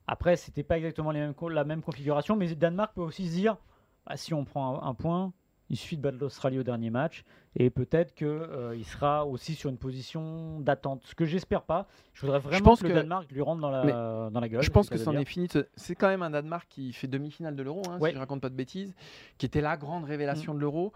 Après, 0.07 0.37
c'était 0.37 0.63
pas 0.65 0.77
exactement 0.79 1.11
les 1.11 1.21
mêmes 1.21 1.35
co- 1.35 1.49
la 1.49 1.65
même 1.65 1.83
configuration, 1.83 2.37
mais 2.37 2.47
le 2.47 2.55
Danemark 2.57 2.93
peut 2.95 3.03
aussi 3.03 3.27
se 3.27 3.33
dire, 3.35 3.57
bah, 4.07 4.17
si 4.17 4.35
on 4.35 4.45
prend 4.45 4.83
un, 4.83 4.95
point, 4.95 5.33
il 5.71 5.77
suffit 5.77 5.97
de 5.97 6.03
battre 6.03 6.19
l'Australie 6.21 6.59
au 6.59 6.63
dernier 6.63 6.91
match, 6.91 7.25
et 7.57 7.71
peut-être 7.71 8.15
que 8.15 8.25
euh, 8.25 8.77
il 8.77 8.85
sera 8.85 9.27
aussi 9.27 9.55
sur 9.55 9.71
une 9.71 9.79
position 9.79 10.61
d'attente. 10.61 11.03
Ce 11.05 11.15
que 11.15 11.25
j'espère 11.25 11.63
pas. 11.63 11.87
Je 12.15 12.23
voudrais 12.23 12.39
vraiment 12.41 12.65
pense 12.65 12.83
que, 12.83 12.89
le 12.89 12.95
Danemark 12.95 13.31
lui 13.31 13.41
rentre 13.43 13.61
dans 13.61 13.71
la, 13.71 14.31
dans 14.31 14.41
la 14.41 14.49
gueule. 14.49 14.63
Je 14.63 14.71
pense 14.71 14.89
que 14.91 14.99
c'en 14.99 15.17
est 15.17 15.25
fini. 15.25 15.49
C'est 15.77 15.95
quand 15.95 16.09
même 16.09 16.23
un 16.23 16.31
Danemark 16.31 16.67
qui 16.69 16.93
fait 16.93 17.09
demi-finale 17.09 17.57
de 17.57 17.63
l'Euro, 17.63 17.83
hein, 17.89 17.99
Ouais. 18.01 18.11
si 18.11 18.15
je 18.15 18.21
raconte 18.21 18.41
pas 18.41 18.51
de 18.51 18.57
bêtises, 18.57 18.95
qui 19.39 19.47
était 19.47 19.61
la 19.61 19.77
grande 19.77 20.03
Mm. 20.03 20.07
révélation 20.07 20.55
de 20.55 20.61
l'Euro. 20.61 20.93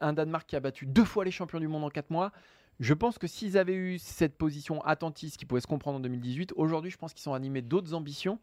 Un 0.00 0.12
Danemark 0.12 0.46
qui 0.46 0.56
a 0.56 0.60
battu 0.60 0.84
deux 0.86 1.04
fois 1.04 1.24
les 1.24 1.30
champions 1.30 1.58
du 1.60 1.68
monde 1.68 1.84
en 1.84 1.88
quatre 1.90 2.10
mois. 2.10 2.32
Je 2.80 2.94
pense 2.94 3.16
que 3.18 3.26
s'ils 3.26 3.56
avaient 3.56 3.74
eu 3.74 3.98
cette 3.98 4.36
position 4.36 4.82
attentiste 4.82 5.36
qui 5.36 5.46
pouvait 5.46 5.60
se 5.60 5.66
comprendre 5.66 5.98
en 5.98 6.00
2018, 6.00 6.52
aujourd'hui, 6.56 6.90
je 6.90 6.96
pense 6.98 7.12
qu'ils 7.12 7.22
sont 7.22 7.34
animés 7.34 7.62
d'autres 7.62 7.94
ambitions. 7.94 8.38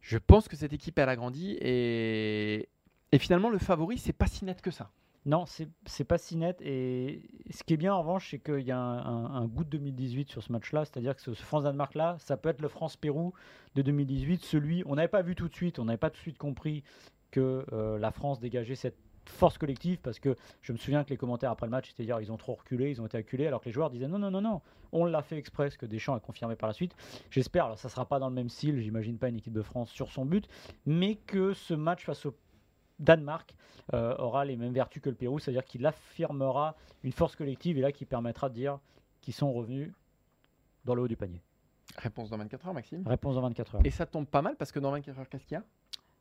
Je 0.00 0.18
pense 0.18 0.48
que 0.48 0.56
cette 0.56 0.72
équipe, 0.72 0.98
elle 0.98 1.08
a 1.08 1.16
grandi 1.16 1.56
et, 1.60 2.68
et 3.12 3.18
finalement, 3.18 3.50
le 3.50 3.58
favori, 3.58 3.98
c'est 3.98 4.12
pas 4.12 4.26
si 4.26 4.44
net 4.44 4.60
que 4.62 4.70
ça. 4.70 4.90
Non, 5.26 5.44
c'est 5.46 6.04
pas 6.04 6.16
si 6.16 6.36
net. 6.36 6.60
Et 6.62 7.28
ce 7.50 7.62
qui 7.62 7.74
est 7.74 7.76
bien 7.76 7.92
en 7.94 8.00
revanche, 8.00 8.30
c'est 8.30 8.38
qu'il 8.38 8.60
y 8.60 8.72
a 8.72 8.78
un, 8.78 9.46
goût 9.46 9.64
de 9.64 9.70
2018 9.70 10.30
sur 10.30 10.42
ce 10.42 10.52
match-là. 10.52 10.84
C'est-à-dire 10.84 11.14
que 11.14 11.20
ce, 11.20 11.34
ce 11.34 11.42
France-Danemark-là, 11.42 12.16
ça 12.18 12.36
peut 12.36 12.48
être 12.48 12.62
le 12.62 12.68
France-Pérou 12.68 13.34
de 13.74 13.82
2018. 13.82 14.44
Celui, 14.44 14.82
on 14.86 14.94
n'avait 14.94 15.08
pas 15.08 15.22
vu 15.22 15.34
tout 15.34 15.48
de 15.48 15.54
suite, 15.54 15.78
on 15.78 15.84
n'avait 15.84 15.98
pas 15.98 16.10
tout 16.10 16.16
de 16.16 16.22
suite 16.22 16.38
compris 16.38 16.82
que 17.30 17.66
euh, 17.72 17.98
la 17.98 18.10
France 18.10 18.40
dégageait 18.40 18.74
cette 18.74 18.96
force 19.28 19.58
collective 19.58 19.98
parce 19.98 20.18
que 20.18 20.36
je 20.62 20.72
me 20.72 20.78
souviens 20.78 21.04
que 21.04 21.10
les 21.10 21.16
commentaires 21.16 21.50
après 21.50 21.66
le 21.66 21.70
match, 21.70 21.92
c'est-à-dire 21.94 22.20
ils 22.20 22.32
ont 22.32 22.36
trop 22.36 22.54
reculé, 22.54 22.90
ils 22.90 23.00
ont 23.00 23.06
été 23.06 23.18
acculés, 23.18 23.46
alors 23.46 23.60
que 23.60 23.66
les 23.66 23.72
joueurs 23.72 23.90
disaient 23.90 24.08
non, 24.08 24.18
non, 24.18 24.30
non, 24.30 24.40
non, 24.40 24.62
on 24.92 25.04
l'a 25.04 25.22
fait 25.22 25.36
exprès, 25.36 25.70
ce 25.70 25.78
que 25.78 25.86
Deschamps 25.86 26.14
a 26.14 26.20
confirmé 26.20 26.56
par 26.56 26.68
la 26.68 26.72
suite. 26.72 26.94
J'espère, 27.30 27.66
alors 27.66 27.78
ça 27.78 27.88
sera 27.88 28.06
pas 28.06 28.18
dans 28.18 28.28
le 28.28 28.34
même 28.34 28.48
style, 28.48 28.80
j'imagine 28.80 29.18
pas 29.18 29.28
une 29.28 29.36
équipe 29.36 29.52
de 29.52 29.62
France 29.62 29.90
sur 29.90 30.10
son 30.10 30.24
but, 30.24 30.48
mais 30.86 31.16
que 31.16 31.52
ce 31.52 31.74
match 31.74 32.04
face 32.04 32.24
au 32.26 32.34
Danemark 32.98 33.54
euh, 33.94 34.16
aura 34.18 34.44
les 34.44 34.56
mêmes 34.56 34.72
vertus 34.72 35.02
que 35.02 35.08
le 35.08 35.14
Pérou, 35.14 35.38
c'est-à-dire 35.38 35.64
qu'il 35.64 35.84
affirmera 35.86 36.76
une 37.02 37.12
force 37.12 37.36
collective 37.36 37.78
et 37.78 37.80
là 37.80 37.92
qui 37.92 38.04
permettra 38.04 38.48
de 38.48 38.54
dire 38.54 38.78
qu'ils 39.20 39.34
sont 39.34 39.52
revenus 39.52 39.92
dans 40.84 40.94
le 40.94 41.02
haut 41.02 41.08
du 41.08 41.16
panier. 41.16 41.42
Réponse 41.96 42.30
dans 42.30 42.36
24 42.38 42.68
heures, 42.68 42.74
Maxime. 42.74 43.06
Réponse 43.06 43.34
dans 43.34 43.42
24 43.42 43.74
heures. 43.76 43.80
Et 43.84 43.90
ça 43.90 44.06
tombe 44.06 44.26
pas 44.26 44.42
mal 44.42 44.56
parce 44.56 44.72
que 44.72 44.78
dans 44.78 44.90
24 44.90 45.18
heures, 45.18 45.28
qu'est-ce 45.28 45.44
qu'il 45.46 45.54
y 45.54 45.60
a? 45.60 45.64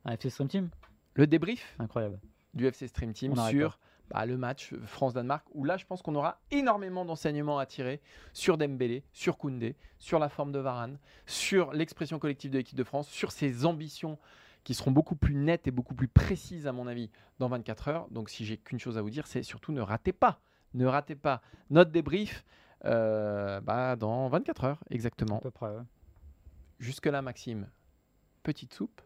Un 0.06 0.14
FC 0.14 0.30
Stream 0.30 0.48
Team 0.48 0.70
Le 1.16 1.28
débrief 1.28 1.76
Incroyable. 1.80 2.20
du 2.54 2.66
FC 2.66 2.88
Stream 2.88 3.14
Team 3.14 3.34
On 3.38 3.50
sur 3.50 3.78
bah, 4.10 4.26
le 4.26 4.38
match 4.38 4.74
France-Danemark, 4.86 5.46
où 5.54 5.66
là, 5.66 5.76
je 5.76 5.86
pense 5.86 6.02
qu'on 6.02 6.16
aura 6.16 6.40
énormément 6.52 7.04
d'enseignements 7.04 7.60
à 7.60 7.66
tirer 7.66 8.00
sur 8.32 8.58
Dembélé, 8.58 9.04
sur 9.12 9.38
Koundé, 9.38 9.76
sur 10.00 10.20
la 10.20 10.30
forme 10.30 10.54
de 10.54 10.60
Varane, 10.60 10.98
sur 11.26 11.74
l'expression 11.74 12.18
collective 12.18 12.52
de 12.52 12.58
l'équipe 12.58 12.78
de 12.78 12.86
France, 12.86 13.10
sur 13.10 13.32
ses 13.32 13.66
ambitions 13.66 14.18
qui 14.68 14.74
seront 14.74 14.92
beaucoup 14.92 15.16
plus 15.16 15.34
nettes 15.34 15.66
et 15.68 15.72
beaucoup 15.72 15.96
plus 15.96 16.10
précises, 16.10 16.68
à 16.68 16.74
mon 16.74 16.88
avis, 16.88 17.10
dans 17.40 17.48
24 17.48 17.88
heures. 17.88 18.08
Donc, 18.12 18.30
si 18.30 18.44
j'ai 18.44 18.58
qu'une 18.58 18.80
chose 18.80 18.98
à 18.98 19.02
vous 19.02 19.10
dire, 19.10 19.26
c'est 19.26 19.42
surtout 19.42 19.72
ne 19.72 19.80
ratez 19.80 20.12
pas, 20.12 20.42
ne 20.74 20.86
ratez 20.86 21.16
pas 21.16 21.42
notre 21.70 21.90
débrief 21.90 22.44
euh, 22.84 23.62
bah, 23.62 23.96
dans 23.96 24.28
24 24.28 24.64
heures, 24.66 24.84
À 24.92 24.94
exactement. 24.94 25.40
peu 25.40 25.52
près. 25.52 25.70
ouais. 25.70 25.84
Jusque-là, 26.80 27.22
Maxime, 27.22 27.70
petite 28.44 28.74
soupe, 28.74 29.02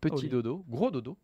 petit 0.00 0.28
dodo, 0.28 0.64
gros 0.68 0.90
dodo, 0.90 1.16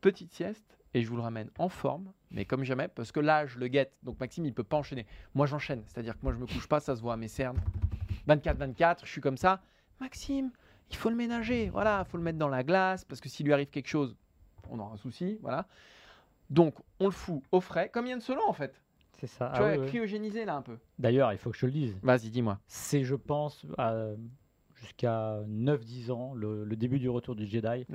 petite 0.00 0.32
sieste, 0.32 0.76
et 0.94 1.02
je 1.02 1.08
vous 1.08 1.14
le 1.14 1.22
ramène 1.22 1.50
en 1.60 1.68
forme, 1.68 2.12
mais 2.32 2.44
comme 2.44 2.64
jamais, 2.64 2.88
parce 2.88 3.12
que 3.12 3.20
là, 3.20 3.46
je 3.46 3.60
le 3.60 3.68
guette. 3.68 3.92
Donc 4.02 4.18
Maxime, 4.18 4.44
il 4.46 4.52
peut 4.52 4.64
pas 4.64 4.76
enchaîner. 4.78 5.06
Moi, 5.32 5.46
j'enchaîne, 5.46 5.84
c'est-à-dire 5.86 6.14
que 6.14 6.24
moi, 6.24 6.32
je 6.32 6.38
me 6.38 6.46
couche 6.46 6.66
pas, 6.66 6.80
ça 6.80 6.96
se 6.96 7.02
voit 7.02 7.12
à 7.12 7.16
mes 7.16 7.28
cernes. 7.28 7.60
24-24, 8.26 9.04
je 9.04 9.10
suis 9.12 9.20
comme 9.20 9.36
ça. 9.36 9.62
Maxime, 10.00 10.50
il 10.90 10.96
faut 10.96 11.10
le 11.10 11.16
ménager, 11.16 11.68
voilà, 11.70 12.04
il 12.06 12.10
faut 12.10 12.16
le 12.16 12.22
mettre 12.22 12.38
dans 12.38 12.48
la 12.48 12.62
glace, 12.62 13.04
parce 13.04 13.20
que 13.20 13.28
s'il 13.28 13.46
lui 13.46 13.52
arrive 13.52 13.68
quelque 13.68 13.88
chose, 13.88 14.16
on 14.70 14.78
aura 14.78 14.92
un 14.92 14.96
souci, 14.96 15.38
voilà. 15.42 15.66
Donc, 16.50 16.74
on 17.00 17.06
le 17.06 17.10
fout 17.10 17.42
au 17.52 17.60
frais, 17.60 17.88
comme 17.88 18.06
Yann 18.06 18.20
Solon, 18.20 18.46
en 18.48 18.52
fait. 18.52 18.80
C'est 19.18 19.26
ça. 19.26 19.50
tu 19.54 19.60
Ah 19.62 19.74
vois, 19.74 19.82
oui, 19.82 19.86
cryogénisé, 19.88 20.44
là, 20.44 20.56
un 20.56 20.62
peu. 20.62 20.76
D'ailleurs, 20.98 21.32
il 21.32 21.38
faut 21.38 21.50
que 21.50 21.56
je 21.56 21.62
te 21.62 21.66
le 21.66 21.72
dise. 21.72 21.96
Vas-y, 22.02 22.30
dis-moi. 22.30 22.60
C'est, 22.68 23.02
je 23.02 23.14
pense, 23.14 23.64
jusqu'à 24.74 25.40
9-10 25.48 26.10
ans, 26.12 26.34
le, 26.34 26.64
le 26.64 26.76
début 26.76 26.98
du 26.98 27.08
retour 27.08 27.34
du 27.34 27.46
Jedi. 27.46 27.86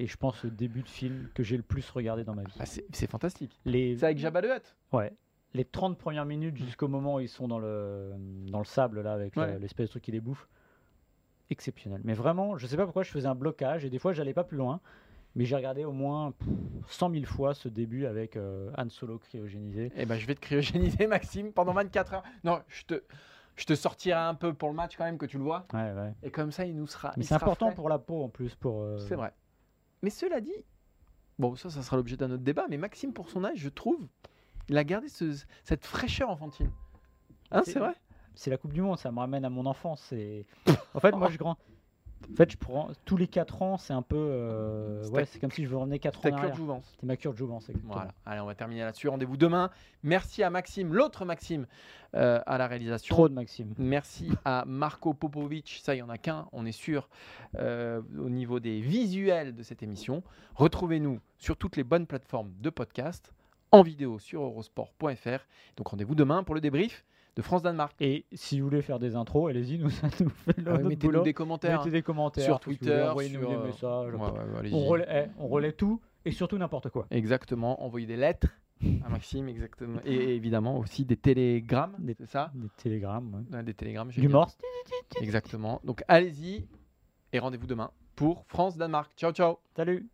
Et 0.00 0.06
je 0.08 0.16
pense 0.16 0.42
le 0.42 0.50
début 0.50 0.82
de 0.82 0.88
film 0.88 1.28
que 1.34 1.44
j'ai 1.44 1.56
le 1.56 1.62
plus 1.62 1.88
regardé 1.90 2.24
dans 2.24 2.34
ma 2.34 2.42
vie. 2.42 2.54
Ah, 2.58 2.66
c'est 2.66 2.84
c'est 2.92 3.08
fantastique. 3.08 3.60
Les, 3.64 3.96
C'est 3.96 4.06
avec 4.06 4.18
Jabba 4.18 4.42
the 4.42 4.46
Hutt. 4.46 4.76
Ouais. 4.92 5.12
Les 5.52 5.64
30 5.64 5.96
premières 5.96 6.24
minutes 6.24 6.56
jusqu'au 6.56 6.88
moment 6.88 7.14
où 7.16 7.20
ils 7.20 7.28
sont 7.28 7.46
dans 7.46 7.60
le, 7.60 8.12
dans 8.50 8.58
le 8.58 8.64
sable, 8.64 9.02
là, 9.02 9.12
avec 9.12 9.36
Ouais. 9.36 9.56
l'espèce 9.60 9.86
de 9.86 9.90
truc 9.90 10.02
qui 10.02 10.10
les 10.10 10.20
bouffe. 10.20 10.48
Exceptionnel. 11.50 12.00
Mais 12.04 12.14
vraiment, 12.14 12.56
je 12.58 12.66
sais 12.66 12.76
pas 12.76 12.84
pourquoi 12.84 13.02
je 13.02 13.10
faisais 13.10 13.28
un 13.28 13.34
blocage 13.34 13.84
et 13.84 13.90
des 13.90 13.98
fois, 13.98 14.12
j'allais 14.12 14.34
pas 14.34 14.44
plus 14.44 14.56
loin. 14.56 14.80
Mais 15.36 15.44
j'ai 15.44 15.56
regardé 15.56 15.84
au 15.84 15.90
moins 15.92 16.30
pff, 16.30 16.48
100 16.88 17.10
000 17.10 17.24
fois 17.24 17.54
ce 17.54 17.68
début 17.68 18.06
avec 18.06 18.36
euh, 18.36 18.70
Han 18.78 18.88
Solo 18.88 19.18
cryogénisé. 19.18 19.90
Eh 19.96 20.06
ben, 20.06 20.16
je 20.16 20.26
vais 20.26 20.34
te 20.36 20.40
cryogéniser, 20.40 21.06
Maxime, 21.08 21.52
pendant 21.52 21.72
24 21.72 22.14
heures. 22.14 22.22
Non, 22.44 22.60
je 22.68 22.84
te, 22.84 23.02
je 23.56 23.64
te 23.66 23.74
sortirai 23.74 24.18
un 24.20 24.34
peu 24.34 24.54
pour 24.54 24.68
le 24.68 24.76
match 24.76 24.96
quand 24.96 25.02
même, 25.04 25.18
que 25.18 25.26
tu 25.26 25.36
le 25.38 25.42
vois. 25.42 25.66
Ouais, 25.74 25.92
ouais. 25.92 26.14
Et 26.22 26.30
comme 26.30 26.52
ça, 26.52 26.64
il 26.64 26.76
nous 26.76 26.86
sera. 26.86 27.12
Mais 27.16 27.24
c'est 27.24 27.34
important 27.34 27.66
frais. 27.66 27.74
pour 27.74 27.88
la 27.88 27.98
peau 27.98 28.22
en 28.22 28.28
plus. 28.28 28.54
pour. 28.54 28.82
euh, 28.82 28.96
C'est 28.98 29.16
vrai. 29.16 29.32
Mais 30.02 30.10
cela 30.10 30.40
dit, 30.40 30.54
bon, 31.40 31.56
ça, 31.56 31.68
ça 31.68 31.82
sera 31.82 31.96
l'objet 31.96 32.16
d'un 32.16 32.30
autre 32.30 32.44
débat. 32.44 32.66
Mais 32.70 32.76
Maxime, 32.78 33.12
pour 33.12 33.28
son 33.28 33.42
âge, 33.44 33.58
je 33.58 33.68
trouve, 33.70 34.06
il 34.68 34.78
a 34.78 34.84
gardé 34.84 35.08
ce- 35.08 35.44
cette 35.64 35.84
fraîcheur 35.84 36.30
enfantine. 36.30 36.70
Hein, 37.50 37.62
c'est 37.64 37.80
vrai? 37.80 37.94
C'est 38.34 38.50
la 38.50 38.56
Coupe 38.56 38.72
du 38.72 38.82
Monde, 38.82 38.98
ça 38.98 39.10
me 39.12 39.18
ramène 39.18 39.44
à 39.44 39.50
mon 39.50 39.66
enfance. 39.66 40.12
Et... 40.12 40.46
En 40.94 41.00
fait, 41.00 41.12
moi, 41.12 41.28
je 41.30 41.38
grand. 41.38 41.56
En 42.32 42.36
fait, 42.36 42.50
je 42.50 42.56
prends 42.56 42.88
tous 43.04 43.18
les 43.18 43.26
4 43.28 43.60
ans, 43.60 43.76
c'est 43.76 43.92
un 43.92 44.00
peu. 44.00 44.16
euh, 44.16 45.02
C'est 45.02 45.10
Ouais, 45.10 45.24
c'est 45.26 45.38
comme 45.38 45.50
si 45.50 45.66
je 45.66 45.74
revenais 45.74 45.98
4 45.98 46.24
ans 46.26 46.48
de 46.48 46.54
jouvence. 46.54 46.94
C'est 46.98 47.06
ma 47.06 47.18
cure 47.18 47.32
de 47.32 47.36
jouvence. 47.36 47.68
exactement. 47.68 47.92
Voilà. 47.92 48.14
Allez, 48.24 48.40
on 48.40 48.46
va 48.46 48.54
terminer 48.54 48.80
là-dessus. 48.80 49.08
Rendez-vous 49.08 49.36
demain. 49.36 49.68
Merci 50.02 50.42
à 50.42 50.48
Maxime, 50.48 50.94
l'autre 50.94 51.26
Maxime, 51.26 51.66
euh, 52.16 52.40
à 52.46 52.56
la 52.56 52.66
réalisation. 52.66 53.14
Trop 53.14 53.28
de 53.28 53.34
Maxime. 53.34 53.74
Merci 53.76 54.30
à 54.46 54.64
Marco 54.66 55.12
Popovic, 55.12 55.80
ça 55.82 55.94
il 55.94 55.98
y 55.98 56.02
en 56.02 56.08
a 56.08 56.16
qu'un, 56.16 56.46
on 56.52 56.64
est 56.64 56.72
sûr, 56.72 57.10
euh, 57.58 58.00
au 58.18 58.30
niveau 58.30 58.58
des 58.58 58.80
visuels 58.80 59.54
de 59.54 59.62
cette 59.62 59.82
émission. 59.82 60.22
Retrouvez-nous 60.54 61.20
sur 61.36 61.58
toutes 61.58 61.76
les 61.76 61.84
bonnes 61.84 62.06
plateformes 62.06 62.52
de 62.58 62.70
podcast, 62.70 63.34
en 63.70 63.82
vidéo 63.82 64.18
sur 64.18 64.40
eurosport.fr. 64.42 65.44
Donc 65.76 65.88
rendez-vous 65.88 66.14
demain 66.14 66.42
pour 66.42 66.54
le 66.54 66.62
débrief 66.62 67.04
de 67.36 67.42
France-Danemark. 67.42 67.94
Et 68.00 68.24
si 68.32 68.60
vous 68.60 68.66
voulez 68.68 68.82
faire 68.82 68.98
des 68.98 69.16
intros, 69.16 69.50
allez-y, 69.50 69.78
nous, 69.78 69.90
ça 69.90 70.08
nous 70.20 70.28
fait 70.30 70.56
le 70.58 70.72
Ah 70.72 70.78
boulot. 70.78 71.22
des 71.22 71.34
commentaires. 71.34 71.78
Mettez 71.78 71.90
des 71.90 72.02
commentaires 72.02 72.44
sur 72.44 72.60
Twitter, 72.60 73.04
sur, 73.06 73.16
des 73.16 73.36
euh, 73.36 73.64
messages. 73.64 74.14
Ouais, 74.14 74.20
ouais, 74.62 74.70
on, 74.72 74.84
relaie, 74.86 75.06
eh, 75.08 75.30
on 75.38 75.48
relaie 75.48 75.72
tout 75.72 76.00
et 76.24 76.30
surtout 76.30 76.58
n'importe 76.58 76.90
quoi. 76.90 77.06
Exactement, 77.10 77.82
envoyez 77.84 78.06
des 78.06 78.16
lettres 78.16 78.48
à 79.04 79.08
Maxime, 79.08 79.48
exactement. 79.48 80.00
Et 80.04 80.34
évidemment 80.34 80.78
aussi 80.78 81.04
des 81.04 81.16
télégrammes, 81.16 81.94
Des- 81.98 82.16
ça? 82.26 82.50
Des 82.54 82.68
télégrammes. 82.76 83.46
ouais. 83.52 83.62
Des 83.62 83.74
télégrammes, 83.74 84.08
Du 84.10 84.28
morse. 84.28 84.58
Exactement. 85.20 85.80
Donc 85.84 86.02
allez-y 86.08 86.66
et 87.32 87.38
rendez-vous 87.38 87.66
demain 87.66 87.90
pour 88.14 88.44
France-Danemark. 88.48 89.12
Ciao, 89.16 89.32
ciao 89.32 89.58
Salut 89.74 90.08